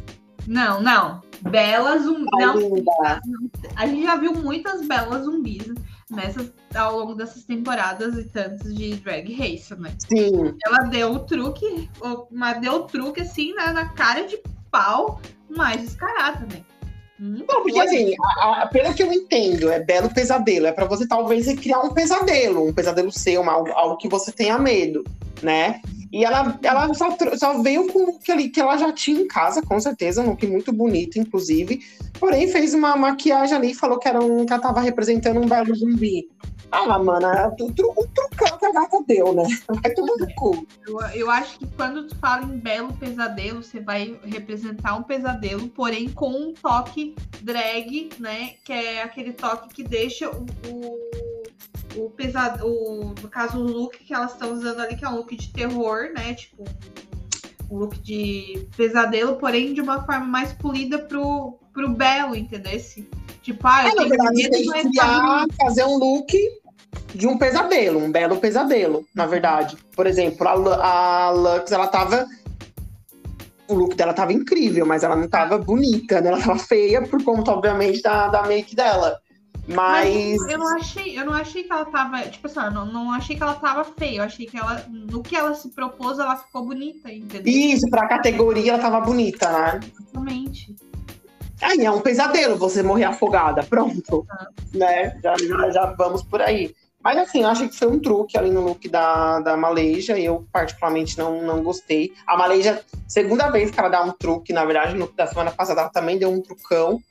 Não, 0.47 0.81
não. 0.81 1.21
Bela 1.41 1.97
zumbi. 1.97 2.29
Não, 2.33 2.53
a 3.75 3.87
gente 3.87 4.03
já 4.03 4.15
viu 4.15 4.33
muitas 4.33 4.87
belas 4.87 5.25
zumbis 5.25 5.73
nessas, 6.11 6.51
ao 6.75 6.99
longo 6.99 7.15
dessas 7.15 7.43
temporadas 7.45 8.15
e 8.17 8.25
tantas 8.25 8.75
de 8.75 8.95
Drag 8.95 9.33
Race, 9.33 9.73
né? 9.75 9.93
Sim. 10.07 10.53
Ela 10.65 10.79
deu 10.89 11.13
o 11.13 11.19
truque, 11.19 11.89
mas 12.29 12.61
deu 12.61 12.73
o 12.73 12.83
truque 12.83 13.21
assim 13.21 13.53
na, 13.53 13.73
na 13.73 13.89
cara 13.89 14.27
de 14.27 14.39
pau 14.69 15.19
mais 15.49 15.81
descarada, 15.81 16.45
né? 16.53 16.63
Não, 17.21 17.45
porque 17.45 17.79
assim, 17.79 18.15
a, 18.39 18.63
a, 18.63 18.67
pelo 18.67 18.91
que 18.95 19.03
eu 19.03 19.13
entendo, 19.13 19.69
é 19.69 19.79
belo 19.79 20.11
pesadelo. 20.11 20.65
É 20.65 20.71
para 20.71 20.85
você 20.85 21.07
talvez 21.07 21.45
criar 21.53 21.79
um 21.81 21.93
pesadelo, 21.93 22.67
um 22.67 22.73
pesadelo 22.73 23.11
seu, 23.11 23.41
uma, 23.41 23.51
algo, 23.51 23.71
algo 23.73 23.97
que 23.97 24.09
você 24.09 24.31
tenha 24.31 24.57
medo, 24.57 25.03
né? 25.43 25.81
E 26.11 26.25
ela, 26.25 26.59
ela 26.63 26.91
só, 26.95 27.15
só 27.37 27.61
veio 27.61 27.87
com 27.93 28.03
o 28.05 28.19
que, 28.19 28.49
que 28.49 28.59
ela 28.59 28.75
já 28.75 28.91
tinha 28.91 29.21
em 29.21 29.27
casa, 29.27 29.61
com 29.61 29.79
certeza, 29.79 30.21
um 30.21 30.31
look 30.31 30.45
muito 30.47 30.73
bonito, 30.73 31.19
inclusive. 31.19 31.79
Porém, 32.19 32.47
fez 32.47 32.73
uma 32.73 32.95
maquiagem 32.95 33.55
ali 33.55 33.71
e 33.71 33.75
falou 33.75 33.99
que, 33.99 34.07
era 34.07 34.19
um, 34.19 34.43
que 34.43 34.51
ela 34.51 34.61
tava 34.61 34.81
representando 34.81 35.39
um 35.39 35.47
belo 35.47 35.75
zumbi. 35.75 36.27
Ah, 36.71 36.97
mana, 36.97 37.53
o, 37.59 37.71
tru, 37.73 37.91
o 37.97 38.07
trucão 38.07 38.57
que 38.57 38.65
a 38.65 38.71
gata 38.71 39.03
deu, 39.05 39.33
né? 39.33 39.43
Vai 39.67 39.93
tudo 39.93 40.15
no 40.17 40.33
cu. 40.35 40.65
Eu, 40.87 40.99
eu 41.13 41.29
acho 41.29 41.59
que 41.59 41.67
quando 41.67 42.07
tu 42.07 42.15
fala 42.15 42.45
em 42.45 42.57
belo 42.57 42.93
pesadelo, 42.93 43.61
você 43.61 43.81
vai 43.81 44.17
representar 44.23 44.95
um 44.95 45.03
pesadelo, 45.03 45.67
porém 45.67 46.09
com 46.09 46.29
um 46.29 46.53
toque 46.53 47.13
drag, 47.41 48.11
né? 48.19 48.53
Que 48.63 48.71
é 48.71 49.03
aquele 49.03 49.33
toque 49.33 49.73
que 49.73 49.83
deixa 49.83 50.29
o, 50.29 50.45
o, 50.67 52.05
o 52.05 52.09
pesado, 52.11 52.65
o, 52.65 53.13
no 53.21 53.27
caso, 53.29 53.59
o 53.59 53.63
look 53.63 53.97
que 53.97 54.13
elas 54.13 54.31
estão 54.31 54.53
usando 54.53 54.79
ali, 54.79 54.95
que 54.95 55.03
é 55.03 55.09
um 55.09 55.17
look 55.17 55.35
de 55.35 55.51
terror, 55.51 56.11
né? 56.15 56.33
Tipo, 56.35 56.63
um 57.69 57.77
look 57.79 57.99
de 57.99 58.65
pesadelo, 58.77 59.35
porém 59.35 59.73
de 59.73 59.81
uma 59.81 60.05
forma 60.05 60.25
mais 60.25 60.53
polida 60.53 60.99
pro, 60.99 61.57
pro 61.73 61.89
belo, 61.89 62.33
entendeu? 62.33 62.79
Tipo, 63.41 63.67
ah, 63.67 63.83
eu 63.83 63.89
é, 63.89 63.95
tenho 63.95 64.09
verdade, 64.09 64.35
medo, 64.35 64.55
que 64.55 64.89
criar, 64.89 65.45
fazer 65.59 65.83
um 65.83 65.97
look 65.97 66.60
de 67.13 67.27
um 67.27 67.37
pesadelo, 67.37 67.99
um 67.99 68.11
belo 68.11 68.37
pesadelo, 68.37 69.05
na 69.13 69.25
verdade. 69.25 69.77
Por 69.95 70.07
exemplo, 70.07 70.47
a, 70.47 71.25
a 71.25 71.29
Lux, 71.31 71.71
ela 71.71 71.87
tava. 71.87 72.27
O 73.67 73.73
look 73.73 73.95
dela 73.95 74.13
tava 74.13 74.33
incrível, 74.33 74.85
mas 74.85 75.01
ela 75.01 75.15
não 75.15 75.29
tava 75.29 75.57
bonita, 75.57 76.19
né? 76.19 76.27
Ela 76.27 76.41
tava 76.41 76.59
feia 76.59 77.01
por 77.03 77.23
conta, 77.23 77.51
obviamente, 77.51 78.01
da, 78.01 78.27
da 78.27 78.43
make 78.43 78.75
dela. 78.75 79.17
Mas... 79.65 80.37
mas... 80.37 80.51
eu 80.51 80.57
não 80.57 80.75
achei, 80.75 81.17
eu 81.17 81.25
não 81.25 81.33
achei 81.33 81.63
que 81.63 81.71
ela 81.71 81.85
tava, 81.85 82.21
tipo 82.23 82.47
assim, 82.47 82.59
não, 82.73 82.85
não 82.85 83.11
achei 83.11 83.35
que 83.35 83.43
ela 83.43 83.53
tava 83.53 83.85
feia, 83.85 84.17
eu 84.17 84.23
achei 84.23 84.45
que 84.45 84.57
ela, 84.57 84.85
no 84.89 85.21
que 85.21 85.35
ela 85.35 85.53
se 85.53 85.69
propôs, 85.69 86.19
ela 86.19 86.35
ficou 86.35 86.65
bonita, 86.65 87.11
entendeu? 87.11 87.53
Isso, 87.53 87.89
pra 87.89 88.07
categoria 88.07 88.73
ela 88.73 88.81
tava 88.81 88.99
bonita, 88.99 89.49
né? 89.51 89.79
Exatamente. 89.99 90.75
Aí 91.61 91.85
é 91.85 91.91
um 91.91 92.01
pesadelo 92.01 92.57
você 92.57 92.81
morrer 92.81 93.05
afogada, 93.05 93.63
pronto, 93.63 94.25
ah. 94.29 94.47
né? 94.73 95.19
Já, 95.21 95.35
já, 95.37 95.69
já 95.69 95.85
vamos 95.93 96.23
por 96.23 96.41
aí. 96.41 96.73
Mas 97.03 97.17
assim, 97.17 97.41
eu 97.41 97.47
achei 97.47 97.67
que 97.67 97.75
foi 97.75 97.87
um 97.87 97.99
truque 97.99 98.37
ali 98.37 98.51
no 98.51 98.61
look 98.61 98.87
da, 98.87 99.39
da 99.39 99.57
Maleja. 99.57 100.17
Eu, 100.19 100.45
particularmente, 100.51 101.17
não, 101.17 101.41
não 101.41 101.63
gostei. 101.63 102.13
A 102.27 102.37
Maleja, 102.37 102.81
segunda 103.07 103.49
vez 103.49 103.71
que 103.71 103.79
ela 103.79 103.89
dá 103.89 104.03
um 104.03 104.11
truque, 104.11 104.53
na 104.53 104.63
verdade, 104.65 104.93
no 104.93 105.01
look 105.01 105.15
da 105.15 105.25
semana 105.25 105.51
passada, 105.51 105.81
ela 105.81 105.89
também 105.89 106.19
deu 106.19 106.31
um 106.31 106.41
trucão. 106.41 107.01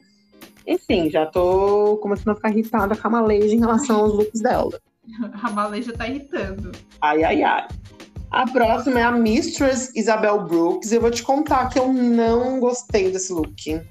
Enfim, 0.66 1.10
já 1.10 1.26
tô 1.26 1.98
começando 2.00 2.30
a 2.30 2.34
ficar 2.36 2.50
irritada 2.50 2.96
com 2.96 3.08
a 3.08 3.10
Maleja 3.10 3.54
em 3.54 3.60
relação 3.60 4.00
aos 4.00 4.12
looks 4.14 4.40
dela. 4.40 4.78
A 5.42 5.50
Maleja 5.50 5.92
tá 5.92 6.06
irritando. 6.06 6.70
Ai, 7.00 7.24
ai, 7.24 7.42
ai. 7.42 7.66
A 8.30 8.46
próxima 8.46 9.00
é 9.00 9.02
a 9.02 9.10
Mistress 9.10 9.90
Isabel 9.96 10.44
Brooks. 10.44 10.92
Eu 10.92 11.00
vou 11.00 11.10
te 11.10 11.20
contar 11.20 11.68
que 11.68 11.80
eu 11.80 11.92
não 11.92 12.60
gostei 12.60 13.10
desse 13.10 13.32
look 13.32 13.82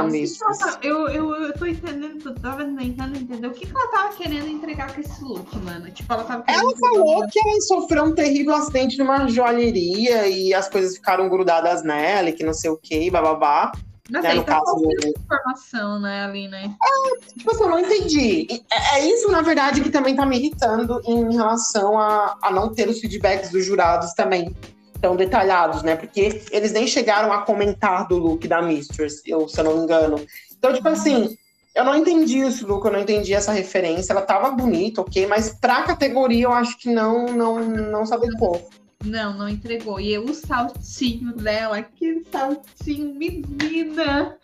Mistress. 0.00 0.78
Eu, 0.82 1.08
eu, 1.08 1.34
eu 1.34 1.52
tô 1.52 1.66
entendendo, 1.66 2.34
tava 2.40 2.64
tentando 2.64 3.16
entender 3.16 3.46
o 3.46 3.52
que, 3.52 3.66
que 3.66 3.72
ela 3.76 3.90
tava 3.90 4.14
querendo 4.14 4.48
entregar 4.48 4.94
com 4.94 5.00
esse 5.00 5.22
look, 5.22 5.56
mano. 5.58 5.90
Tipo, 5.90 6.12
ela 6.14 6.24
tava 6.24 6.44
Ela 6.46 6.76
falou 6.76 7.26
que 7.28 7.38
ela 7.38 7.60
sofreu 7.60 8.04
um 8.04 8.14
terrível 8.14 8.54
acidente 8.54 8.98
numa 8.98 9.28
joalheria 9.28 10.26
e 10.28 10.54
as 10.54 10.68
coisas 10.68 10.96
ficaram 10.96 11.28
grudadas 11.28 11.82
nela 11.82 12.30
e 12.30 12.32
que 12.32 12.44
não 12.44 12.54
sei 12.54 12.70
o 12.70 12.76
que, 12.76 13.10
bababá. 13.10 13.72
Mas 14.10 14.24
né, 14.24 14.30
aí 14.30 14.44
tá 14.44 14.60
caso 14.60 14.82
informação, 15.16 16.00
né, 16.00 16.24
ali, 16.24 16.48
né? 16.48 16.74
É, 16.82 17.34
tipo 17.38 17.50
assim, 17.50 17.62
eu 17.62 17.70
não 17.70 17.78
entendi. 17.78 18.46
É, 18.70 18.98
é, 18.98 19.06
isso, 19.06 19.30
na 19.30 19.40
verdade, 19.40 19.80
que 19.80 19.90
também 19.90 20.16
tá 20.16 20.26
me 20.26 20.36
irritando 20.36 21.00
em 21.06 21.34
relação 21.34 21.98
a, 21.98 22.36
a 22.42 22.50
não 22.50 22.74
ter 22.74 22.88
os 22.88 23.00
feedbacks 23.00 23.50
dos 23.50 23.64
jurados 23.64 24.12
também 24.12 24.54
tão 25.02 25.16
detalhados, 25.16 25.82
né? 25.82 25.96
Porque 25.96 26.42
eles 26.52 26.72
nem 26.72 26.86
chegaram 26.86 27.32
a 27.32 27.42
comentar 27.42 28.06
do 28.06 28.16
look 28.16 28.46
da 28.46 28.62
Mistress, 28.62 29.20
eu, 29.26 29.48
se 29.48 29.60
eu 29.60 29.64
não 29.64 29.76
me 29.76 29.82
engano. 29.82 30.24
Então, 30.56 30.72
tipo 30.72 30.88
assim, 30.88 31.36
eu 31.74 31.84
não 31.84 31.96
entendi 31.96 32.38
esse 32.38 32.64
look, 32.64 32.86
eu 32.86 32.92
não 32.92 33.00
entendi 33.00 33.34
essa 33.34 33.50
referência. 33.50 34.12
Ela 34.12 34.22
tava 34.22 34.52
bonita, 34.52 35.00
ok, 35.00 35.26
mas 35.26 35.50
pra 35.60 35.82
categoria 35.82 36.44
eu 36.44 36.52
acho 36.52 36.78
que 36.78 36.88
não, 36.88 37.26
não, 37.26 37.58
não 37.58 38.06
se 38.06 38.14
adequou. 38.14 38.70
Não, 39.04 39.36
não 39.36 39.48
entregou. 39.48 40.00
E 40.00 40.16
o 40.16 40.32
saltinho 40.32 41.34
dela, 41.34 41.78
aquele 41.78 42.24
saltinho, 42.30 43.12
menina. 43.16 44.38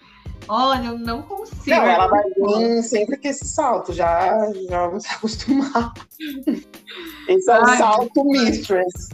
Olha, 0.49 0.89
eu 0.89 0.99
não 0.99 1.23
consigo. 1.23 1.69
Não, 1.69 1.87
ela 1.87 2.09
vai 2.09 2.25
vir 2.25 2.83
sempre 2.83 3.17
com 3.17 3.29
esse 3.29 3.47
salto, 3.47 3.93
já, 3.93 4.51
já 4.69 4.87
vamos 4.87 5.05
se 5.05 5.15
acostumar. 5.15 5.93
Esse 7.29 7.51
é 7.51 7.61
o 7.61 7.77
salto 7.77 8.25
Mistress. 8.25 9.11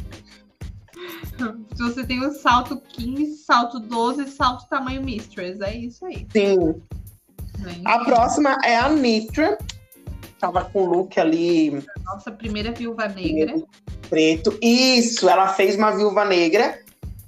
Se 1.74 1.82
você 1.82 2.04
tem 2.04 2.24
o 2.24 2.32
salto 2.32 2.80
15, 2.80 3.36
salto 3.38 3.80
12, 3.80 4.28
salto 4.28 4.68
tamanho 4.68 5.02
Mistress. 5.02 5.60
É 5.60 5.76
isso 5.76 6.04
aí. 6.06 6.26
Sim. 6.32 6.80
A 7.84 8.04
próxima 8.04 8.58
é 8.64 8.76
a 8.76 8.88
Nitra. 8.88 9.58
Tava 10.38 10.64
com 10.64 10.82
o 10.82 10.84
look 10.84 11.18
ali. 11.18 11.82
Nossa 12.04 12.30
primeira 12.30 12.72
viúva 12.72 13.08
negra. 13.08 13.54
Preto. 14.10 14.56
Isso, 14.60 15.28
ela 15.28 15.48
fez 15.48 15.76
uma 15.76 15.90
viúva 15.90 16.24
negra. 16.24 16.78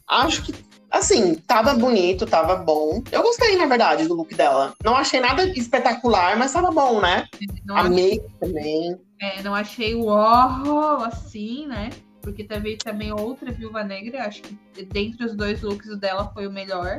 Acho 0.07 0.43
que, 0.43 0.55
assim, 0.91 1.35
tava 1.35 1.74
bonito, 1.74 2.27
tava 2.27 2.57
bom. 2.57 3.03
Eu 3.11 3.22
gostei, 3.22 3.57
na 3.57 3.66
verdade, 3.66 4.07
do 4.07 4.14
look 4.14 4.35
dela. 4.35 4.74
Não 4.85 4.95
achei 4.95 5.20
nada 5.20 5.49
espetacular, 5.49 6.39
mas 6.39 6.53
tava 6.53 6.70
bom, 6.70 7.01
né? 7.01 7.27
Não 7.64 7.77
Amei 7.77 8.18
achei... 8.18 8.24
também. 8.39 9.01
É, 9.20 9.43
não 9.43 9.55
achei 9.55 9.95
o 9.95 10.07
oh, 10.07 11.05
assim, 11.05 11.66
né? 11.66 11.89
Porque 12.27 12.43
teve 12.43 12.77
também 12.77 13.12
outra 13.12 13.53
Viúva 13.53 13.85
Negra, 13.85 14.24
acho 14.24 14.43
que 14.43 14.85
dentre 14.85 15.24
os 15.24 15.37
dois 15.37 15.62
looks 15.62 15.97
dela 16.01 16.29
foi 16.35 16.49
o 16.49 16.51
melhor, 16.51 16.97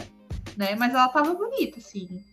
né? 0.56 0.74
Mas 0.76 0.94
ela 0.94 1.10
tava 1.10 1.34
bonita, 1.34 1.80
assim. 1.80 2.24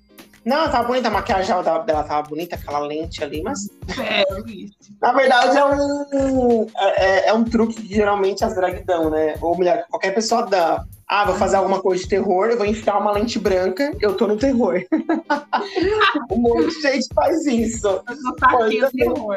Não, 0.45 0.59
ela 0.59 0.68
tava 0.68 0.86
bonita, 0.86 1.09
a 1.09 1.11
maquiagem 1.11 1.49
dela, 1.49 1.78
dela 1.80 2.05
tava 2.05 2.28
bonita, 2.28 2.55
aquela 2.55 2.78
lente 2.78 3.24
ali, 3.24 3.42
mas. 3.42 3.68
É. 3.99 4.22
Na 5.03 5.12
verdade, 5.12 5.59
é 5.59 5.64
um, 5.64 6.66
é, 6.76 7.05
é, 7.05 7.28
é 7.30 7.32
um 7.32 7.42
truque 7.42 7.82
que 7.82 7.92
geralmente 7.92 8.45
as 8.45 8.55
drag 8.55 8.84
dão, 8.84 9.11
né? 9.11 9.34
Ou 9.40 9.59
melhor, 9.59 9.84
qualquer 9.90 10.14
pessoa 10.14 10.47
dá. 10.47 10.84
Ah, 11.09 11.24
vou 11.24 11.34
fazer 11.34 11.57
alguma 11.57 11.82
coisa 11.82 12.01
de 12.01 12.09
terror, 12.09 12.47
eu 12.47 12.57
vou 12.57 12.64
enfiar 12.64 12.99
uma 12.99 13.11
lente 13.11 13.40
branca, 13.40 13.92
eu 14.01 14.16
tô 14.16 14.28
no 14.28 14.36
terror. 14.36 14.80
um 16.30 16.36
monte 16.36 16.68
de 16.68 16.80
gente 16.80 17.09
faz 17.12 17.45
isso. 17.45 17.88
Eu 17.88 18.36
tô 18.36 18.57
aqui 18.57 18.80
no 18.80 18.90
terror. 18.92 19.36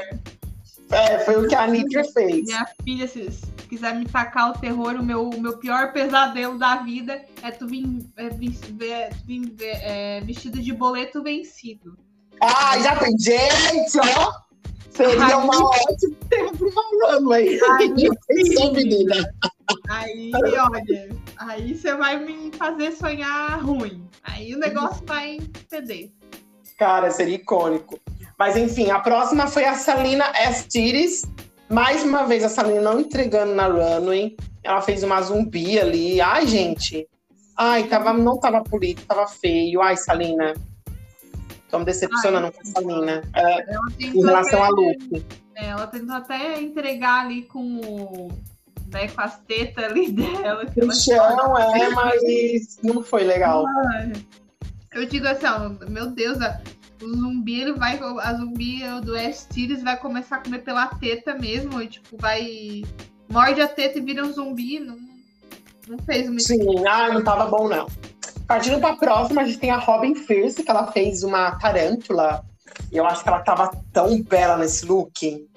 É, 0.92 1.20
foi 1.20 1.36
o 1.36 1.48
que 1.48 1.56
a 1.56 1.68
Nitra 1.68 2.04
fez. 2.06 2.46
Minha 2.46 2.66
filha 2.84 3.08
se, 3.08 3.30
quiser 3.68 3.96
me 3.96 4.06
tacar 4.06 4.52
o 4.52 4.60
terror, 4.60 4.96
o 4.96 5.04
meu, 5.04 5.30
o 5.30 5.40
meu 5.40 5.58
pior 5.58 5.92
pesadelo 5.92 6.58
da 6.58 6.78
vida 6.78 7.24
é 7.44 7.52
tu 7.52 7.68
vir, 7.68 7.86
é, 8.16 8.30
vir, 8.30 8.58
é, 9.62 10.22
vestido 10.22 10.60
de 10.62 10.74
boleto 10.74 11.22
vencido. 11.22 11.98
Ah, 12.42 12.80
já 12.80 12.96
tem 12.96 13.18
gente, 13.20 14.00
ó. 14.00 14.48
Seria 14.92 15.26
Ai, 15.26 15.34
uma 15.36 15.64
ótima 15.64 16.16
tempo 16.30 16.72
falando 16.72 17.34
aí. 17.34 17.60
Ai, 17.70 17.88
menina. 18.74 19.34
Aí, 19.90 20.32
olha, 20.34 21.10
aí 21.38 21.76
você 21.76 21.96
vai 21.96 22.24
me 22.24 22.52
fazer 22.58 22.92
sonhar 22.94 23.64
ruim. 23.64 24.08
Aí 24.24 24.56
o 24.56 24.58
negócio 24.58 25.04
vai 25.06 25.40
ceder. 25.70 26.12
Cara, 26.80 27.12
seria 27.12 27.36
icônico. 27.36 28.00
Mas 28.38 28.56
enfim, 28.56 28.92
a 28.92 29.00
próxima 29.00 29.48
foi 29.48 29.66
a 29.66 29.74
Salina 29.74 30.26
S. 30.36 30.68
Tires. 30.68 31.24
Mais 31.70 32.04
uma 32.04 32.26
vez, 32.26 32.44
a 32.44 32.50
Salina 32.50 32.82
não 32.82 33.00
entregando 33.00 33.54
na 33.54 33.68
runway. 33.68 34.38
Ela 34.64 34.82
fez 34.82 35.04
uma 35.04 35.22
zumbi 35.22 35.80
ali. 35.80 36.22
Ai, 36.22 36.46
gente. 36.46 37.08
Ai, 37.58 37.88
tava, 37.88 38.14
não 38.14 38.40
tava 38.40 38.62
bonito, 38.62 39.06
tava 39.06 39.28
feio. 39.28 39.82
Ai, 39.82 39.98
Salina. 39.98 40.54
Tô 41.70 41.80
me 41.80 41.86
decepcionando 41.86 42.48
Ai, 42.48 42.52
com 42.52 42.62
a 42.62 42.66
Salina. 42.66 43.24
É, 43.36 43.76
em 44.00 44.22
relação 44.22 44.64
até, 44.64 44.68
a 44.68 44.70
look. 44.70 45.26
É, 45.56 45.66
ela 45.70 45.88
tentou 45.88 46.16
até 46.16 46.62
entregar 46.62 47.26
ali 47.26 47.42
com 47.44 47.80
o. 47.80 48.32
Né, 48.92 49.10
com 49.10 49.22
as 49.22 49.38
tetas 49.40 49.84
ali 49.84 50.12
dela. 50.14 50.66
O 50.78 50.94
chão, 50.94 51.58
é, 51.58 51.90
mas 51.90 52.80
não 52.84 53.04
foi 53.04 53.24
legal. 53.24 53.66
Eu 54.94 55.06
digo 55.06 55.28
assim, 55.28 55.46
ó, 55.46 55.70
meu 55.90 56.08
Deus, 56.08 56.38
o 57.02 57.10
zumbi, 57.10 57.62
ele 57.62 57.74
vai. 57.74 58.00
A 58.00 58.34
zumbi 58.34 58.82
do 59.04 59.18
Estiris 59.18 59.84
vai 59.84 59.98
começar 59.98 60.38
a 60.38 60.43
comer 60.43 60.60
pela 60.60 60.88
teta 60.88 61.36
mesmo. 61.36 61.82
E, 61.82 61.88
tipo, 61.88 62.18
vai. 62.18 62.84
Morde 63.30 63.62
a 63.62 63.68
teta 63.68 63.98
e 63.98 64.02
vira 64.02 64.26
um 64.26 64.32
zumbi. 64.32 64.80
Não, 64.80 64.98
não 65.88 65.98
fez 66.00 66.28
muito. 66.28 66.43
Sim, 66.43 66.86
ah, 66.88 67.14
não 67.14 67.24
tava 67.24 67.45
bom, 67.45 67.68
não. 67.68 67.88
Partindo 68.48 68.80
pra 68.80 68.95
próxima, 68.95 69.41
a 69.41 69.45
gente 69.45 69.60
tem 69.60 69.72
a 69.72 69.78
Robin 69.78 70.16
Fierce, 70.16 70.64
que 70.64 70.72
ela 70.72 70.91
fez 70.91 71.24
uma 71.24 71.52
tarântula. 71.60 72.43
E 72.91 72.98
eu 72.98 73.06
acho 73.06 73.24
que 73.24 73.30
ela 73.30 73.41
tava 73.41 73.72
tão 73.91 74.22
bela 74.24 74.58
nesse 74.58 74.86
look. 74.86 75.48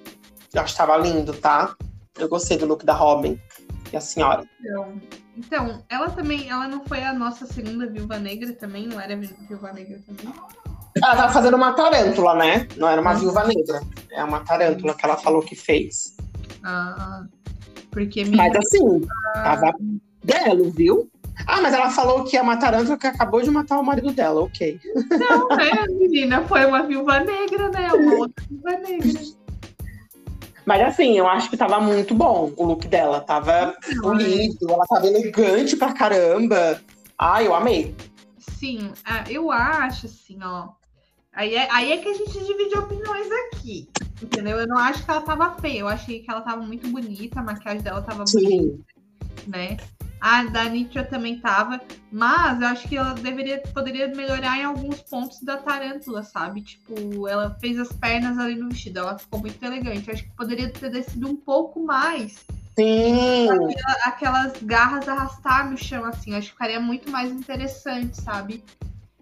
Eu 0.53 0.61
acho 0.61 0.73
que 0.73 0.77
tava 0.77 0.97
lindo, 0.97 1.33
tá? 1.33 1.73
Eu 2.17 2.27
gostei 2.27 2.57
do 2.57 2.65
look 2.65 2.85
da 2.85 2.93
Robin. 2.93 3.39
E 3.93 3.97
a 3.97 4.01
senhora. 4.01 4.43
Então, 4.59 5.01
então, 5.37 5.83
ela 5.89 6.09
também, 6.09 6.49
ela 6.49 6.67
não 6.67 6.85
foi 6.85 7.03
a 7.03 7.13
nossa 7.13 7.45
segunda 7.45 7.87
viúva 7.87 8.19
negra 8.19 8.53
também, 8.53 8.87
não 8.87 8.99
era 8.99 9.15
viúva 9.15 9.71
negra 9.71 9.99
também? 10.05 10.33
Ela 10.97 11.15
tava 11.15 11.33
fazendo 11.33 11.55
uma 11.55 11.73
tarântula, 11.73 12.35
né? 12.35 12.67
Não 12.77 12.87
era 12.87 13.01
uma 13.01 13.11
ah. 13.11 13.15
viúva 13.15 13.43
negra. 13.45 13.81
É 14.11 14.23
uma 14.23 14.41
tarântula 14.41 14.93
que 14.93 15.05
ela 15.05 15.17
falou 15.17 15.41
que 15.41 15.55
fez. 15.55 16.15
Ah, 16.63 17.23
porque... 17.91 18.25
Mas 18.25 18.55
assim, 18.55 19.01
tava 19.33 19.73
belo, 20.23 20.71
viu? 20.71 21.09
Ah, 21.47 21.61
mas 21.61 21.73
ela 21.73 21.89
falou 21.89 22.23
que 22.23 22.37
é 22.37 22.41
uma 22.41 22.57
tarântula 22.57 22.97
que 22.97 23.07
acabou 23.07 23.41
de 23.41 23.49
matar 23.49 23.79
o 23.79 23.83
marido 23.83 24.11
dela, 24.11 24.41
ok. 24.41 24.79
Não, 25.11 25.47
é, 25.59 25.87
menina, 25.87 26.43
foi 26.43 26.65
uma 26.65 26.83
viúva 26.83 27.19
negra, 27.19 27.69
né? 27.69 27.91
Uma 27.93 28.15
outra 28.15 28.45
viúva 28.47 28.71
negra. 28.77 29.21
Mas 30.65 30.81
assim, 30.81 31.17
eu 31.17 31.27
acho 31.27 31.49
que 31.49 31.57
tava 31.57 31.79
muito 31.79 32.13
bom 32.13 32.53
o 32.55 32.65
look 32.65 32.87
dela. 32.87 33.21
Tava 33.21 33.75
bonito, 34.01 34.69
ela 34.69 34.85
tava 34.85 35.07
elegante 35.07 35.75
pra 35.75 35.93
caramba. 35.93 36.79
Ai, 37.17 37.47
eu 37.47 37.55
amei. 37.55 37.95
Sim, 38.37 38.91
ah, 39.03 39.23
eu 39.27 39.51
acho 39.51 40.05
assim, 40.05 40.37
ó. 40.43 40.69
Aí 41.33 41.55
é, 41.55 41.71
aí 41.71 41.91
é 41.93 41.97
que 41.97 42.09
a 42.09 42.13
gente 42.13 42.33
divide 42.33 42.77
opiniões 42.77 43.27
aqui. 43.47 43.87
Entendeu? 44.21 44.59
Eu 44.59 44.67
não 44.67 44.77
acho 44.77 45.03
que 45.03 45.09
ela 45.09 45.21
tava 45.21 45.55
feia, 45.59 45.79
eu 45.79 45.87
achei 45.87 46.19
que 46.19 46.29
ela 46.29 46.41
tava 46.41 46.61
muito 46.61 46.87
bonita, 46.89 47.39
a 47.39 47.43
maquiagem 47.43 47.81
dela 47.81 48.01
tava 48.01 48.25
Sim. 48.27 48.43
bonita, 48.43 48.83
né? 49.47 49.77
A 50.19 50.43
da 50.43 50.65
Nitra 50.65 51.03
também 51.03 51.39
tava, 51.39 51.81
mas 52.11 52.61
eu 52.61 52.67
acho 52.67 52.87
que 52.87 52.95
ela 52.95 53.15
deveria, 53.15 53.59
poderia 53.73 54.07
melhorar 54.09 54.59
em 54.59 54.63
alguns 54.63 55.01
pontos 55.01 55.41
da 55.41 55.57
tarântula, 55.57 56.21
sabe? 56.21 56.61
Tipo, 56.61 57.27
ela 57.27 57.57
fez 57.59 57.79
as 57.79 57.91
pernas 57.91 58.37
ali 58.37 58.53
no 58.53 58.69
vestido, 58.69 58.99
ela 58.99 59.17
ficou 59.17 59.39
muito 59.39 59.63
elegante. 59.65 60.07
Eu 60.07 60.13
acho 60.13 60.23
que 60.23 60.35
poderia 60.35 60.69
ter 60.69 60.91
descido 60.91 61.27
um 61.27 61.35
pouco 61.35 61.83
mais. 61.83 62.45
Sim. 62.77 63.47
aquelas 64.05 64.53
garras 64.61 65.07
arrastar 65.07 65.69
no 65.69 65.77
chão, 65.77 66.05
assim, 66.05 66.31
eu 66.31 66.37
acho 66.37 66.47
que 66.47 66.53
ficaria 66.53 66.79
muito 66.79 67.09
mais 67.09 67.31
interessante, 67.31 68.21
sabe? 68.21 68.63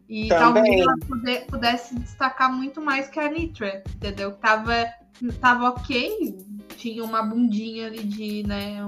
E 0.10 0.28
Também. 0.28 0.84
talvez 0.84 1.26
ela 1.28 1.46
pudesse 1.48 1.96
destacar 2.00 2.52
muito 2.52 2.82
mais 2.82 3.08
que 3.08 3.20
a 3.20 3.30
Nitra, 3.30 3.84
entendeu? 3.96 4.32
Tava, 4.32 4.88
tava 5.40 5.70
ok, 5.70 6.36
tinha 6.76 7.04
uma 7.04 7.22
bundinha 7.22 7.86
ali 7.86 8.04
de, 8.04 8.44
né, 8.48 8.80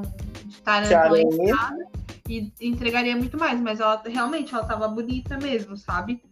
de 0.46 0.62
tarântula 0.64 1.20
e 2.28 2.52
entregaria 2.60 3.16
muito 3.16 3.38
mais, 3.38 3.60
mas 3.60 3.80
ela 3.80 4.02
realmente 4.04 4.54
ela 4.54 4.66
tava 4.66 4.88
bonita 4.88 5.38
mesmo, 5.38 5.78
sabe? 5.78 6.24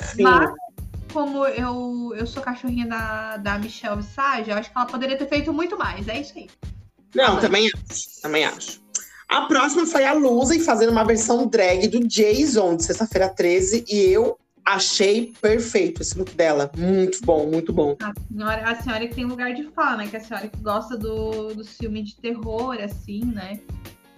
Sim. 0.00 0.22
Mas 0.22 0.54
como 1.12 1.44
eu, 1.46 2.12
eu 2.14 2.26
sou 2.26 2.42
cachorrinha 2.42 2.86
da, 2.86 3.38
da 3.38 3.58
Michelle 3.58 3.96
Visage, 3.96 4.50
eu 4.50 4.56
acho 4.56 4.70
que 4.70 4.76
ela 4.76 4.86
poderia 4.86 5.16
ter 5.16 5.26
feito 5.28 5.52
muito 5.52 5.76
mais. 5.76 6.06
É 6.06 6.20
isso 6.20 6.34
aí. 6.36 6.48
Não, 7.14 7.40
também 7.40 7.66
acho. 7.66 8.20
Também 8.22 8.44
acho. 8.44 8.80
A 9.28 9.42
próxima 9.42 9.86
foi 9.86 10.04
a 10.04 10.14
Lusa 10.14 10.58
fazendo 10.60 10.90
uma 10.90 11.04
versão 11.04 11.46
drag 11.46 11.86
do 11.88 12.06
Jason 12.06 12.76
de 12.76 12.84
sexta-feira 12.84 13.28
13 13.28 13.84
e 13.86 13.98
eu 13.98 14.38
achei 14.64 15.32
perfeito 15.40 16.00
esse 16.00 16.18
look 16.18 16.34
dela. 16.34 16.70
Muito 16.76 17.18
bom, 17.24 17.46
muito 17.46 17.72
bom. 17.72 17.96
A 18.02 18.12
senhora, 18.30 18.70
a 18.70 18.74
senhora 18.82 19.06
que 19.06 19.14
tem 19.14 19.24
lugar 19.24 19.52
de 19.54 19.64
fala, 19.64 19.98
né? 19.98 20.06
Que 20.08 20.16
a 20.16 20.20
senhora 20.20 20.48
que 20.48 20.60
gosta 20.60 20.96
do, 20.96 21.54
do 21.54 21.64
filme 21.64 22.02
de 22.02 22.16
terror, 22.16 22.76
assim, 22.82 23.24
né? 23.24 23.60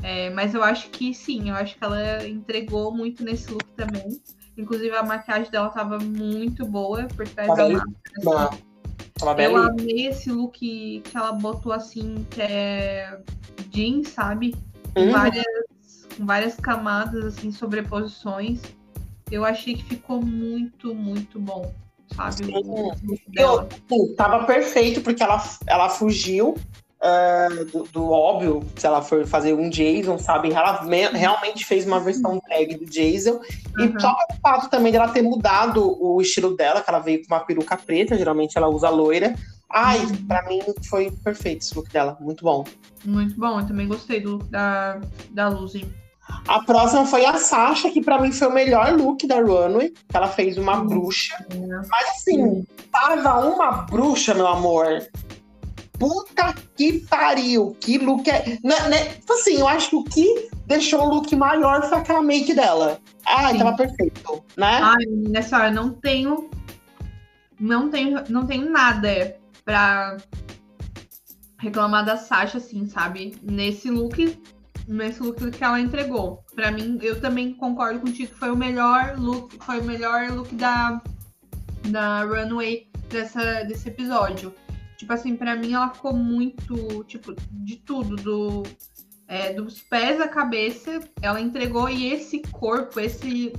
É, 0.02 0.30
mas 0.30 0.54
eu 0.54 0.62
acho 0.62 0.88
que 0.90 1.12
sim, 1.12 1.50
eu 1.50 1.54
acho 1.56 1.76
que 1.76 1.84
ela 1.84 2.26
entregou 2.26 2.92
muito 2.92 3.24
nesse 3.24 3.50
look 3.50 3.66
também. 3.76 4.20
Inclusive 4.56 4.94
a 4.96 5.02
maquiagem 5.02 5.50
dela 5.50 5.68
tava 5.70 5.98
muito 5.98 6.64
boa 6.66 7.06
por 7.16 7.26
trás 7.28 7.48
da 7.54 7.68
máscara. 7.68 8.48
Assim. 8.48 9.42
Eu 9.42 9.56
amei 9.56 10.06
esse 10.06 10.30
look 10.30 10.58
que 10.58 11.02
ela 11.14 11.32
botou 11.32 11.72
assim, 11.72 12.26
que 12.30 12.40
é 12.40 13.20
jeans, 13.70 14.08
sabe? 14.08 14.54
Com, 14.94 15.00
uhum. 15.00 15.12
várias, 15.12 15.44
com 16.16 16.26
várias 16.26 16.56
camadas, 16.56 17.24
assim, 17.24 17.50
sobreposições. 17.50 18.60
Eu 19.30 19.44
achei 19.44 19.74
que 19.74 19.84
ficou 19.84 20.20
muito, 20.20 20.94
muito 20.94 21.38
bom, 21.38 21.72
sabe? 22.14 22.44
Sim. 22.46 22.52
O. 22.54 22.92
Eu, 23.36 23.68
sim, 23.88 24.14
tava 24.16 24.44
perfeito, 24.44 25.00
porque 25.00 25.22
ela, 25.22 25.42
ela 25.66 25.88
fugiu 25.88 26.56
uh, 27.00 27.64
do, 27.66 27.84
do, 27.84 28.10
óbvio, 28.10 28.62
se 28.76 28.86
ela 28.86 29.02
for 29.02 29.26
fazer 29.26 29.54
um 29.54 29.68
Jason, 29.68 30.18
sabe? 30.18 30.52
Ela 30.52 30.84
me, 30.84 31.06
realmente 31.08 31.64
fez 31.64 31.86
uma 31.86 32.00
versão 32.00 32.40
drag 32.46 32.76
do 32.76 32.86
Jason. 32.86 33.40
Uhum. 33.78 33.96
E 33.96 34.00
só 34.00 34.14
pelo 34.14 34.40
fato 34.40 34.70
também 34.70 34.92
dela 34.92 35.08
ter 35.08 35.22
mudado 35.22 35.96
o 36.00 36.20
estilo 36.20 36.56
dela, 36.56 36.82
que 36.82 36.90
ela 36.90 37.00
veio 37.00 37.26
com 37.26 37.34
uma 37.34 37.40
peruca 37.40 37.76
preta, 37.76 38.16
geralmente 38.16 38.56
ela 38.56 38.68
usa 38.68 38.88
loira. 38.88 39.34
Ai, 39.68 40.00
uhum. 40.00 40.26
pra 40.26 40.46
mim 40.48 40.60
foi 40.88 41.10
perfeito 41.10 41.62
esse 41.62 41.74
look 41.74 41.90
dela, 41.90 42.16
muito 42.20 42.44
bom. 42.44 42.64
Muito 43.04 43.38
bom, 43.38 43.60
eu 43.60 43.66
também 43.66 43.86
gostei 43.86 44.20
do 44.20 44.32
look 44.32 44.44
da, 44.50 45.00
da 45.30 45.48
Lucy. 45.48 45.86
A 46.46 46.60
próxima 46.62 47.04
foi 47.06 47.24
a 47.24 47.36
Sasha, 47.36 47.90
que 47.90 48.00
para 48.00 48.20
mim 48.20 48.30
foi 48.30 48.48
o 48.48 48.52
melhor 48.52 48.92
look 48.92 49.26
da 49.26 49.40
Runway. 49.40 49.92
Ela 50.12 50.28
fez 50.28 50.56
uma 50.58 50.76
bruxa. 50.76 51.34
Mas 51.90 52.08
assim, 52.10 52.64
tava 52.92 53.48
uma 53.48 53.70
bruxa, 53.82 54.32
meu 54.32 54.46
amor. 54.46 55.02
Puta 56.00 56.54
que 56.74 57.00
pariu, 57.00 57.76
que 57.78 57.98
look 57.98 58.26
é. 58.30 58.58
Né, 58.64 58.88
né? 58.88 59.04
Tipo 59.16 59.34
assim, 59.34 59.60
eu 59.60 59.68
acho 59.68 59.90
que 59.90 59.96
o 59.96 60.04
que 60.04 60.50
deixou 60.66 61.02
o 61.02 61.14
look 61.14 61.36
maior 61.36 61.86
foi 61.86 61.98
aquela 61.98 62.22
make 62.22 62.54
dela. 62.54 62.98
Ai, 63.26 63.52
Sim. 63.52 63.58
tava 63.58 63.76
perfeito, 63.76 64.42
né? 64.56 64.80
Ai, 64.82 65.04
nessa 65.28 65.58
hora, 65.58 65.70
não 65.70 65.90
tenho. 65.90 66.48
Não 67.60 67.90
tenho, 67.90 68.24
não 68.30 68.46
tenho 68.46 68.70
nada 68.70 69.36
pra 69.62 70.16
reclamar 71.58 72.02
da 72.02 72.16
Sasha, 72.16 72.56
assim, 72.56 72.88
sabe? 72.88 73.36
Nesse 73.42 73.90
look, 73.90 74.40
nesse 74.88 75.22
look 75.22 75.50
que 75.50 75.62
ela 75.62 75.78
entregou. 75.78 76.42
Pra 76.54 76.70
mim, 76.70 76.98
eu 77.02 77.20
também 77.20 77.52
concordo 77.52 78.00
contigo 78.00 78.32
que 78.32 78.38
foi 78.38 78.50
o 78.50 78.56
melhor 78.56 79.16
look, 79.18 79.54
foi 79.62 79.80
o 79.80 79.84
melhor 79.84 80.30
look 80.30 80.54
da, 80.54 81.02
da 81.90 82.24
Runway 82.24 82.88
dessa, 83.10 83.64
desse 83.64 83.90
episódio. 83.90 84.54
Tipo 85.00 85.14
assim, 85.14 85.34
para 85.34 85.56
mim 85.56 85.72
ela 85.72 85.88
ficou 85.88 86.12
muito, 86.12 87.02
tipo, 87.04 87.34
de 87.50 87.76
tudo, 87.76 88.16
do 88.16 88.62
é, 89.26 89.50
dos 89.50 89.80
pés 89.80 90.20
à 90.20 90.28
cabeça, 90.28 91.00
ela 91.22 91.40
entregou 91.40 91.88
e 91.88 92.12
esse 92.12 92.40
corpo, 92.52 93.00
esse 93.00 93.50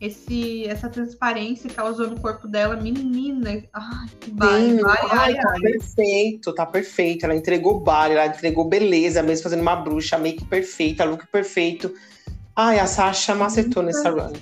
esse 0.00 0.64
essa 0.68 0.88
transparência 0.88 1.68
que 1.68 1.80
ela 1.80 1.90
usou 1.90 2.08
no 2.08 2.20
corpo 2.20 2.46
dela, 2.46 2.76
menina, 2.76 3.60
ai, 3.72 4.08
que 4.20 4.30
vai, 4.30 4.76
vai, 4.76 4.98
ai, 5.10 5.34
tá 5.34 5.54
perfeito, 5.60 6.54
tá 6.54 6.64
perfeito. 6.64 7.24
Ela 7.24 7.34
entregou 7.34 7.80
bar, 7.80 8.12
ela 8.12 8.26
entregou 8.26 8.64
beleza, 8.64 9.20
mesmo 9.20 9.42
fazendo 9.42 9.62
uma 9.62 9.74
bruxa, 9.74 10.16
make 10.16 10.44
perfeita, 10.44 11.04
look 11.04 11.26
perfeito. 11.26 11.92
Ai, 12.54 12.78
a 12.78 12.86
Sasha 12.86 13.34
macetou 13.34 13.82
nessa 13.82 14.10
run. 14.10 14.32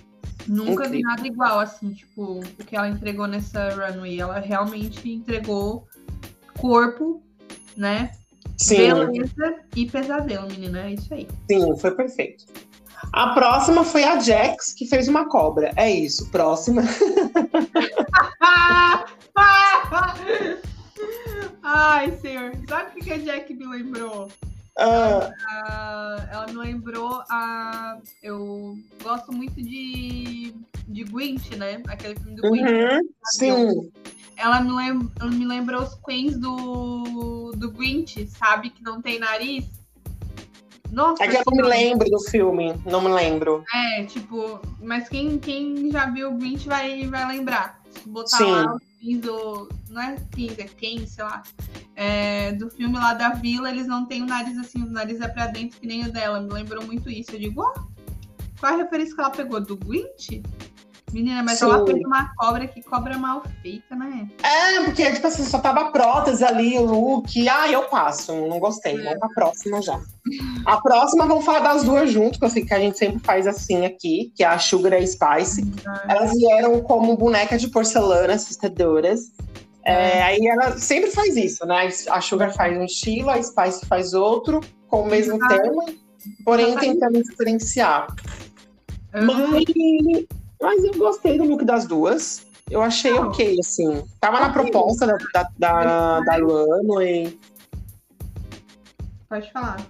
Nunca 0.46 0.84
Incrível. 0.84 0.90
vi 0.90 1.00
nada 1.00 1.26
igual, 1.26 1.60
assim, 1.60 1.94
tipo, 1.94 2.40
o 2.40 2.64
que 2.66 2.76
ela 2.76 2.88
entregou 2.88 3.26
nessa 3.26 3.70
runway. 3.70 4.20
Ela 4.20 4.38
realmente 4.38 5.10
entregou 5.10 5.88
corpo, 6.62 7.20
né? 7.76 8.12
Sim. 8.56 8.76
Beleza 8.76 9.54
e 9.74 9.90
pesadelo, 9.90 10.46
menina. 10.48 10.82
É 10.86 10.92
isso 10.92 11.12
aí. 11.12 11.26
Sim, 11.50 11.76
foi 11.76 11.90
perfeito. 11.90 12.44
A 13.12 13.34
próxima 13.34 13.84
foi 13.84 14.04
a 14.04 14.20
Jax, 14.20 14.72
que 14.72 14.86
fez 14.86 15.08
uma 15.08 15.28
cobra. 15.28 15.72
É 15.76 15.90
isso, 15.90 16.30
próxima. 16.30 16.82
Ai, 21.62 22.16
senhor. 22.20 22.52
Sabe 22.68 23.00
o 23.00 23.04
que 23.04 23.12
a 23.12 23.18
Jack 23.18 23.52
me 23.54 23.66
lembrou? 23.66 24.28
Ah, 24.78 25.30
Ah, 25.66 26.28
ela 26.30 26.46
me 26.46 26.54
lembrou 26.56 27.22
a. 27.28 27.98
Eu 28.22 28.76
gosto 29.02 29.32
muito 29.32 29.54
de. 29.62 30.54
de 30.88 31.04
Gwent, 31.04 31.50
né? 31.56 31.82
Aquele 31.88 32.14
filme 32.16 32.36
do 32.36 32.42
Gwent. 32.42 32.68
uhum, 32.70 33.00
sim, 33.24 33.92
Ela 34.36 34.60
me, 34.60 34.72
lem... 34.72 35.10
me 35.22 35.44
lembrou 35.44 35.82
os 35.82 35.94
Queens 35.94 36.38
do. 36.38 37.52
do 37.56 37.70
Gwent, 37.70 38.26
sabe? 38.28 38.70
Que 38.70 38.82
não 38.82 39.00
tem 39.00 39.18
nariz. 39.18 39.82
Nossa, 40.92 41.24
é 41.24 41.28
que 41.28 41.36
eu 41.36 41.42
não 41.46 41.56
me 41.56 41.62
lembro 41.62 42.08
do 42.10 42.20
filme, 42.20 42.74
não 42.84 43.00
me 43.00 43.08
lembro. 43.08 43.64
É, 43.72 44.04
tipo, 44.04 44.60
mas 44.78 45.08
quem, 45.08 45.38
quem 45.38 45.90
já 45.90 46.10
viu 46.10 46.30
o 46.30 46.36
Grinch 46.36 46.68
vai, 46.68 47.06
vai 47.06 47.26
lembrar. 47.26 47.80
Se 47.90 48.06
botar 48.06 48.36
Sim. 48.36 48.50
lá 48.50 48.74
os 48.74 48.82
fins 49.00 49.20
do. 49.20 49.70
Não 49.88 50.02
é 50.02 50.16
fins, 50.34 50.58
é 50.58 50.64
quem, 50.64 51.06
sei 51.06 51.24
lá. 51.24 51.42
É, 51.96 52.52
do 52.52 52.68
filme 52.68 52.94
lá 52.94 53.14
da 53.14 53.30
vila, 53.30 53.70
eles 53.70 53.86
não 53.86 54.04
têm 54.04 54.22
o 54.22 54.26
nariz 54.26 54.58
assim, 54.58 54.82
o 54.82 54.90
nariz 54.90 55.20
é 55.20 55.28
pra 55.28 55.46
dentro 55.46 55.80
que 55.80 55.86
nem 55.86 56.06
o 56.06 56.12
dela. 56.12 56.40
Me 56.40 56.52
lembrou 56.52 56.84
muito 56.84 57.08
isso. 57.08 57.32
Eu 57.32 57.38
digo, 57.38 57.62
ó, 57.62 57.72
qual 58.60 58.74
a 58.74 58.76
referência 58.76 59.14
que 59.14 59.20
ela 59.20 59.30
pegou? 59.30 59.60
Do 59.62 59.76
Grinch? 59.78 60.42
Menina, 61.12 61.42
mas 61.42 61.58
Sim. 61.58 61.66
ela 61.66 61.84
fez 61.84 61.98
uma 62.04 62.34
cobra 62.36 62.66
que 62.66 62.82
cobra 62.82 63.18
mal 63.18 63.42
feita, 63.60 63.94
né? 63.94 64.28
É, 64.42 64.82
porque, 64.84 65.12
tipo 65.12 65.26
assim, 65.26 65.44
só 65.44 65.58
tava 65.58 65.90
prótese 65.90 66.42
ali, 66.42 66.78
o 66.78 66.84
look. 66.86 67.48
Ah, 67.48 67.70
eu 67.70 67.82
passo, 67.84 68.32
não 68.34 68.58
gostei. 68.58 68.96
Vamos 68.96 69.18
pra 69.18 69.28
próxima 69.28 69.82
já. 69.82 70.00
A 70.64 70.80
próxima, 70.80 71.26
vamos 71.26 71.44
falar 71.44 71.60
das 71.60 71.84
duas 71.84 72.10
junto, 72.10 72.38
que 72.38 72.44
eu 72.44 72.48
sei 72.48 72.64
que 72.64 72.72
a 72.72 72.78
gente 72.78 72.96
sempre 72.96 73.18
faz 73.18 73.46
assim 73.46 73.84
aqui, 73.84 74.32
que 74.34 74.42
é 74.42 74.46
a 74.46 74.58
Sugar 74.58 74.92
e 74.94 74.96
a 74.96 75.06
Spice. 75.06 75.70
Elas 76.08 76.32
vieram 76.32 76.80
como 76.80 77.16
boneca 77.16 77.58
de 77.58 77.68
porcelana, 77.68 78.34
assustadoras. 78.34 79.20
É, 79.84 80.22
aí 80.22 80.46
ela 80.46 80.78
sempre 80.78 81.10
faz 81.10 81.36
isso, 81.36 81.66
né? 81.66 81.90
A 82.10 82.20
Sugar 82.20 82.54
faz 82.54 82.76
um 82.78 82.84
estilo, 82.84 83.28
a 83.30 83.42
Spice 83.42 83.84
faz 83.86 84.14
outro, 84.14 84.60
com 84.88 85.02
o 85.02 85.06
mesmo 85.06 85.38
Ah. 85.44 85.48
tema, 85.48 85.84
porém 86.44 86.76
tentando 86.78 87.20
diferenciar. 87.22 88.06
Mas, 89.12 89.64
mas 90.62 90.84
eu 90.84 90.94
gostei 90.94 91.36
do 91.36 91.44
look 91.44 91.64
das 91.64 91.86
duas. 91.86 92.46
Eu 92.70 92.80
achei 92.80 93.10
Não. 93.10 93.28
ok, 93.28 93.58
assim. 93.58 94.02
Tava 94.20 94.40
na 94.40 94.50
proposta 94.50 95.06
da, 95.06 95.18
da, 95.34 95.50
da, 95.58 96.20
da 96.20 96.36
Runway. 96.36 97.38
Pode 99.28 99.52
falar. 99.52 99.84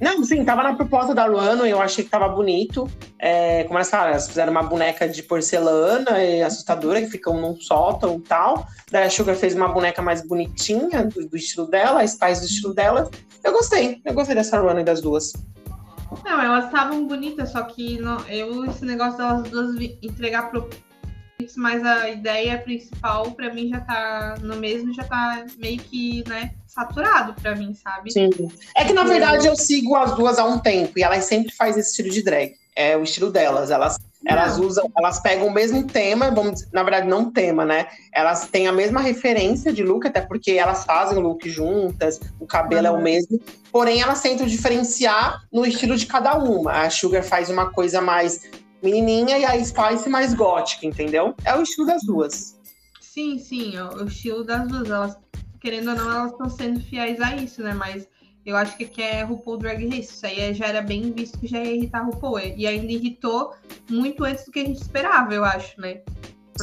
Não, 0.00 0.22
sim, 0.24 0.44
tava 0.44 0.62
na 0.62 0.74
proposta 0.74 1.14
da 1.14 1.26
Runway, 1.26 1.72
eu 1.72 1.80
achei 1.80 2.04
que 2.04 2.10
tava 2.10 2.28
bonito. 2.28 2.88
É, 3.18 3.64
como 3.64 3.78
elas 3.78 3.90
falaram, 3.90 4.10
elas 4.10 4.28
fizeram 4.28 4.52
uma 4.52 4.62
boneca 4.62 5.08
de 5.08 5.22
porcelana 5.22 6.22
e 6.22 6.42
assustadora, 6.42 7.00
que 7.00 7.08
ficam 7.08 7.40
num 7.40 7.58
sótão 7.58 8.16
e 8.16 8.20
tal. 8.20 8.66
Daí 8.90 9.04
a 9.04 9.10
Sugar 9.10 9.34
fez 9.34 9.54
uma 9.54 9.68
boneca 9.68 10.00
mais 10.00 10.26
bonitinha, 10.26 11.04
do, 11.04 11.26
do 11.26 11.36
estilo 11.36 11.66
dela, 11.66 12.02
a 12.02 12.06
Spice 12.06 12.40
do 12.40 12.46
estilo 12.46 12.74
dela. 12.74 13.10
Eu 13.42 13.52
gostei, 13.52 14.00
eu 14.04 14.14
gostei 14.14 14.34
dessa 14.34 14.60
Runway 14.60 14.84
das 14.84 15.00
duas. 15.00 15.32
Não, 16.24 16.40
elas 16.40 16.66
estavam 16.66 17.06
bonitas, 17.06 17.50
só 17.50 17.62
que 17.62 18.00
não, 18.00 18.20
eu, 18.28 18.64
esse 18.64 18.84
negócio 18.84 19.18
delas 19.18 19.48
duas 19.50 19.80
entregar 20.02 20.50
pro 20.50 20.68
mas 21.56 21.84
a 21.84 22.08
ideia 22.08 22.58
principal 22.58 23.30
pra 23.32 23.52
mim 23.52 23.68
já 23.68 23.80
tá 23.80 24.36
no 24.40 24.56
mesmo, 24.56 24.92
já 24.94 25.04
tá 25.04 25.44
meio 25.58 25.78
que, 25.78 26.24
né, 26.26 26.54
saturado 26.66 27.34
pra 27.40 27.54
mim, 27.54 27.74
sabe? 27.74 28.10
Sim. 28.10 28.30
É 28.74 28.84
que, 28.84 28.92
na 28.92 29.04
verdade, 29.04 29.46
eu 29.46 29.54
sigo 29.54 29.94
as 29.96 30.16
duas 30.16 30.38
há 30.38 30.44
um 30.44 30.58
tempo 30.58 30.98
e 30.98 31.02
elas 31.02 31.24
sempre 31.24 31.54
fazem 31.54 31.80
esse 31.80 31.90
estilo 31.90 32.10
de 32.10 32.22
drag. 32.22 32.54
É 32.74 32.96
o 32.96 33.02
estilo 33.02 33.30
delas. 33.30 33.70
Elas, 33.70 33.98
elas 34.26 34.58
usam, 34.58 34.90
elas 34.96 35.20
pegam 35.20 35.46
o 35.46 35.52
mesmo 35.52 35.84
tema, 35.84 36.30
vamos 36.30 36.54
dizer, 36.54 36.68
na 36.72 36.82
verdade, 36.82 37.06
não 37.06 37.30
tema, 37.30 37.64
né? 37.64 37.86
Elas 38.12 38.48
têm 38.48 38.66
a 38.66 38.72
mesma 38.72 39.00
referência 39.00 39.72
de 39.72 39.82
look, 39.82 40.06
até 40.06 40.20
porque 40.20 40.52
elas 40.52 40.84
fazem 40.84 41.18
o 41.18 41.20
look 41.20 41.48
juntas, 41.48 42.20
o 42.40 42.46
cabelo 42.46 42.86
é 42.86 42.90
o 42.90 42.94
Uhum. 42.94 43.02
mesmo, 43.02 43.40
porém 43.70 44.02
elas 44.02 44.20
tentam 44.20 44.46
diferenciar 44.46 45.42
no 45.52 45.64
estilo 45.64 45.96
de 45.96 46.06
cada 46.06 46.36
uma. 46.36 46.72
A 46.72 46.90
Sugar 46.90 47.22
faz 47.22 47.48
uma 47.48 47.70
coisa 47.70 48.00
mais 48.00 48.42
menininha 48.82 49.38
e 49.38 49.44
a 49.44 49.52
Spice 49.64 50.08
mais 50.08 50.34
gótica, 50.34 50.86
entendeu? 50.86 51.34
É 51.44 51.54
o 51.56 51.62
estilo 51.62 51.86
das 51.86 52.02
duas. 52.02 52.56
Sim, 53.00 53.38
sim, 53.38 53.78
o, 53.78 54.02
o 54.02 54.06
estilo 54.06 54.44
das 54.44 54.66
duas, 54.68 54.90
elas, 54.90 55.16
querendo 55.60 55.90
ou 55.90 55.96
não, 55.96 56.10
elas 56.10 56.32
estão 56.32 56.50
sendo 56.50 56.80
fiéis 56.80 57.20
a 57.20 57.34
isso, 57.36 57.62
né? 57.62 57.72
Mas 57.74 58.06
eu 58.46 58.56
acho 58.56 58.76
que 58.76 58.84
aqui 58.84 59.02
é 59.02 59.22
RuPaul 59.24 59.58
Drag 59.58 59.84
Race. 59.86 60.12
Isso 60.14 60.24
aí 60.24 60.40
é- 60.40 60.54
já 60.54 60.66
era 60.66 60.80
bem 60.80 61.10
visto 61.12 61.38
que 61.38 61.46
já 61.46 61.62
ia 61.62 61.74
irritar 61.74 62.00
a 62.00 62.04
RuPaul. 62.04 62.38
E 62.40 62.66
ainda 62.66 62.90
irritou 62.92 63.54
muito 63.90 64.24
antes 64.24 64.44
do 64.46 64.52
que 64.52 64.60
a 64.60 64.64
gente 64.64 64.80
esperava, 64.80 65.34
eu 65.34 65.44
acho, 65.44 65.78
né? 65.80 66.00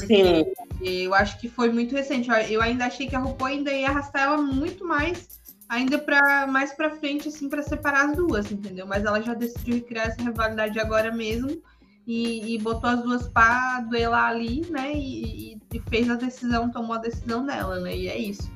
Sim. 0.08 0.46
Eu 0.82 1.14
acho 1.14 1.40
que 1.40 1.48
foi 1.48 1.70
muito 1.70 1.94
recente. 1.96 2.30
Eu- 2.30 2.36
Eu 2.38 2.62
ainda 2.62 2.86
achei 2.86 3.08
que 3.08 3.16
a 3.16 3.20
RuPaul 3.20 3.52
ainda 3.52 3.72
ia 3.72 3.90
arrastar 3.90 4.24
ela 4.24 4.38
muito 4.42 4.86
mais, 4.88 5.40
ainda 5.70 6.00
para 6.00 6.48
mais 6.48 6.74
para 6.74 6.90
frente, 6.92 7.28
assim, 7.28 7.48
para 7.50 7.62
separar 7.62 8.10
as 8.10 8.16
duas, 8.16 8.52
entendeu? 8.52 8.88
Mas 8.88 9.04
ela 9.06 9.22
já 9.22 9.34
decidiu 9.34 9.82
criar 9.84 10.06
essa 10.06 10.22
rivalidade 10.22 10.80
agora 10.80 11.12
mesmo 11.12 11.62
e, 12.08 12.56
e 12.56 12.58
botou 12.60 12.90
as 12.90 13.02
duas 13.04 13.28
para 13.28 13.82
duelar 13.82 14.30
ali, 14.32 14.66
né? 14.70 14.92
E, 14.94 15.54
e- 15.54 15.58
e 15.74 15.80
fez 15.90 16.10
a 16.10 16.16
decisão, 16.16 16.70
tomou 16.72 16.96
a 16.96 17.00
decisão 17.00 17.46
dela, 17.46 17.80
né? 17.80 17.96
E 17.96 18.08
é 18.08 18.18
isso. 18.18 18.50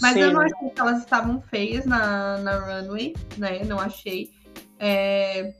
Mas 0.00 0.16
eu 0.16 0.28
Sim. 0.28 0.34
não 0.34 0.40
achei 0.40 0.70
que 0.70 0.80
elas 0.80 0.98
estavam 0.98 1.42
feias 1.42 1.84
na, 1.84 2.38
na 2.38 2.80
runway, 2.80 3.14
né? 3.36 3.64
Não 3.64 3.78
achei. 3.78 4.30
É, 4.78 5.54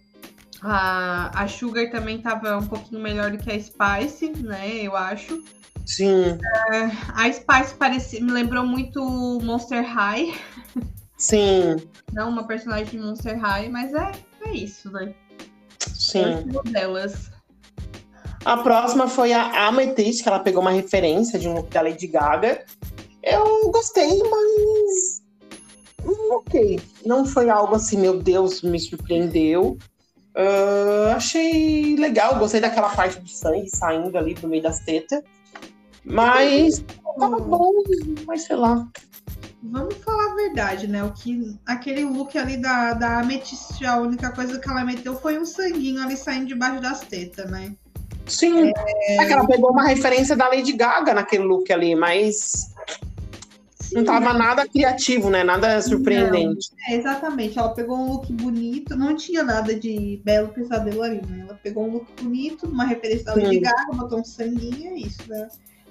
a, 0.62 1.42
a 1.42 1.48
Sugar 1.48 1.90
também 1.90 2.16
estava 2.16 2.56
um 2.56 2.66
pouquinho 2.66 3.00
melhor 3.00 3.30
do 3.30 3.38
que 3.38 3.50
a 3.50 3.60
Spice, 3.60 4.30
né? 4.42 4.76
Eu 4.82 4.96
acho. 4.96 5.42
Sim, 5.88 6.38
A 7.14 7.32
Spice 7.32 7.74
parecia, 7.78 8.20
me 8.20 8.30
lembrou 8.30 8.62
muito 8.62 9.00
Monster 9.42 9.82
High, 9.82 10.34
sim, 11.16 11.76
não 12.12 12.28
uma 12.28 12.46
personagem 12.46 12.86
de 12.90 12.98
Monster 12.98 13.40
High, 13.40 13.70
mas 13.70 13.94
é, 13.94 14.12
é 14.44 14.52
isso, 14.52 14.92
né? 14.92 15.14
É 15.80 15.88
sim. 15.88 16.30
estilo 16.30 16.62
delas. 16.64 17.30
A 18.44 18.58
próxima 18.58 19.08
foi 19.08 19.32
a 19.32 19.66
Amethyst, 19.66 20.22
que 20.22 20.28
ela 20.28 20.40
pegou 20.40 20.60
uma 20.60 20.70
referência 20.70 21.38
de 21.38 21.48
um 21.48 21.54
look 21.54 21.70
da 21.70 21.80
Lady 21.80 22.06
Gaga. 22.06 22.64
Eu 23.22 23.70
gostei, 23.70 24.22
mas. 24.22 25.22
hum, 26.04 26.32
Ok. 26.32 26.80
Não 27.04 27.24
foi 27.24 27.50
algo 27.50 27.74
assim, 27.74 27.98
meu 27.98 28.20
Deus, 28.20 28.62
me 28.62 28.78
surpreendeu. 28.78 29.76
Ah, 30.38 31.14
achei 31.16 31.96
legal, 31.96 32.38
gostei 32.38 32.60
daquela 32.60 32.90
parte 32.90 33.18
do 33.18 33.28
sangue 33.28 33.68
saindo 33.68 34.16
ali 34.16 34.34
do 34.34 34.46
meio 34.46 34.62
das 34.62 34.78
tetas. 34.80 35.20
Mas 36.04 36.82
tava 37.18 37.40
bom, 37.40 37.72
mas 38.24 38.42
sei 38.42 38.54
lá. 38.54 38.86
Vamos 39.60 39.94
falar 39.96 40.32
a 40.32 40.34
verdade, 40.36 40.86
né? 40.86 41.02
O 41.02 41.12
que 41.12 41.58
aquele 41.66 42.04
look 42.04 42.38
ali 42.38 42.56
da, 42.56 42.94
da 42.94 43.18
Amethyst, 43.18 43.82
a 43.84 43.96
única 43.96 44.30
coisa 44.30 44.60
que 44.60 44.70
ela 44.70 44.84
meteu 44.84 45.16
foi 45.16 45.36
um 45.38 45.44
sanguinho 45.44 46.00
ali 46.00 46.16
saindo 46.16 46.46
debaixo 46.46 46.80
das 46.80 47.00
tetas, 47.00 47.50
né? 47.50 47.74
Sim, 48.24 48.72
é 49.18 49.26
que 49.26 49.32
ela 49.32 49.46
pegou 49.46 49.72
uma 49.72 49.88
referência 49.88 50.36
da 50.36 50.48
Lady 50.48 50.72
Gaga 50.72 51.14
naquele 51.14 51.44
look 51.44 51.72
ali, 51.72 51.96
mas 51.96 52.70
não 53.92 54.04
tava 54.04 54.34
nada 54.34 54.68
criativo, 54.68 55.30
né? 55.30 55.42
Nada 55.42 55.80
surpreendente. 55.80 56.68
É, 56.88 56.96
exatamente. 56.96 57.58
Ela 57.58 57.70
pegou 57.70 57.96
um 57.96 58.12
look 58.12 58.32
bonito, 58.32 58.96
não 58.96 59.16
tinha 59.16 59.42
nada 59.42 59.74
de 59.74 60.20
belo 60.24 60.48
pesadelo 60.48 61.02
ali, 61.02 61.22
né? 61.26 61.44
Ela 61.48 61.58
pegou 61.62 61.86
um 61.86 61.92
look 61.92 62.06
bonito, 62.22 62.66
uma 62.66 62.84
referência 62.84 63.32
Sim. 63.32 63.60
Gaga, 63.60 63.92
botou 63.94 64.20
um 64.20 64.24
sanguinho, 64.24 64.90
é 64.90 64.94
isso, 64.94 65.22
né? 65.26 65.48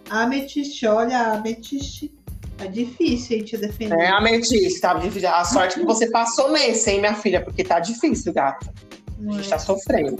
A 0.09 0.23
Amethyst, 0.23 0.83
olha, 0.83 1.17
a 1.17 1.33
Amethyst 1.33 2.09
é 2.59 2.67
difícil 2.67 3.35
a 3.35 3.39
gente 3.39 3.57
defender. 3.57 3.95
É, 3.95 4.09
Amethyst, 4.09 4.79
tá 4.79 4.93
difícil. 4.93 5.29
A 5.29 5.43
sorte 5.43 5.79
que 5.79 5.85
você 5.85 6.09
passou 6.09 6.51
nesse, 6.51 6.91
hein, 6.91 6.99
minha 6.99 7.15
filha? 7.15 7.41
Porque 7.43 7.63
tá 7.63 7.79
difícil, 7.79 8.31
gata. 8.33 8.71
A 9.19 9.21
Não 9.21 9.33
gente 9.33 9.47
é? 9.47 9.49
tá 9.49 9.59
sofrendo. 9.59 10.17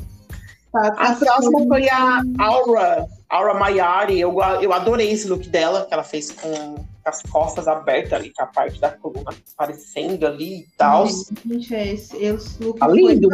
Tá- 0.72 0.92
tá 0.92 1.02
A 1.02 1.16
próxima 1.16 1.66
foi 1.68 1.90
a 1.90 2.22
Aura, 2.40 3.08
Aura 3.30 3.54
Maiari. 3.54 4.20
Eu, 4.20 4.36
eu 4.62 4.74
adorei 4.74 5.12
esse 5.12 5.28
look 5.28 5.48
dela, 5.50 5.86
que 5.86 5.94
ela 5.94 6.04
fez 6.04 6.32
com 6.32 6.76
as 7.06 7.22
costas 7.24 7.68
abertas 7.68 8.14
ali, 8.14 8.34
com 8.34 8.44
a 8.44 8.48
parte 8.48 8.80
da 8.80 8.90
coluna 8.90 9.32
aparecendo 9.58 10.26
ali 10.28 10.60
e 10.62 10.68
tal. 10.78 11.08
Gente, 11.46 11.74
é 11.74 11.94
esse, 11.94 12.18
esse 12.18 12.62
look 12.64 12.80
Tá 12.80 12.88
lindo. 12.88 13.30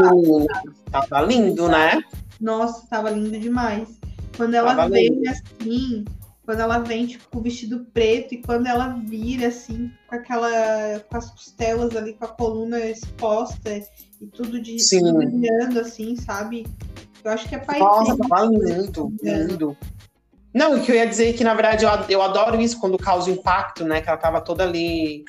Tava 0.91 1.21
lindo, 1.21 1.67
né? 1.67 2.01
Nossa, 2.39 2.85
tava 2.87 3.09
lindo 3.09 3.39
demais. 3.39 3.89
Quando 4.37 4.53
ela 4.55 4.75
Tava 4.75 4.89
vem 4.89 5.09
lindo. 5.09 5.29
assim, 5.29 6.05
quando 6.45 6.59
ela 6.59 6.79
vem, 6.79 7.05
tipo, 7.07 7.23
com 7.29 7.39
o 7.39 7.41
vestido 7.41 7.85
preto, 7.93 8.33
e 8.33 8.41
quando 8.41 8.67
ela 8.67 8.99
vira, 9.05 9.47
assim, 9.47 9.91
com 10.07 10.15
aquela. 10.15 10.99
com 11.09 11.17
as 11.17 11.29
costelas 11.31 11.95
ali, 11.95 12.13
com 12.13 12.25
a 12.25 12.29
coluna 12.29 12.79
exposta 12.79 13.81
e 14.19 14.25
tudo 14.27 14.61
de 14.61 14.75
brilhando, 15.13 15.79
assim, 15.79 16.15
sabe? 16.15 16.65
Eu 17.23 17.31
acho 17.31 17.47
que 17.47 17.55
é 17.55 17.59
pai 17.59 17.79
Nossa, 17.79 18.17
tava 18.17 18.45
lindo, 18.45 19.13
lindo. 19.21 19.77
Não, 20.53 20.77
o 20.77 20.81
que 20.81 20.91
eu 20.91 20.95
ia 20.95 21.07
dizer 21.07 21.29
é 21.29 21.33
que, 21.33 21.43
na 21.43 21.53
verdade, 21.53 21.85
eu, 21.85 21.89
eu 22.09 22.21
adoro 22.21 22.59
isso 22.61 22.79
quando 22.79 22.97
causa 22.97 23.31
impacto, 23.31 23.83
né? 23.83 24.01
Que 24.01 24.09
ela 24.09 24.17
tava 24.17 24.41
toda 24.41 24.63
ali 24.63 25.23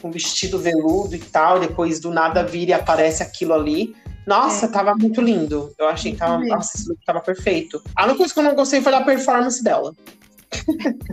com 0.00 0.10
vestido 0.10 0.58
veludo 0.58 1.14
e 1.14 1.18
tal, 1.18 1.60
depois 1.60 2.00
do 2.00 2.10
nada 2.10 2.42
vira 2.42 2.70
e 2.72 2.74
aparece 2.74 3.22
aquilo 3.22 3.54
ali. 3.54 3.94
Nossa, 4.26 4.66
é. 4.66 4.68
tava 4.68 4.94
muito 4.94 5.20
lindo. 5.20 5.72
Eu 5.78 5.86
achei 5.86 6.12
que 6.12 6.18
tava, 6.18 6.44
nossa, 6.44 6.76
esse 6.76 6.88
look 6.88 6.98
tava 7.04 7.20
perfeito. 7.20 7.80
A 7.94 8.04
única 8.04 8.18
coisa 8.18 8.34
que 8.34 8.40
eu 8.40 8.44
não 8.44 8.54
gostei 8.54 8.80
foi 8.80 8.90
da 8.90 9.02
performance 9.02 9.62
dela. 9.62 9.94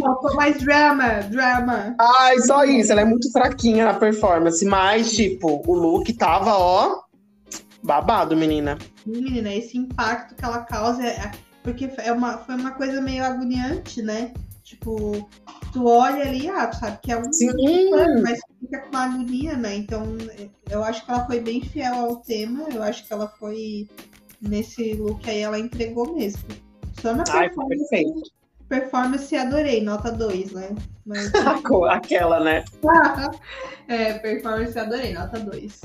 Faltou 0.00 0.34
mais 0.34 0.58
drama, 0.62 1.20
drama. 1.30 1.94
Ai, 2.00 2.38
só 2.40 2.64
isso. 2.64 2.90
Ela 2.90 3.02
é 3.02 3.04
muito 3.04 3.30
fraquinha 3.30 3.84
na 3.84 3.94
performance. 3.94 4.64
Mas, 4.64 5.12
tipo, 5.12 5.62
o 5.66 5.74
look 5.74 6.10
tava, 6.14 6.56
ó, 6.56 7.01
babado, 7.82 8.36
menina. 8.36 8.78
Menina, 9.06 9.52
esse 9.54 9.76
impacto 9.76 10.34
que 10.34 10.44
ela 10.44 10.60
causa. 10.60 11.04
É... 11.06 11.30
Porque 11.62 11.90
é 11.98 12.12
uma, 12.12 12.38
foi 12.38 12.56
uma 12.56 12.72
coisa 12.72 13.00
meio 13.00 13.24
agoniante, 13.24 14.02
né? 14.02 14.32
Tipo, 14.64 15.28
tu 15.72 15.86
olha 15.86 16.22
ali, 16.22 16.48
ah, 16.48 16.66
tu 16.66 16.76
sabe 16.76 16.98
que 17.02 17.12
é 17.12 17.18
um. 17.18 17.32
Sim. 17.32 17.90
Mas 18.22 18.40
fica 18.60 18.80
com 18.80 18.88
uma 18.88 19.04
agonia, 19.04 19.56
né? 19.56 19.76
Então, 19.76 20.04
eu 20.70 20.82
acho 20.82 21.04
que 21.04 21.10
ela 21.10 21.26
foi 21.26 21.40
bem 21.40 21.60
fiel 21.60 21.94
ao 21.94 22.16
tema. 22.16 22.66
Eu 22.72 22.82
acho 22.82 23.06
que 23.06 23.12
ela 23.12 23.28
foi. 23.28 23.88
Nesse 24.40 24.94
look 24.94 25.28
aí, 25.30 25.40
ela 25.40 25.58
entregou 25.58 26.14
mesmo. 26.16 26.42
Só 27.00 27.14
na 27.14 27.22
Ai, 27.30 27.48
foi 27.52 27.66
perfeito 27.68 28.32
performance 28.72 29.36
adorei, 29.36 29.82
nota 29.82 30.10
2, 30.10 30.52
né? 30.52 30.70
Mas... 31.04 31.30
Aquela, 31.90 32.40
né? 32.40 32.64
é, 33.86 34.14
performance 34.14 34.78
adorei, 34.78 35.12
nota 35.12 35.38
2. 35.38 35.80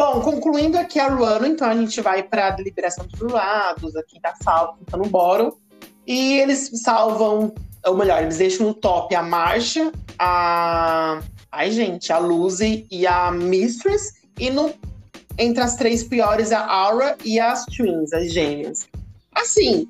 Bom, 0.00 0.22
concluindo 0.22 0.78
aqui 0.78 0.98
a 0.98 1.08
Ruano, 1.08 1.44
então 1.44 1.68
a 1.68 1.76
gente 1.76 2.00
vai 2.00 2.22
para 2.22 2.46
a 2.46 2.50
deliberação 2.52 3.06
dos 3.06 3.18
jurados, 3.18 3.94
aqui 3.94 4.18
da 4.18 4.34
salva, 4.34 4.78
tá 4.86 4.96
no 4.96 5.04
boro. 5.04 5.58
E 6.06 6.38
eles 6.38 6.70
salvam, 6.82 7.52
ou 7.84 7.94
melhor, 7.94 8.22
eles 8.22 8.38
deixam 8.38 8.68
no 8.68 8.72
top 8.72 9.14
a 9.14 9.22
Marcha, 9.22 9.92
a. 10.18 11.20
Ai, 11.52 11.70
gente, 11.70 12.10
a 12.14 12.16
Lucy 12.16 12.86
e 12.90 13.06
a 13.06 13.30
Mistress. 13.30 14.22
E 14.38 14.48
no... 14.48 14.72
entre 15.36 15.62
as 15.62 15.76
três 15.76 16.02
piores, 16.02 16.50
a 16.50 16.64
Aura 16.64 17.18
e 17.22 17.38
as 17.38 17.66
Twins, 17.66 18.10
as 18.14 18.32
gêmeas. 18.32 18.88
Assim, 19.34 19.86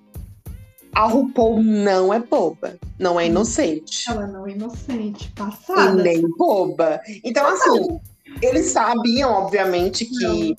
a 0.92 1.06
RuPaul 1.06 1.62
não 1.62 2.12
é 2.12 2.18
boba, 2.18 2.76
não 2.98 3.20
é 3.20 3.26
inocente. 3.26 4.10
Ela 4.10 4.26
não 4.26 4.44
é 4.44 4.50
inocente, 4.50 5.30
passada. 5.36 6.00
E 6.00 6.02
nem 6.02 6.28
boba. 6.36 7.00
Então, 7.22 7.46
assim, 7.46 8.00
eles 8.40 8.66
sabiam, 8.66 9.30
obviamente, 9.30 10.04
que 10.04 10.56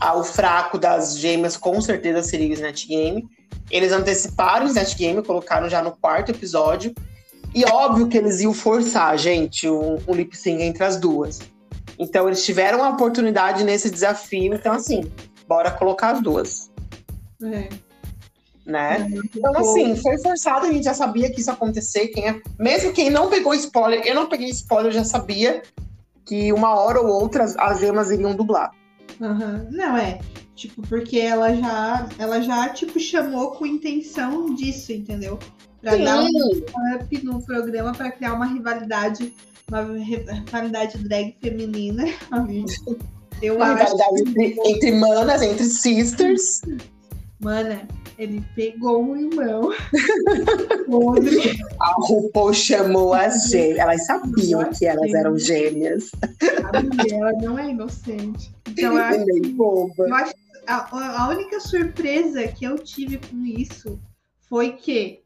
a, 0.00 0.16
o 0.16 0.24
fraco 0.24 0.78
das 0.78 1.18
gêmeas 1.18 1.56
com 1.56 1.80
certeza 1.80 2.22
seria 2.22 2.50
o 2.50 2.52
Snatch 2.52 2.86
Game. 2.86 3.28
Eles 3.70 3.92
anteciparam 3.92 4.66
o 4.66 4.68
Snatch 4.68 4.96
Game, 4.96 5.22
colocaram 5.22 5.68
já 5.68 5.82
no 5.82 5.92
quarto 5.92 6.30
episódio. 6.30 6.94
E 7.54 7.64
óbvio 7.64 8.08
que 8.08 8.16
eles 8.16 8.40
iam 8.40 8.54
forçar, 8.54 9.16
gente, 9.18 9.68
um, 9.68 9.98
um 10.08 10.14
lip 10.14 10.36
sync 10.36 10.62
entre 10.62 10.84
as 10.84 10.96
duas. 10.96 11.40
Então, 11.98 12.26
eles 12.26 12.44
tiveram 12.44 12.82
a 12.82 12.90
oportunidade 12.90 13.62
nesse 13.62 13.90
desafio. 13.90 14.54
Então, 14.54 14.72
assim, 14.72 15.10
bora 15.46 15.70
colocar 15.70 16.12
as 16.12 16.22
duas. 16.22 16.70
É 17.42 17.68
né? 18.64 19.08
Então, 19.34 19.52
assim, 19.56 19.96
foi 19.96 20.18
forçado, 20.18 20.66
a 20.66 20.72
gente 20.72 20.84
já 20.84 20.94
sabia 20.94 21.30
que 21.30 21.40
isso 21.40 21.50
ia 21.50 21.54
acontecer. 21.54 22.08
Quem 22.08 22.28
é... 22.28 22.40
Mesmo 22.58 22.92
quem 22.92 23.10
não 23.10 23.28
pegou 23.28 23.54
spoiler, 23.54 24.02
eu 24.06 24.14
não 24.14 24.28
peguei 24.28 24.48
spoiler, 24.50 24.92
eu 24.92 24.96
já 24.96 25.04
sabia 25.04 25.62
que 26.24 26.52
uma 26.52 26.74
hora 26.78 27.00
ou 27.00 27.08
outra 27.08 27.44
as 27.44 27.80
gemas 27.80 28.10
iriam 28.10 28.34
dublar. 28.34 28.70
Uhum. 29.20 29.68
Não, 29.70 29.96
é. 29.96 30.20
Tipo, 30.54 30.82
porque 30.82 31.18
ela 31.18 31.54
já, 31.54 32.08
ela 32.18 32.40
já, 32.40 32.68
tipo, 32.68 32.98
chamou 33.00 33.52
com 33.52 33.66
intenção 33.66 34.54
disso, 34.54 34.92
entendeu? 34.92 35.38
Pra 35.80 35.92
Sim. 35.92 36.04
dar 36.04 36.22
um 36.22 36.96
up 36.96 37.24
no 37.24 37.42
programa 37.42 37.92
para 37.92 38.12
criar 38.12 38.34
uma 38.34 38.46
rivalidade, 38.46 39.34
uma 39.68 39.82
rivalidade 39.82 40.98
drag 40.98 41.36
feminina. 41.40 42.04
Eu 43.42 43.56
uma 43.56 43.72
acho. 43.72 43.94
Rivalidade 43.94 44.20
entre, 44.20 44.56
entre 44.64 44.92
manas, 44.92 45.42
entre 45.42 45.64
sisters. 45.64 46.60
Mana, 47.42 47.88
ele 48.18 48.44
pegou 48.54 49.02
um 49.02 49.16
irmão. 49.16 49.72
a 51.80 51.94
RuPaul 52.06 52.54
chamou 52.54 53.12
as 53.12 53.48
gêmeas. 53.48 53.78
Elas 53.78 54.06
sabiam 54.06 54.70
que 54.70 54.86
elas 54.86 55.12
eram 55.12 55.36
gêmeas. 55.36 56.12
ela 57.10 57.32
não 57.42 57.58
é 57.58 57.70
inocente. 57.70 58.54
Então, 58.68 58.96
eu 58.96 59.02
acho, 59.02 59.24
que, 59.24 59.56
eu 59.98 60.14
acho 60.14 60.32
a, 60.66 61.24
a 61.24 61.28
única 61.28 61.60
surpresa 61.60 62.46
que 62.48 62.64
eu 62.64 62.78
tive 62.78 63.18
com 63.18 63.44
isso 63.44 64.00
foi 64.48 64.72
que 64.72 65.22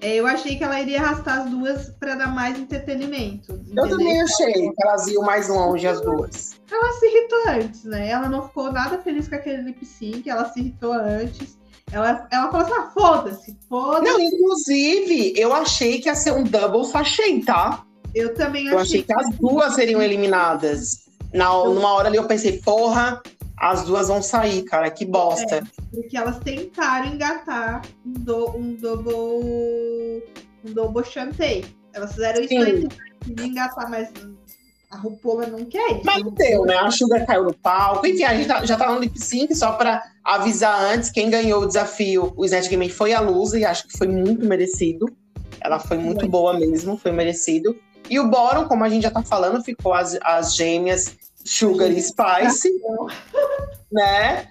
é, 0.00 0.14
eu 0.14 0.26
achei 0.26 0.56
que 0.56 0.62
ela 0.62 0.80
iria 0.80 1.00
arrastar 1.00 1.40
as 1.40 1.50
duas 1.50 1.90
para 1.90 2.14
dar 2.14 2.28
mais 2.28 2.58
entretenimento. 2.58 3.52
Entendeu? 3.52 3.84
Eu 3.84 3.90
também 3.90 4.22
achei 4.22 4.52
que 4.52 4.82
elas 4.82 5.08
iam 5.08 5.22
mais 5.22 5.48
longe, 5.48 5.86
as 5.86 6.00
duas. 6.00 6.60
Ela 6.70 6.92
se 6.92 7.06
irritou 7.06 7.38
antes, 7.48 7.84
né? 7.84 8.08
Ela 8.08 8.28
não 8.28 8.46
ficou 8.46 8.72
nada 8.72 8.98
feliz 8.98 9.28
com 9.28 9.34
aquele 9.34 9.62
lip 9.62 9.84
sync, 9.84 10.28
ela 10.30 10.48
se 10.50 10.60
irritou 10.60 10.92
antes. 10.92 11.57
Ela, 11.90 12.28
ela 12.30 12.50
falou 12.50 12.66
assim: 12.66 12.74
ah, 12.74 12.90
foda-se, 12.92 13.58
foda-se. 13.68 14.04
Não, 14.04 14.20
inclusive, 14.20 15.32
eu 15.36 15.54
achei 15.54 16.00
que 16.00 16.08
ia 16.08 16.14
ser 16.14 16.32
um 16.32 16.44
double 16.44 16.84
sachê, 16.84 17.40
tá? 17.40 17.84
Eu 18.14 18.34
também 18.34 18.68
achei. 18.68 18.74
Eu 18.74 18.78
achei 18.78 19.02
que, 19.02 19.12
as 19.12 19.30
duas 19.36 19.74
seriam 19.74 20.02
eliminadas. 20.02 21.08
Na, 21.32 21.48
numa 21.64 21.92
hora 21.92 22.08
ali 22.08 22.16
eu 22.16 22.24
pensei, 22.24 22.58
porra, 22.62 23.22
as 23.58 23.84
duas 23.84 24.08
vão 24.08 24.22
sair, 24.22 24.62
cara, 24.62 24.90
que 24.90 25.04
bosta. 25.04 25.56
É, 25.56 25.62
porque 25.90 26.16
elas 26.16 26.38
tentaram 26.38 27.08
engatar 27.08 27.82
um, 28.04 28.12
do, 28.12 28.50
um 28.56 28.74
double. 28.74 30.24
Um 30.64 30.72
double 30.72 31.04
chantei. 31.04 31.64
Elas 31.92 32.12
fizeram 32.12 32.40
isso 32.42 32.88
pra 33.34 33.44
engatar, 33.44 33.90
mas 33.90 34.10
a 34.90 34.96
RuPaul 34.96 35.46
não 35.48 35.64
quer. 35.64 36.00
Mas 36.02 36.24
deu, 36.32 36.64
né? 36.64 36.76
A 36.76 36.90
Sugar 36.90 37.26
caiu 37.26 37.44
no 37.44 37.54
palco. 37.54 38.06
Enfim, 38.06 38.24
a 38.24 38.34
gente 38.34 38.48
tá, 38.48 38.64
já 38.64 38.76
tá 38.76 38.90
no 38.90 38.98
lip 38.98 39.18
sync, 39.20 39.54
só 39.54 39.72
pra 39.72 40.02
avisar 40.24 40.82
antes, 40.82 41.10
quem 41.10 41.28
ganhou 41.30 41.62
o 41.62 41.66
desafio, 41.66 42.32
o 42.36 42.44
Snatch 42.44 42.68
Game 42.68 42.88
foi 42.88 43.12
a 43.12 43.20
Luz, 43.20 43.52
e 43.52 43.64
acho 43.64 43.86
que 43.86 43.96
foi 43.96 44.08
muito 44.08 44.46
merecido. 44.46 45.06
Ela 45.60 45.78
foi 45.78 45.98
muito 45.98 46.20
foi. 46.20 46.28
boa 46.28 46.58
mesmo, 46.58 46.96
foi 46.96 47.12
merecido. 47.12 47.76
E 48.08 48.18
o 48.18 48.28
Boro, 48.28 48.66
como 48.66 48.84
a 48.84 48.88
gente 48.88 49.02
já 49.02 49.10
tá 49.10 49.22
falando, 49.22 49.62
ficou 49.62 49.92
as, 49.92 50.16
as 50.22 50.54
gêmeas 50.54 51.16
Sugar 51.44 51.90
e 51.90 52.00
Spice, 52.00 52.70
né? 53.92 54.48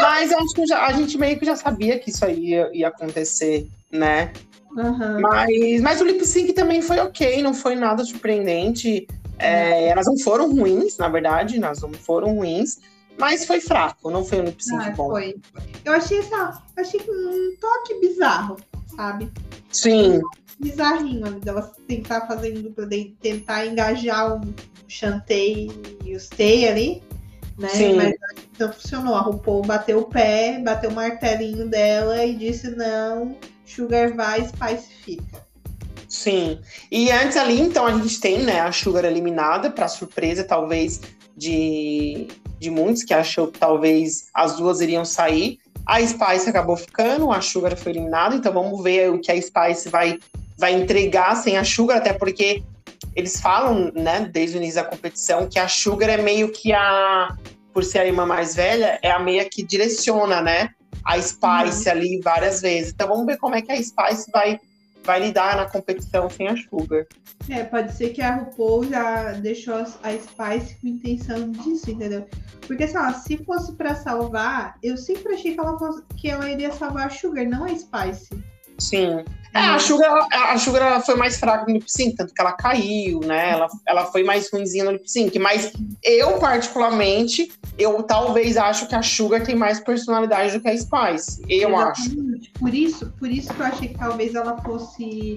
Mas 0.00 0.32
acho 0.32 0.54
que 0.54 0.66
já, 0.66 0.86
a 0.86 0.92
gente 0.92 1.16
meio 1.18 1.38
que 1.38 1.44
já 1.44 1.56
sabia 1.56 1.98
que 1.98 2.10
isso 2.10 2.24
aí 2.24 2.50
ia, 2.50 2.70
ia 2.72 2.88
acontecer, 2.88 3.66
né? 3.90 4.32
Uhum. 4.76 5.20
Mas, 5.20 5.80
mas 5.80 6.00
o 6.00 6.04
lip 6.04 6.24
sync 6.24 6.52
também 6.52 6.80
foi 6.80 6.98
ok, 6.98 7.42
não 7.42 7.52
foi 7.54 7.74
nada 7.74 8.04
surpreendente. 8.04 9.06
É, 9.40 9.88
elas 9.88 10.06
não 10.06 10.18
foram 10.18 10.54
ruins, 10.54 10.96
na 10.98 11.08
verdade, 11.08 11.56
elas 11.56 11.80
não 11.80 11.92
foram 11.92 12.36
ruins, 12.36 12.78
mas 13.18 13.44
foi 13.44 13.60
fraco, 13.60 14.10
não 14.10 14.24
foi 14.24 14.40
um 14.40 14.44
lip 14.44 14.64
sync 14.64 14.82
ah, 14.82 14.90
bom. 14.90 15.10
Foi. 15.10 15.36
Eu 15.84 15.92
achei 15.92 16.18
essa, 16.18 16.62
achei 16.76 17.00
um 17.00 17.56
toque 17.60 18.00
bizarro, 18.00 18.56
sabe? 18.96 19.30
Sim. 19.70 20.20
Bizarrinho 20.58 21.26
ali 21.26 21.40
delas 21.40 21.70
tentar 21.86 22.26
fazendo 22.26 22.70
para 22.70 22.86
tentar 23.20 23.66
engajar 23.66 24.36
o 24.36 24.54
Chantei 24.88 25.70
e 26.04 26.14
o 26.14 26.20
Stay 26.20 26.68
ali, 26.68 27.02
né? 27.58 27.68
Sim. 27.68 27.96
Mas 27.96 28.14
não 28.58 28.72
funcionou. 28.72 29.14
A 29.14 29.20
RuPaul 29.20 29.62
bateu 29.62 30.00
o 30.00 30.04
pé, 30.06 30.60
bateu 30.62 30.90
o 30.90 30.94
martelinho 30.94 31.68
dela 31.68 32.24
e 32.24 32.34
disse 32.34 32.70
não, 32.70 33.36
Sugar 33.64 34.14
vai, 34.14 34.46
Spice 34.46 34.92
fica. 35.02 35.49
Sim. 36.10 36.58
E 36.90 37.08
antes 37.12 37.36
ali, 37.36 37.60
então, 37.60 37.86
a 37.86 37.92
gente 37.92 38.20
tem 38.20 38.42
né, 38.42 38.60
a 38.60 38.72
Sugar 38.72 39.04
eliminada, 39.04 39.70
para 39.70 39.86
surpresa, 39.86 40.42
talvez, 40.42 41.00
de, 41.36 42.26
de 42.58 42.68
muitos, 42.68 43.04
que 43.04 43.14
achou 43.14 43.46
que 43.46 43.60
talvez 43.60 44.28
as 44.34 44.56
duas 44.56 44.80
iriam 44.80 45.04
sair. 45.04 45.60
A 45.86 46.04
Spice 46.04 46.50
acabou 46.50 46.76
ficando, 46.76 47.30
a 47.30 47.40
Sugar 47.40 47.76
foi 47.76 47.92
eliminada, 47.92 48.34
então 48.34 48.52
vamos 48.52 48.82
ver 48.82 49.08
o 49.08 49.20
que 49.20 49.30
a 49.30 49.40
Spice 49.40 49.88
vai, 49.88 50.18
vai 50.58 50.74
entregar 50.74 51.36
sem 51.36 51.56
a 51.56 51.62
Sugar, 51.62 51.98
até 51.98 52.12
porque 52.12 52.64
eles 53.14 53.40
falam, 53.40 53.92
né, 53.94 54.28
desde 54.32 54.56
o 54.56 54.58
início 54.58 54.82
da 54.82 54.88
competição, 54.88 55.48
que 55.48 55.60
a 55.60 55.68
Sugar 55.68 56.10
é 56.10 56.20
meio 56.20 56.50
que 56.50 56.72
a, 56.72 57.36
por 57.72 57.84
ser 57.84 58.00
a 58.00 58.06
irmã 58.06 58.26
mais 58.26 58.56
velha, 58.56 58.98
é 59.00 59.12
a 59.12 59.20
meia 59.20 59.48
que 59.48 59.62
direciona, 59.62 60.42
né, 60.42 60.70
a 61.04 61.20
Spice 61.22 61.86
uhum. 61.86 61.92
ali 61.92 62.20
várias 62.20 62.60
vezes. 62.60 62.92
Então 62.92 63.08
vamos 63.08 63.26
ver 63.26 63.38
como 63.38 63.54
é 63.54 63.62
que 63.62 63.70
a 63.70 63.76
Spice 63.76 64.28
vai 64.32 64.58
vai 65.04 65.20
lidar 65.20 65.56
na 65.56 65.66
competição 65.66 66.28
sem 66.28 66.48
a 66.48 66.56
Sugar. 66.56 67.06
É, 67.48 67.64
pode 67.64 67.92
ser 67.94 68.10
que 68.10 68.22
a 68.22 68.36
RuPaul 68.36 68.84
já 68.84 69.32
deixou 69.32 69.74
a 69.74 69.84
Spice 69.84 70.76
com 70.80 70.88
intenção 70.88 71.50
disso, 71.50 71.90
entendeu? 71.90 72.26
Porque, 72.66 72.86
sei 72.86 73.00
lá, 73.00 73.12
se 73.14 73.36
fosse 73.44 73.72
para 73.72 73.94
salvar, 73.94 74.76
eu 74.82 74.96
sempre 74.96 75.34
achei 75.34 75.54
que 75.54 75.60
ela, 75.60 75.78
fosse, 75.78 76.02
que 76.16 76.28
ela 76.28 76.50
iria 76.50 76.72
salvar 76.72 77.06
a 77.06 77.10
Sugar, 77.10 77.46
não 77.46 77.64
a 77.64 77.68
Spice. 77.68 78.28
Sim. 78.80 79.24
É, 79.52 79.58
a 79.58 79.78
Sugar, 79.80 80.28
a 80.30 80.56
Sugar 80.58 81.04
foi 81.04 81.16
mais 81.16 81.38
fraca 81.38 81.64
no 81.66 81.74
lip 81.74 81.90
sync, 81.90 82.14
tanto 82.14 82.32
que 82.32 82.40
ela 82.40 82.52
caiu, 82.52 83.18
né? 83.20 83.50
Ela, 83.50 83.68
ela 83.86 84.06
foi 84.06 84.22
mais 84.22 84.48
ruimzinha 84.50 84.84
no 84.84 84.92
lip 84.92 85.10
sync. 85.10 85.36
Mas 85.40 85.72
eu, 86.04 86.38
particularmente, 86.38 87.50
eu 87.76 88.00
talvez 88.04 88.56
acho 88.56 88.86
que 88.86 88.94
a 88.94 89.02
Sugar 89.02 89.42
tem 89.42 89.56
mais 89.56 89.80
personalidade 89.80 90.52
do 90.52 90.60
que 90.60 90.68
a 90.68 90.76
Spice. 90.76 91.42
Eu 91.48 91.70
Exatamente. 91.70 92.50
acho. 92.50 92.52
Por 92.60 92.72
isso, 92.72 93.12
por 93.18 93.28
isso 93.28 93.52
que 93.52 93.60
eu 93.60 93.66
achei 93.66 93.88
que 93.88 93.98
talvez 93.98 94.36
ela 94.36 94.56
fosse 94.62 95.36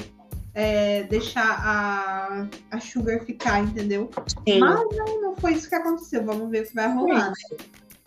é, 0.54 1.04
deixar 1.04 1.60
a, 1.60 2.48
a 2.70 2.80
Sugar 2.80 3.20
ficar, 3.26 3.62
entendeu? 3.62 4.12
Sim. 4.48 4.60
Mas 4.60 4.80
não, 4.96 5.22
não 5.22 5.36
foi 5.36 5.54
isso 5.54 5.68
que 5.68 5.76
aconteceu. 5.76 6.24
Vamos 6.24 6.52
ver 6.52 6.64
o 6.64 6.68
que 6.68 6.76
vai 6.76 6.94
rolar, 6.94 7.30
né? 7.30 7.58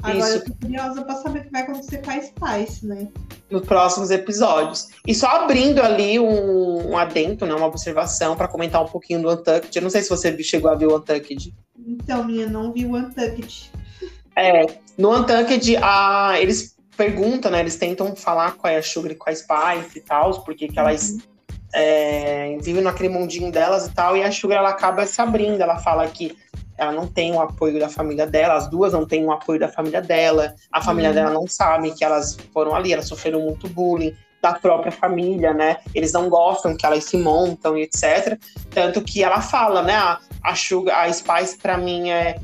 Agora 0.02 0.18
isso. 0.18 0.38
eu 0.38 0.44
tô 0.44 0.54
curiosa 0.60 1.02
pra 1.02 1.14
saber 1.16 1.40
o 1.40 1.44
que 1.44 1.50
vai 1.50 1.62
acontecer 1.62 1.98
com 1.98 2.10
a 2.10 2.20
Spice, 2.20 2.86
né? 2.86 3.08
Nos 3.50 3.62
próximos 3.66 4.10
episódios. 4.10 4.88
E 5.06 5.14
só 5.14 5.26
abrindo 5.28 5.80
ali 5.80 6.18
um, 6.18 6.90
um 6.90 6.98
adendo, 6.98 7.46
né? 7.46 7.54
Uma 7.54 7.66
observação 7.66 8.36
para 8.36 8.48
comentar 8.48 8.82
um 8.82 8.88
pouquinho 8.88 9.22
do 9.22 9.30
Untucked. 9.30 9.74
Eu 9.74 9.82
não 9.82 9.90
sei 9.90 10.02
se 10.02 10.10
você 10.10 10.36
chegou 10.42 10.70
a 10.70 10.74
ver 10.74 10.86
o 10.86 10.96
Untucked. 10.96 11.54
Então, 11.86 12.24
minha, 12.24 12.46
não 12.46 12.72
vi 12.72 12.84
o 12.84 12.94
Untucked. 12.94 13.70
É, 14.36 14.66
no 14.98 15.16
Untucked, 15.16 15.76
a, 15.78 16.34
eles 16.38 16.76
perguntam, 16.96 17.50
né? 17.50 17.60
Eles 17.60 17.76
tentam 17.76 18.14
falar 18.16 18.52
com 18.52 18.66
a 18.66 18.82
Sugar 18.82 19.12
e 19.12 19.14
com 19.14 19.30
a 19.30 19.34
Spice 19.34 19.98
e 19.98 20.00
tal, 20.00 20.42
porque 20.42 20.68
que 20.68 20.78
elas 20.78 21.10
uhum. 21.10 21.20
é, 21.74 22.58
vivem 22.60 22.82
naquele 22.82 23.08
mundinho 23.08 23.52
delas 23.52 23.86
e 23.86 23.92
tal, 23.92 24.16
e 24.16 24.22
a 24.22 24.32
Sugar 24.32 24.58
ela 24.58 24.70
acaba 24.70 25.06
se 25.06 25.20
abrindo, 25.20 25.60
ela 25.60 25.78
fala 25.78 26.06
que 26.08 26.36
ela 26.78 26.92
não 26.92 27.06
tem 27.06 27.32
o 27.32 27.40
apoio 27.40 27.78
da 27.78 27.88
família 27.88 28.26
dela, 28.26 28.54
as 28.54 28.68
duas 28.68 28.92
não 28.92 29.06
têm 29.06 29.24
o 29.24 29.32
apoio 29.32 29.58
da 29.58 29.68
família 29.68 30.02
dela, 30.02 30.54
a 30.70 30.82
família 30.82 31.10
uhum. 31.10 31.14
dela 31.14 31.30
não 31.30 31.46
sabe 31.46 31.92
que 31.92 32.04
elas 32.04 32.36
foram 32.52 32.74
ali, 32.74 32.92
elas 32.92 33.08
sofreram 33.08 33.40
muito 33.40 33.68
bullying 33.68 34.14
da 34.42 34.52
própria 34.52 34.92
família, 34.92 35.52
né? 35.52 35.78
Eles 35.94 36.12
não 36.12 36.28
gostam 36.28 36.76
que 36.76 36.84
elas 36.84 37.04
se 37.04 37.16
montam 37.16 37.76
e 37.76 37.82
etc. 37.82 38.38
Tanto 38.70 39.02
que 39.02 39.22
ela 39.22 39.40
fala, 39.40 39.82
né? 39.82 39.94
A, 39.94 40.20
a 40.42 40.54
Sugar, 40.54 41.04
a 41.04 41.12
Spice 41.12 41.58
para 41.58 41.76
mim 41.76 42.10
é, 42.10 42.38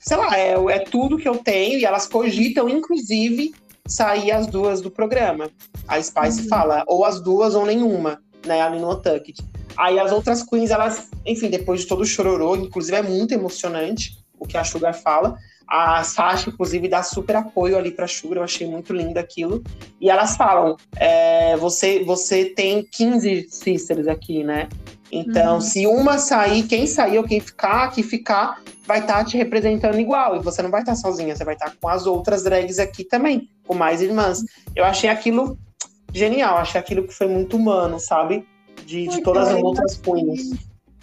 sei 0.00 0.16
lá, 0.16 0.36
é, 0.36 0.52
é 0.52 0.78
tudo 0.80 1.16
que 1.16 1.28
eu 1.28 1.36
tenho 1.36 1.78
e 1.78 1.84
elas 1.84 2.06
cogitam, 2.06 2.68
inclusive, 2.68 3.54
sair 3.86 4.32
as 4.32 4.46
duas 4.46 4.80
do 4.80 4.90
programa. 4.90 5.50
A 5.86 6.02
Spice 6.02 6.42
uhum. 6.42 6.48
fala, 6.48 6.84
ou 6.86 7.04
as 7.04 7.20
duas 7.20 7.54
ou 7.54 7.64
nenhuma, 7.64 8.20
né? 8.46 8.60
Ali 8.60 8.80
no 8.80 8.90
Untucked. 8.90 9.36
Aí 9.76 9.98
as 9.98 10.12
outras 10.12 10.42
queens, 10.42 10.70
elas, 10.70 11.10
enfim, 11.26 11.50
depois 11.50 11.80
de 11.80 11.86
todo 11.86 12.02
o 12.02 12.06
chororô, 12.06 12.56
inclusive 12.56 12.96
é 12.96 13.02
muito 13.02 13.34
emocionante 13.34 14.18
o 14.38 14.46
que 14.46 14.56
a 14.56 14.64
Sugar 14.64 14.94
fala. 14.94 15.36
A 15.66 16.04
Sasha, 16.04 16.50
inclusive, 16.50 16.88
dá 16.88 17.02
super 17.02 17.36
apoio 17.36 17.76
ali 17.76 17.90
pra 17.90 18.06
Sugar, 18.06 18.38
eu 18.38 18.44
achei 18.44 18.66
muito 18.66 18.92
lindo 18.92 19.18
aquilo. 19.18 19.62
E 20.00 20.10
elas 20.10 20.36
falam: 20.36 20.76
é, 20.96 21.56
você, 21.56 22.04
você 22.04 22.44
tem 22.44 22.86
15 22.90 23.48
sisters 23.50 24.06
aqui, 24.06 24.44
né? 24.44 24.68
Então, 25.10 25.54
uhum. 25.54 25.60
se 25.60 25.86
uma 25.86 26.18
sair, 26.18 26.64
quem 26.64 26.86
sair 26.86 27.18
ou 27.18 27.24
quem 27.24 27.40
ficar, 27.40 27.90
que 27.92 28.02
ficar, 28.02 28.60
vai 28.86 28.98
estar 28.98 29.18
tá 29.18 29.24
te 29.24 29.36
representando 29.36 29.98
igual. 29.98 30.36
E 30.36 30.40
você 30.40 30.60
não 30.60 30.70
vai 30.70 30.80
estar 30.80 30.92
tá 30.92 30.96
sozinha, 30.96 31.34
você 31.34 31.44
vai 31.44 31.54
estar 31.54 31.70
tá 31.70 31.76
com 31.80 31.88
as 31.88 32.06
outras 32.06 32.42
drags 32.42 32.78
aqui 32.78 33.04
também, 33.04 33.48
com 33.66 33.74
mais 33.74 34.02
irmãs. 34.02 34.40
Eu 34.74 34.84
achei 34.84 35.08
aquilo 35.08 35.56
genial, 36.12 36.56
achei 36.56 36.80
aquilo 36.80 37.06
que 37.06 37.14
foi 37.14 37.28
muito 37.28 37.56
humano, 37.56 37.98
sabe? 37.98 38.46
De, 38.84 39.08
de 39.08 39.22
todas 39.22 39.48
as 39.48 39.62
outras 39.62 39.96
queens. 39.96 40.52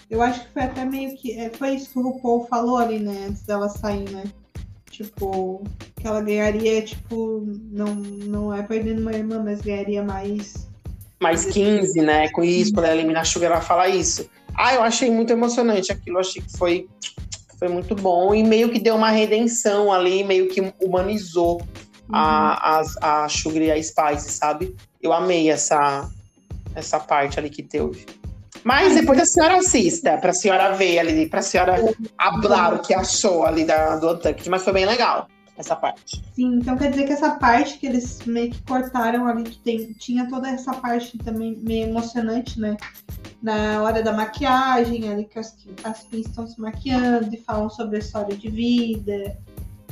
Eu 0.10 0.22
acho 0.22 0.42
que 0.42 0.54
foi 0.54 0.64
até 0.64 0.84
meio 0.84 1.16
que. 1.16 1.38
É, 1.38 1.50
foi 1.50 1.76
isso 1.76 1.92
que 1.92 2.00
o 2.00 2.02
RuPaul 2.02 2.46
falou 2.48 2.78
ali, 2.78 3.00
né? 3.00 3.28
Antes 3.30 3.44
dela 3.44 3.70
sair, 3.70 4.10
né? 4.10 4.24
Tipo, 4.90 5.64
que 5.96 6.06
ela 6.06 6.22
ganharia, 6.22 6.82
tipo, 6.82 7.48
não, 7.72 7.96
não 7.96 8.54
é 8.54 8.62
perdendo 8.62 9.02
uma 9.02 9.14
irmã, 9.14 9.42
mas 9.44 9.62
ganharia 9.62 10.04
mais. 10.04 10.70
Mais 11.22 11.46
15, 11.46 12.02
né? 12.02 12.30
Com 12.30 12.44
isso, 12.44 12.74
quando 12.74 12.88
ela 12.88 12.96
elimina 12.96 13.22
a 13.22 13.24
Sugar, 13.24 13.52
ela 13.52 13.62
fala 13.62 13.88
isso. 13.88 14.30
Ah, 14.54 14.74
eu 14.74 14.84
achei 14.84 15.10
muito 15.10 15.32
emocionante 15.32 15.94
aquilo, 15.94 16.20
achei 16.20 16.42
que 16.42 16.58
foi, 16.58 16.90
foi 17.58 17.70
muito 17.70 17.96
bom 17.96 18.36
e 18.36 18.44
meio 18.44 18.70
que 18.70 18.80
deu 18.80 18.96
uma 18.96 19.12
redenção 19.12 19.94
ali, 19.94 20.26
meio 20.26 20.50
que 20.50 20.74
humanizou 20.82 21.62
uhum. 21.62 22.10
a, 22.12 22.82
a, 22.82 23.24
a 23.24 23.30
Sugar 23.30 23.62
e 23.62 23.72
a 23.72 23.82
Spice, 23.82 24.30
sabe? 24.30 24.76
Eu 25.02 25.14
amei 25.14 25.50
essa, 25.50 26.10
essa 26.76 27.00
parte 27.00 27.40
ali 27.40 27.50
que 27.50 27.64
teve. 27.64 28.06
Mas 28.64 28.94
depois 28.94 29.20
a 29.20 29.26
senhora 29.26 29.58
assista, 29.58 30.18
para 30.18 30.32
a 30.32 30.34
senhora 30.34 30.74
ver 30.76 31.00
ali, 31.00 31.28
para 31.28 31.40
a 31.40 31.44
senhora 31.44 31.76
hablar 32.18 32.76
o 32.76 32.80
que 32.80 32.94
achou 32.94 33.46
ali 33.46 33.66
da, 33.66 33.96
do 33.96 34.12
Untucked, 34.12 34.50
mas 34.50 34.64
foi 34.64 34.74
bem 34.74 34.86
legal 34.86 35.28
essa 35.58 35.76
parte. 35.76 36.22
Sim, 36.34 36.56
então 36.56 36.78
quer 36.78 36.90
dizer 36.90 37.06
que 37.06 37.14
essa 37.14 37.32
parte 37.32 37.78
que 37.78 37.86
eles 37.86 38.20
meio 38.26 38.52
que 38.52 38.62
cortaram 38.64 39.28
ali, 39.28 39.44
que 39.44 39.60
tem, 39.60 39.94
tinha 39.94 40.28
toda 40.28 40.50
essa 40.50 40.74
parte 40.74 41.18
também 41.20 41.58
meio 41.62 41.88
emocionante, 41.88 42.60
né? 42.60 42.76
Na 43.42 43.82
hora 43.82 44.04
da 44.04 44.14
maquiagem, 44.14 45.10
ali 45.10 45.26
que 45.26 45.40
as, 45.40 45.56
as 45.84 46.06
estão 46.12 46.48
se 46.48 46.60
maquiando 46.60 47.34
e 47.34 47.38
falam 47.38 47.70
sobre 47.70 47.98
a 47.98 48.00
história 48.00 48.36
de 48.36 48.50
vida, 48.50 49.38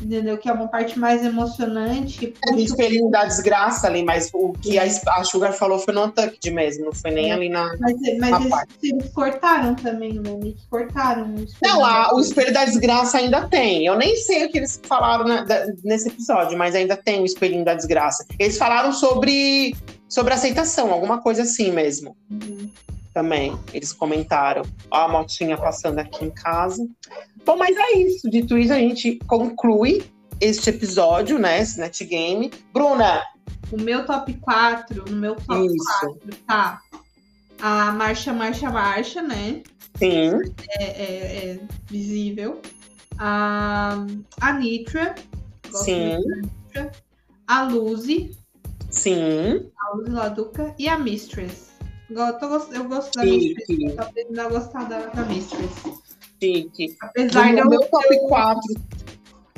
entendeu? 0.01 0.37
Que 0.37 0.49
é 0.49 0.53
uma 0.53 0.67
parte 0.67 0.97
mais 0.97 1.23
emocionante. 1.23 2.33
O 2.51 2.55
espelhinho 2.55 3.09
da 3.09 3.25
desgraça 3.25 3.87
ali, 3.87 4.03
mas 4.03 4.29
o 4.33 4.53
que 4.53 4.77
a, 4.77 4.83
a 4.83 5.23
Sugar 5.23 5.53
falou 5.53 5.79
foi 5.79 5.93
no 5.93 6.05
Untucked 6.05 6.51
mesmo, 6.51 6.85
não 6.85 6.93
foi 6.93 7.11
nem 7.11 7.31
é. 7.31 7.33
ali 7.33 7.49
na. 7.49 7.75
Mas, 7.79 7.95
mas 8.19 8.31
na 8.31 8.39
eles, 8.39 8.49
parte. 8.49 8.73
eles 8.83 9.09
cortaram 9.09 9.75
também, 9.75 10.13
né? 10.13 10.39
Que 10.41 10.67
cortaram. 10.69 11.35
O 11.35 11.45
não, 11.61 11.83
a, 11.83 12.13
o 12.13 12.19
espelho 12.19 12.53
da 12.53 12.65
desgraça 12.65 13.17
ainda 13.17 13.47
tem. 13.47 13.85
Eu 13.85 13.97
nem 13.97 14.15
sei 14.15 14.45
o 14.45 14.51
que 14.51 14.57
eles 14.57 14.79
falaram 14.83 15.25
na, 15.25 15.43
da, 15.43 15.65
nesse 15.83 16.09
episódio, 16.09 16.57
mas 16.57 16.75
ainda 16.75 16.95
tem 16.95 17.21
o 17.21 17.25
espelhinho 17.25 17.65
da 17.65 17.73
desgraça. 17.73 18.25
Eles 18.37 18.57
falaram 18.57 18.91
sobre, 18.91 19.75
sobre 20.07 20.33
aceitação, 20.33 20.91
alguma 20.91 21.21
coisa 21.21 21.43
assim 21.43 21.71
mesmo. 21.71 22.15
Uhum 22.29 22.69
também. 23.14 23.57
Eles 23.74 23.93
comentaram. 23.93 24.64
Ó, 24.91 25.05
a 25.05 25.07
motinha 25.07 25.57
passando 25.57 25.99
aqui 25.99 26.26
em 26.26 26.32
casa. 26.32 26.88
Bom, 27.45 27.57
mas 27.57 27.76
é 27.76 27.97
isso. 27.97 28.30
Dito 28.30 28.57
isso, 28.57 28.74
a 28.74 28.80
gente 28.80 29.20
conclui 29.28 30.03
este 30.39 30.70
episódio, 30.70 31.38
né? 31.38 31.62
Esse 31.62 31.80
Net 31.80 32.03
Game. 32.05 32.51
Bruna! 32.74 33.22
O 33.72 33.80
meu 33.80 34.05
top 34.05 34.34
4, 34.34 35.12
no 35.12 35.18
meu 35.18 35.36
top 35.36 35.66
isso. 35.66 36.18
4, 36.24 36.38
tá 36.47 36.82
a 37.62 37.91
Marcha, 37.91 38.34
Marcha, 38.34 38.70
Marcha, 38.70 39.22
né? 39.22 39.62
Sim. 39.97 40.32
É, 40.80 40.84
é, 40.84 41.51
é 41.51 41.60
visível. 41.88 42.62
A, 43.18 44.05
a 44.39 44.53
Nitra. 44.53 45.16
Sim. 45.72 46.18
Nitra, 46.41 46.91
a 47.47 47.64
Luzi. 47.64 48.36
Sim. 48.89 49.70
A 49.78 49.95
Luzi 49.95 50.12
Laduca. 50.12 50.74
E 50.80 50.88
a 50.88 50.97
Mistress. 50.97 51.68
Eu, 52.10 52.88
gosto 52.88 53.18
da 53.18 53.24
Mistress. 53.24 53.95
Tô 53.95 54.01
aprendendo 54.01 54.41
a 54.41 54.49
gostar 54.49 54.89
da, 54.89 54.99
da 54.99 55.22
Mistress. 55.24 55.70
Chique. 56.41 56.97
Apesar 57.01 57.53
de 57.53 57.64
meu 57.68 57.82
top 57.82 58.28
4. 58.28 58.62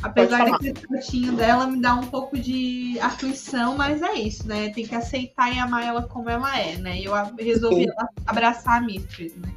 Apesar 0.03 0.45
daquele 0.45 0.73
tratinho 0.73 1.33
dela 1.33 1.67
me 1.67 1.79
dá 1.79 1.93
um 1.93 2.07
pouco 2.07 2.37
de 2.37 2.97
aflição, 2.99 3.77
mas 3.77 4.01
é 4.01 4.13
isso, 4.13 4.47
né? 4.47 4.69
Tem 4.69 4.85
que 4.85 4.95
aceitar 4.95 5.55
e 5.55 5.59
amar 5.59 5.85
ela 5.85 6.01
como 6.03 6.29
ela 6.29 6.59
é, 6.59 6.75
né? 6.77 6.97
E 6.97 7.05
eu 7.05 7.13
resolvi 7.39 7.83
Sim. 7.83 7.91
abraçar 8.25 8.77
a 8.77 8.81
Mistress, 8.81 9.35
né? 9.37 9.53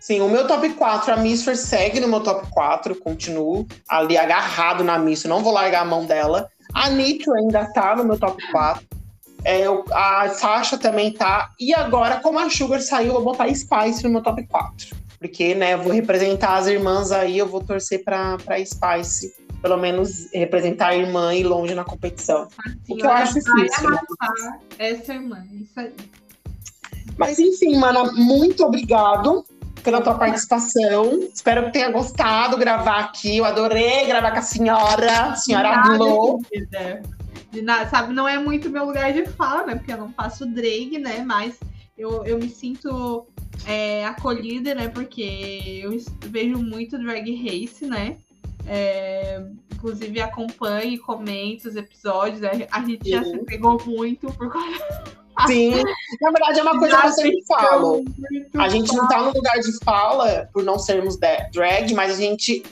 Sim, 0.00 0.20
o 0.20 0.28
meu 0.28 0.46
top 0.46 0.68
4, 0.70 1.14
a 1.14 1.16
Mistress 1.16 1.60
segue 1.60 2.00
no 2.00 2.08
meu 2.08 2.20
top 2.20 2.46
4, 2.50 2.94
continuo 2.96 3.66
ali 3.88 4.18
agarrado 4.18 4.82
na 4.82 4.98
Mistress, 4.98 5.28
não 5.28 5.42
vou 5.42 5.52
largar 5.52 5.82
a 5.82 5.84
mão 5.86 6.04
dela. 6.04 6.48
A 6.74 6.90
Nitro 6.90 7.32
ainda 7.34 7.66
tá 7.72 7.94
no 7.94 8.04
meu 8.04 8.18
top 8.18 8.42
4. 8.50 8.84
É, 9.44 9.64
a 9.92 10.28
Sasha 10.30 10.78
também 10.78 11.12
tá. 11.12 11.50
E 11.60 11.74
agora, 11.74 12.20
como 12.20 12.38
a 12.38 12.48
Sugar 12.48 12.80
saiu, 12.80 13.08
eu 13.08 13.14
vou 13.14 13.24
botar 13.24 13.52
Spice 13.54 14.02
no 14.02 14.10
meu 14.10 14.22
top 14.22 14.46
4. 14.46 14.96
Porque, 15.18 15.54
né, 15.54 15.74
eu 15.74 15.82
vou 15.82 15.92
representar 15.92 16.56
as 16.56 16.66
irmãs 16.66 17.12
aí, 17.12 17.38
eu 17.38 17.46
vou 17.46 17.60
torcer 17.60 18.02
pra, 18.02 18.38
pra 18.38 18.64
Spice. 18.64 19.34
Pelo 19.60 19.76
menos 19.78 20.30
representar 20.32 20.88
a 20.88 20.96
irmã 20.96 21.34
e 21.34 21.42
longe 21.42 21.74
na 21.74 21.84
competição. 21.84 22.48
Assim, 22.66 22.76
o 22.88 22.96
que 22.96 23.06
eu 23.06 23.10
acho 23.10 23.34
difícil. 23.34 23.90
Né? 23.90 23.98
Essa 24.78 25.14
irmã, 25.14 25.42
isso 25.52 25.80
aí. 25.80 25.92
Mas 27.16 27.38
enfim, 27.38 27.76
Mana, 27.76 28.12
muito 28.12 28.64
obrigado 28.64 29.44
pela 29.82 30.00
tua 30.00 30.14
participação. 30.14 31.20
Espero 31.32 31.66
que 31.66 31.72
tenha 31.72 31.90
gostado 31.90 32.56
gravar 32.56 33.00
aqui. 33.00 33.38
Eu 33.38 33.44
adorei 33.44 34.06
gravar 34.06 34.32
com 34.32 34.38
a 34.38 34.42
senhora, 34.42 35.30
a 35.30 35.36
senhora 35.36 35.82
Glow 35.96 36.42
de 37.54 37.62
nada, 37.62 37.88
sabe? 37.88 38.12
Não 38.12 38.28
é 38.28 38.38
muito 38.38 38.68
meu 38.68 38.84
lugar 38.84 39.12
de 39.12 39.24
fala, 39.26 39.66
né? 39.66 39.76
Porque 39.76 39.92
eu 39.92 39.98
não 39.98 40.12
faço 40.12 40.44
drag, 40.44 40.98
né? 40.98 41.24
Mas 41.24 41.58
eu, 41.96 42.24
eu 42.24 42.38
me 42.38 42.48
sinto 42.48 43.26
é, 43.66 44.04
acolhida, 44.04 44.74
né? 44.74 44.88
Porque 44.88 45.80
eu 45.82 45.96
vejo 46.28 46.58
muito 46.58 46.98
drag 46.98 47.34
race, 47.42 47.86
né? 47.86 48.18
É, 48.66 49.42
inclusive 49.72 50.20
acompanho 50.20 50.94
e 50.94 50.98
comento 50.98 51.68
os 51.68 51.76
episódios. 51.76 52.42
A 52.42 52.80
gente 52.80 53.04
Sim. 53.04 53.10
já 53.10 53.24
se 53.24 53.38
pegou 53.44 53.80
muito 53.86 54.32
por 54.32 54.50
Sim, 55.48 55.82
na 56.20 56.30
verdade 56.30 56.60
é 56.60 56.62
uma 56.62 56.78
coisa 56.78 56.96
que 56.96 57.06
eu 57.06 57.12
sempre 57.12 57.44
falo. 57.46 58.04
A 58.56 58.68
gente 58.68 58.94
não 58.94 59.08
tá 59.08 59.20
no 59.20 59.32
lugar 59.32 59.58
de 59.58 59.76
fala 59.84 60.48
por 60.52 60.62
não 60.62 60.78
sermos 60.78 61.18
drag, 61.18 61.92
mas 61.92 62.12
a 62.12 62.16
gente 62.16 62.62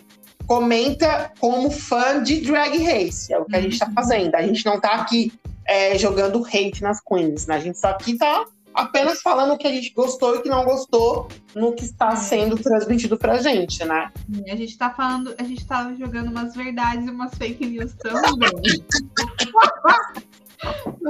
comenta 0.46 1.32
como 1.38 1.70
fã 1.70 2.22
de 2.22 2.40
Drag 2.40 2.76
Race. 2.82 3.32
É 3.32 3.38
o 3.38 3.44
que 3.44 3.56
a 3.56 3.60
gente 3.60 3.72
está 3.72 3.90
fazendo. 3.90 4.34
A 4.34 4.42
gente 4.42 4.64
não 4.64 4.76
está 4.76 4.94
aqui 4.94 5.32
é, 5.66 5.96
jogando 5.98 6.44
hate 6.44 6.82
nas 6.82 7.00
queens, 7.00 7.46
né? 7.46 7.56
A 7.56 7.60
gente 7.60 7.78
só 7.78 7.88
aqui 7.88 8.16
tá 8.16 8.44
apenas 8.74 9.20
falando 9.20 9.52
o 9.52 9.58
que 9.58 9.66
a 9.66 9.70
gente 9.70 9.92
gostou 9.92 10.34
e 10.34 10.38
o 10.38 10.42
que 10.42 10.48
não 10.48 10.64
gostou 10.64 11.28
no 11.54 11.72
que 11.74 11.84
está 11.84 12.12
é. 12.12 12.16
sendo 12.16 12.56
transmitido 12.56 13.18
pra 13.18 13.38
gente, 13.38 13.84
né? 13.84 14.10
A 14.50 14.56
gente 14.56 14.76
tá 14.76 14.90
falando, 14.90 15.34
a 15.38 15.42
gente 15.42 15.66
tá 15.66 15.92
jogando 15.98 16.28
umas 16.28 16.54
verdades 16.54 17.06
e 17.06 17.10
umas 17.10 17.34
fake 17.34 17.66
news 17.66 17.94
também. 17.94 18.50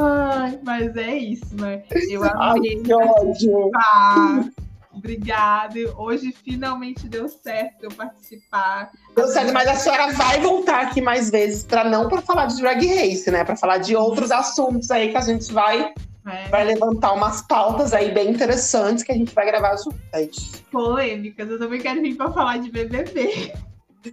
Ai, 0.00 0.58
mas 0.64 0.96
é 0.96 1.16
isso, 1.16 1.54
né? 1.54 1.82
Eu 2.10 2.24
amei. 2.24 2.76
Ai, 2.76 2.82
que 2.82 2.94
ódio. 2.94 3.70
Obrigada. 4.94 5.78
Hoje 5.96 6.34
finalmente 6.44 7.08
deu 7.08 7.28
certo 7.28 7.84
eu 7.84 7.90
participar. 7.90 8.90
Deu 9.14 9.26
certo, 9.28 9.52
mas 9.52 9.68
a 9.68 9.74
senhora 9.74 10.12
vai 10.12 10.40
voltar 10.40 10.82
aqui 10.82 11.00
mais 11.00 11.30
vezes 11.30 11.64
para 11.64 11.84
não 11.84 12.08
para 12.08 12.22
falar 12.22 12.46
de 12.46 12.56
drag 12.60 12.86
race, 12.86 13.30
né? 13.30 13.44
Para 13.44 13.56
falar 13.56 13.78
de 13.78 13.96
outros 13.96 14.30
assuntos 14.30 14.90
aí 14.90 15.10
que 15.10 15.16
a 15.16 15.22
gente 15.22 15.52
vai 15.52 15.92
é. 16.26 16.48
vai 16.48 16.64
levantar 16.64 17.12
umas 17.12 17.42
pautas 17.42 17.92
aí 17.92 18.12
bem 18.12 18.30
interessantes 18.30 19.02
que 19.02 19.12
a 19.12 19.14
gente 19.14 19.34
vai 19.34 19.46
gravar 19.46 19.76
juntas. 19.76 20.62
Polêmicas. 20.70 21.50
Eu 21.50 21.58
também 21.58 21.80
quero 21.80 22.00
vir 22.00 22.16
para 22.16 22.30
falar 22.30 22.58
de 22.58 22.70
BBB. 22.70 23.52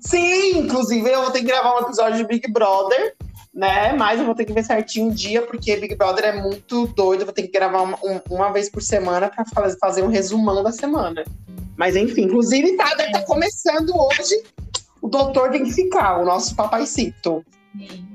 Sim, 0.02 0.60
inclusive 0.60 1.10
eu 1.10 1.24
vou 1.24 1.32
ter 1.32 1.40
que 1.40 1.46
gravar 1.46 1.78
um 1.78 1.82
episódio 1.82 2.18
de 2.18 2.24
Big 2.26 2.52
Brother 2.52 3.16
né? 3.60 3.92
Mas 3.92 4.20
eu 4.20 4.26
vou 4.26 4.34
ter 4.34 4.46
que 4.46 4.54
ver 4.54 4.64
certinho 4.64 5.10
o 5.10 5.14
dia, 5.14 5.42
porque 5.42 5.76
Big 5.76 5.94
Brother 5.96 6.24
é 6.24 6.42
muito 6.42 6.88
doido. 6.88 7.22
Eu 7.22 7.26
vou 7.26 7.34
ter 7.34 7.42
que 7.44 7.52
gravar 7.52 7.82
uma, 7.82 7.98
um, 7.98 8.22
uma 8.30 8.54
vez 8.54 8.70
por 8.70 8.82
semana 8.82 9.30
para 9.30 9.44
fazer 9.76 10.02
um 10.02 10.08
resumão 10.08 10.64
da 10.64 10.72
semana. 10.72 11.26
Mas 11.76 11.98
enfim, 11.98 12.22
inclusive 12.22 12.78
tá, 12.78 12.96
tá 12.96 13.22
começando 13.24 13.92
hoje. 13.94 14.42
O 15.02 15.10
doutor 15.10 15.52
tem 15.52 15.66
que 15.66 15.74
ficar, 15.74 16.20
o 16.22 16.26
nosso 16.26 16.56
papaicito. 16.56 17.44
Sim, 17.78 18.08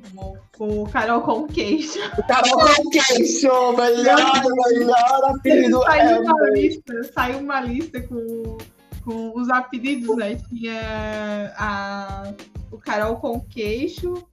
o 0.58 0.86
Carol 0.88 1.20
com 1.20 1.46
queixo. 1.46 1.98
O 2.18 2.26
Carol 2.26 2.60
com 2.60 2.90
queixo, 2.90 3.72
melhor, 3.76 4.42
melhor 4.72 5.24
apelido. 5.26 5.82
Saiu 5.82 6.22
uma 6.22 6.50
lista, 6.50 7.12
saiu 7.12 7.38
uma 7.38 7.60
lista 7.60 8.00
com, 8.00 8.58
com 9.04 9.38
os 9.38 9.50
apelidos, 9.50 10.16
né? 10.16 10.36
Tinha 10.48 11.52
a, 11.58 12.32
o 12.70 12.78
Carol 12.78 13.16
com 13.16 13.40
queixo, 13.40 14.24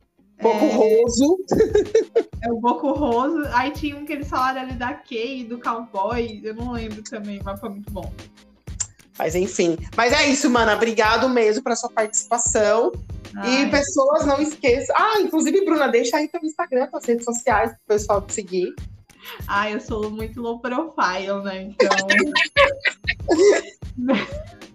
Boco 0.41 0.65
é... 0.65 0.73
Roso. 0.73 1.38
É 2.41 2.51
o 2.51 2.59
Boco 2.59 2.91
Roso. 2.91 3.43
Aí 3.53 3.72
tinha 3.72 3.95
um 3.95 4.05
que 4.05 4.13
eles 4.13 4.30
falaram 4.30 4.61
ali 4.61 4.73
da 4.73 4.93
Kay, 4.93 5.43
do 5.43 5.59
Cowboy. 5.59 6.41
Eu 6.43 6.55
não 6.55 6.72
lembro 6.72 7.03
também, 7.03 7.39
mas 7.43 7.59
foi 7.59 7.69
muito 7.69 7.91
bom. 7.91 8.11
Mas 9.18 9.35
enfim. 9.35 9.77
Mas 9.95 10.13
é 10.13 10.27
isso, 10.27 10.49
mana. 10.49 10.76
Obrigado 10.76 11.30
mesmo 11.30 11.63
pela 11.63 11.76
sua 11.76 11.89
participação. 11.89 12.91
Ai. 13.35 13.63
E 13.63 13.69
pessoas, 13.69 14.26
não 14.26 14.41
esqueçam. 14.41 14.95
Ah, 14.97 15.22
inclusive, 15.22 15.63
Bruna, 15.63 15.88
deixa 15.88 16.18
aí 16.18 16.27
teu 16.27 16.41
Instagram, 16.43 16.88
tuas 16.88 17.05
redes 17.05 17.26
sociais, 17.26 17.72
pro 17.72 17.80
pessoal 17.97 18.22
te 18.22 18.34
seguir. 18.34 18.73
Ah, 19.47 19.69
eu 19.69 19.80
sou 19.80 20.09
muito 20.09 20.41
low 20.41 20.59
profile, 20.59 21.43
né? 21.43 21.63
Então. 21.63 21.89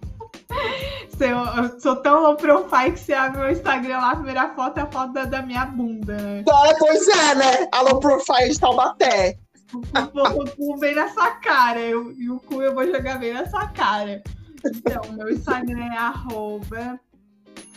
Eu 1.18 1.80
sou 1.80 1.96
tão 1.96 2.22
low 2.22 2.36
profile 2.36 2.92
que 2.92 3.00
você 3.00 3.14
abre 3.14 3.40
meu 3.40 3.50
Instagram 3.50 3.98
lá, 3.98 4.10
a 4.10 4.16
primeira 4.16 4.54
foto 4.54 4.78
é 4.78 4.82
a 4.82 4.86
foto 4.86 5.12
da, 5.14 5.24
da 5.24 5.42
minha 5.42 5.64
bunda? 5.64 6.44
Ah, 6.48 6.74
pois 6.78 7.08
é, 7.08 7.34
né? 7.34 7.68
A 7.72 7.80
low 7.80 8.00
profile 8.00 8.50
de 8.50 8.60
Taubaté. 8.60 9.38
O, 9.72 9.78
o, 9.78 10.42
o 10.42 10.50
cu 10.50 10.76
vem 10.78 10.94
na 10.94 11.08
sua 11.08 11.30
cara, 11.36 11.80
eu, 11.80 12.12
e 12.12 12.30
o 12.30 12.38
cu 12.38 12.62
eu 12.62 12.74
vou 12.74 12.86
jogar 12.86 13.18
bem 13.18 13.32
na 13.32 13.48
sua 13.48 13.66
cara. 13.68 14.22
Então, 14.64 15.12
meu 15.12 15.30
Instagram 15.30 15.92
é 15.92 15.96
arroba 15.96 17.00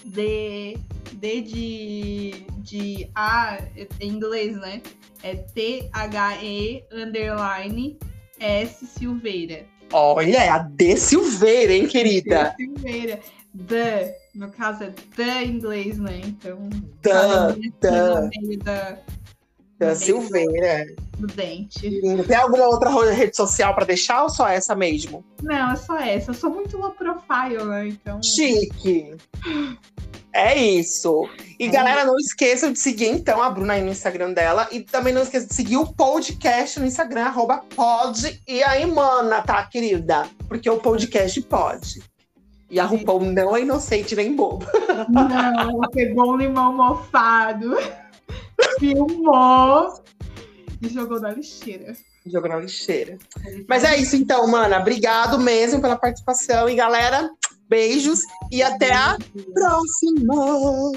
D, 0.05 0.77
D 1.13 1.41
de, 1.41 2.45
de 2.57 3.09
A, 3.15 3.57
em 3.99 4.09
inglês, 4.09 4.57
né? 4.57 4.81
É 5.23 5.35
T-H-E 5.35 6.85
underline 6.91 7.97
S 8.39 8.85
Silveira. 8.85 9.65
Olha, 9.91 10.37
é 10.37 10.49
a 10.49 10.59
D 10.59 10.95
Silveira, 10.97 11.73
hein, 11.73 11.87
querida? 11.87 12.55
D 12.57 12.65
Silveira. 12.65 13.19
The, 13.67 14.15
no 14.35 14.49
caso 14.51 14.83
é 14.83 14.93
the 15.15 15.43
em 15.43 15.55
inglês, 15.55 15.97
né? 15.97 16.21
Então. 16.23 16.69
The, 17.01 17.71
the. 17.81 18.57
Da, 18.63 18.97
da 19.79 19.95
Silveira. 19.95 20.85
Dente. 21.35 22.01
Tem 22.27 22.37
alguma 22.37 22.67
outra 22.67 22.89
rede 23.11 23.35
social 23.35 23.73
para 23.73 23.85
deixar 23.85 24.23
ou 24.23 24.29
só 24.29 24.47
essa 24.47 24.75
mesmo? 24.75 25.23
Não, 25.41 25.71
é 25.71 25.75
só 25.75 25.97
essa. 25.97 26.31
Eu 26.31 26.35
sou 26.35 26.49
muito 26.49 26.77
low 26.77 26.91
profile, 26.91 27.63
né? 27.63 27.87
Então. 27.87 28.21
Chique. 28.21 29.15
É 30.33 30.55
isso. 30.57 31.27
E 31.57 31.65
é. 31.65 31.69
galera, 31.69 32.05
não 32.05 32.15
esqueçam 32.17 32.71
de 32.71 32.79
seguir 32.79 33.07
então 33.07 33.41
a 33.41 33.49
Bruna 33.49 33.73
aí 33.73 33.81
no 33.81 33.89
Instagram 33.89 34.33
dela. 34.33 34.67
E 34.71 34.81
também 34.81 35.13
não 35.13 35.23
esqueçam 35.23 35.47
de 35.47 35.55
seguir 35.55 35.77
o 35.77 35.91
podcast 35.93 36.79
no 36.79 36.85
Instagram, 36.85 37.25
arroba 37.25 37.63
pod 37.75 38.41
e 38.47 38.63
aí, 38.63 38.85
mana, 38.85 39.41
tá, 39.41 39.65
querida? 39.65 40.27
Porque 40.47 40.69
o 40.69 40.77
podcast 40.77 41.41
pode. 41.41 42.03
E 42.69 42.79
a 42.79 42.85
RuPaul 42.85 43.21
não 43.21 43.55
é 43.55 43.61
inocente 43.61 44.15
nem 44.15 44.35
bobo. 44.35 44.65
Não, 45.09 45.81
pegou 45.89 46.33
um 46.33 46.37
limão 46.37 46.71
mofado, 46.71 47.75
filmou 48.79 50.03
e 50.81 50.89
jogou 50.89 51.19
na 51.19 51.31
lixeira. 51.31 51.95
Jogou 52.25 52.49
na 52.49 52.59
lixeira. 52.59 53.17
Mas 53.67 53.83
é 53.83 53.97
isso 53.97 54.15
então, 54.15 54.47
mana. 54.47 54.79
Obrigado 54.79 55.39
mesmo 55.39 55.81
pela 55.81 55.95
participação. 55.95 56.69
E 56.69 56.75
galera, 56.75 57.29
Beijos 57.69 58.21
e 58.51 58.63
até 58.63 58.91
a 58.91 59.15
próxima! 59.53 60.91